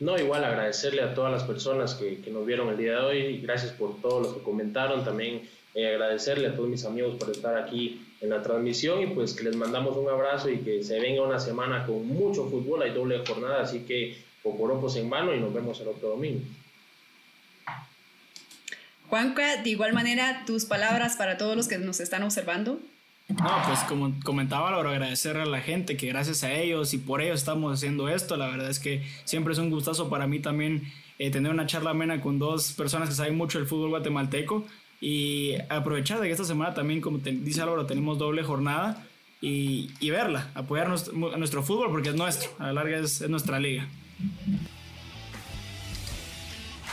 No, 0.00 0.18
igual 0.18 0.44
agradecerle 0.44 1.02
a 1.02 1.14
todas 1.14 1.32
las 1.32 1.44
personas 1.44 1.94
que, 1.94 2.18
nos 2.30 2.44
vieron 2.44 2.68
el 2.68 2.76
día 2.76 2.92
de 2.92 2.98
hoy, 2.98 3.40
gracias 3.40 3.72
por 3.72 4.00
todos 4.02 4.22
los 4.22 4.34
que 4.34 4.42
comentaron, 4.42 5.04
también 5.04 5.48
eh, 5.74 5.88
agradecerle 5.88 6.48
a 6.48 6.54
todos 6.54 6.68
mis 6.68 6.84
amigos 6.84 7.16
por 7.16 7.30
estar 7.30 7.56
aquí 7.56 8.00
en 8.20 8.30
la 8.30 8.42
transmisión 8.42 9.02
y 9.02 9.06
pues 9.08 9.34
que 9.34 9.44
les 9.44 9.56
mandamos 9.56 9.96
un 9.96 10.08
abrazo 10.08 10.48
y 10.48 10.58
que 10.58 10.82
se 10.84 11.00
venga 11.00 11.22
una 11.22 11.40
semana 11.40 11.84
con 11.84 12.06
mucho 12.06 12.48
fútbol, 12.48 12.82
hay 12.82 12.92
doble 12.92 13.24
jornada, 13.26 13.62
así 13.62 13.80
que 13.80 14.16
poporopos 14.42 14.94
en 14.96 15.08
mano 15.08 15.34
y 15.34 15.40
nos 15.40 15.52
vemos 15.52 15.80
el 15.80 15.88
otro 15.88 16.10
domingo. 16.10 16.40
Juanca, 19.08 19.62
de 19.62 19.70
igual 19.70 19.92
manera, 19.92 20.44
tus 20.46 20.64
palabras 20.64 21.16
para 21.16 21.36
todos 21.38 21.56
los 21.56 21.68
que 21.68 21.78
nos 21.78 22.00
están 22.00 22.22
observando. 22.22 22.78
No, 23.28 23.62
pues 23.66 23.80
como 23.88 24.12
comentaba, 24.22 24.70
Laura, 24.70 24.90
agradecer 24.90 25.38
a 25.38 25.46
la 25.46 25.60
gente 25.60 25.96
que 25.96 26.06
gracias 26.06 26.44
a 26.44 26.52
ellos 26.52 26.92
y 26.94 26.98
por 26.98 27.22
ellos 27.22 27.40
estamos 27.40 27.72
haciendo 27.72 28.08
esto. 28.08 28.36
La 28.36 28.48
verdad 28.48 28.68
es 28.68 28.78
que 28.78 29.02
siempre 29.24 29.54
es 29.54 29.58
un 29.58 29.70
gustazo 29.70 30.10
para 30.10 30.26
mí 30.26 30.40
también 30.40 30.92
eh, 31.18 31.30
tener 31.30 31.50
una 31.50 31.66
charla 31.66 31.90
amena 31.90 32.20
con 32.20 32.38
dos 32.38 32.72
personas 32.72 33.08
que 33.08 33.14
saben 33.14 33.36
mucho 33.36 33.58
del 33.58 33.66
fútbol 33.66 33.90
guatemalteco 33.90 34.66
y 35.00 35.54
aprovechar 35.68 36.20
de 36.20 36.26
que 36.26 36.32
esta 36.32 36.44
semana 36.44 36.74
también, 36.74 37.00
como 37.00 37.18
dice 37.18 37.60
Álvaro, 37.60 37.86
tenemos 37.86 38.18
doble 38.18 38.42
jornada 38.42 39.06
y, 39.40 40.10
verla, 40.10 40.50
apoyar 40.54 40.88
nuestro, 40.88 41.62
fútbol 41.62 41.90
porque 41.90 42.10
es 42.10 42.14
nuestro, 42.14 42.50
a 42.58 42.66
la 42.66 42.72
larga 42.72 42.98
es 42.98 43.28
nuestra 43.28 43.60
liga. 43.60 43.86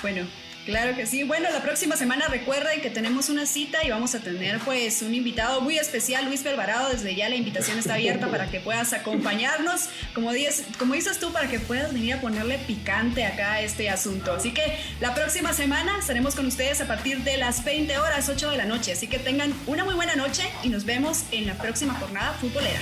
Bueno, 0.02 0.28
Claro 0.66 0.96
que 0.96 1.08
sí. 1.08 1.24
Bueno, 1.24 1.50
la 1.52 1.62
próxima 1.62 1.96
semana 1.96 2.28
recuerden 2.28 2.82
que 2.82 2.92
tenemos 2.92 3.30
una 3.30 3.46
cita 3.46 3.84
y 3.84 3.90
vamos 3.90 4.14
a 4.14 4.20
tener 4.20 4.60
pues 4.60 5.02
un 5.02 5.16
invitado 5.16 5.62
muy 5.62 5.78
especial, 5.78 6.26
Luis 6.26 6.44
Belvarado. 6.44 6.90
Desde 6.90 7.16
ya 7.16 7.30
la 7.30 7.36
invitación 7.36 7.80
está 7.80 7.96
abierta 7.96 8.28
para 8.28 8.50
que 8.52 8.60
puedas 8.60 8.94
acompañarnos, 8.94 9.90
como 10.14 10.32
dices, 10.32 10.64
como 10.78 10.94
dices 10.94 11.20
tú, 11.20 11.32
para 11.32 11.48
que 11.50 11.60
puedas 11.60 11.94
venir 11.94 12.14
a 12.14 12.22
ponerle 12.22 12.60
picante 12.60 13.26
acá 13.26 13.54
a 13.54 13.62
este 13.62 13.90
asunto. 13.90 14.34
Así 14.34 14.54
que 14.54 14.78
la 15.00 15.16
próxima 15.16 15.54
semana 15.54 15.98
estaremos 15.98 16.36
con 16.36 16.46
ustedes 16.46 16.80
a 16.82 16.88
partir 16.88 17.24
de 17.24 17.38
las 17.38 17.64
20 17.64 17.98
horas, 17.98 18.30
8 18.30 18.52
de 18.52 18.58
la 18.58 18.66
noche. 18.66 18.92
Así 18.92 19.08
que 19.08 19.18
tengan 19.18 19.54
una 19.66 19.84
muy 19.84 19.96
buena 19.96 20.16
noche 20.16 20.44
y 20.64 20.70
nos 20.70 20.86
vemos 20.86 21.24
en 21.32 21.48
la 21.48 21.56
próxima 21.56 21.96
jornada 21.96 22.34
futbolera. 22.34 22.80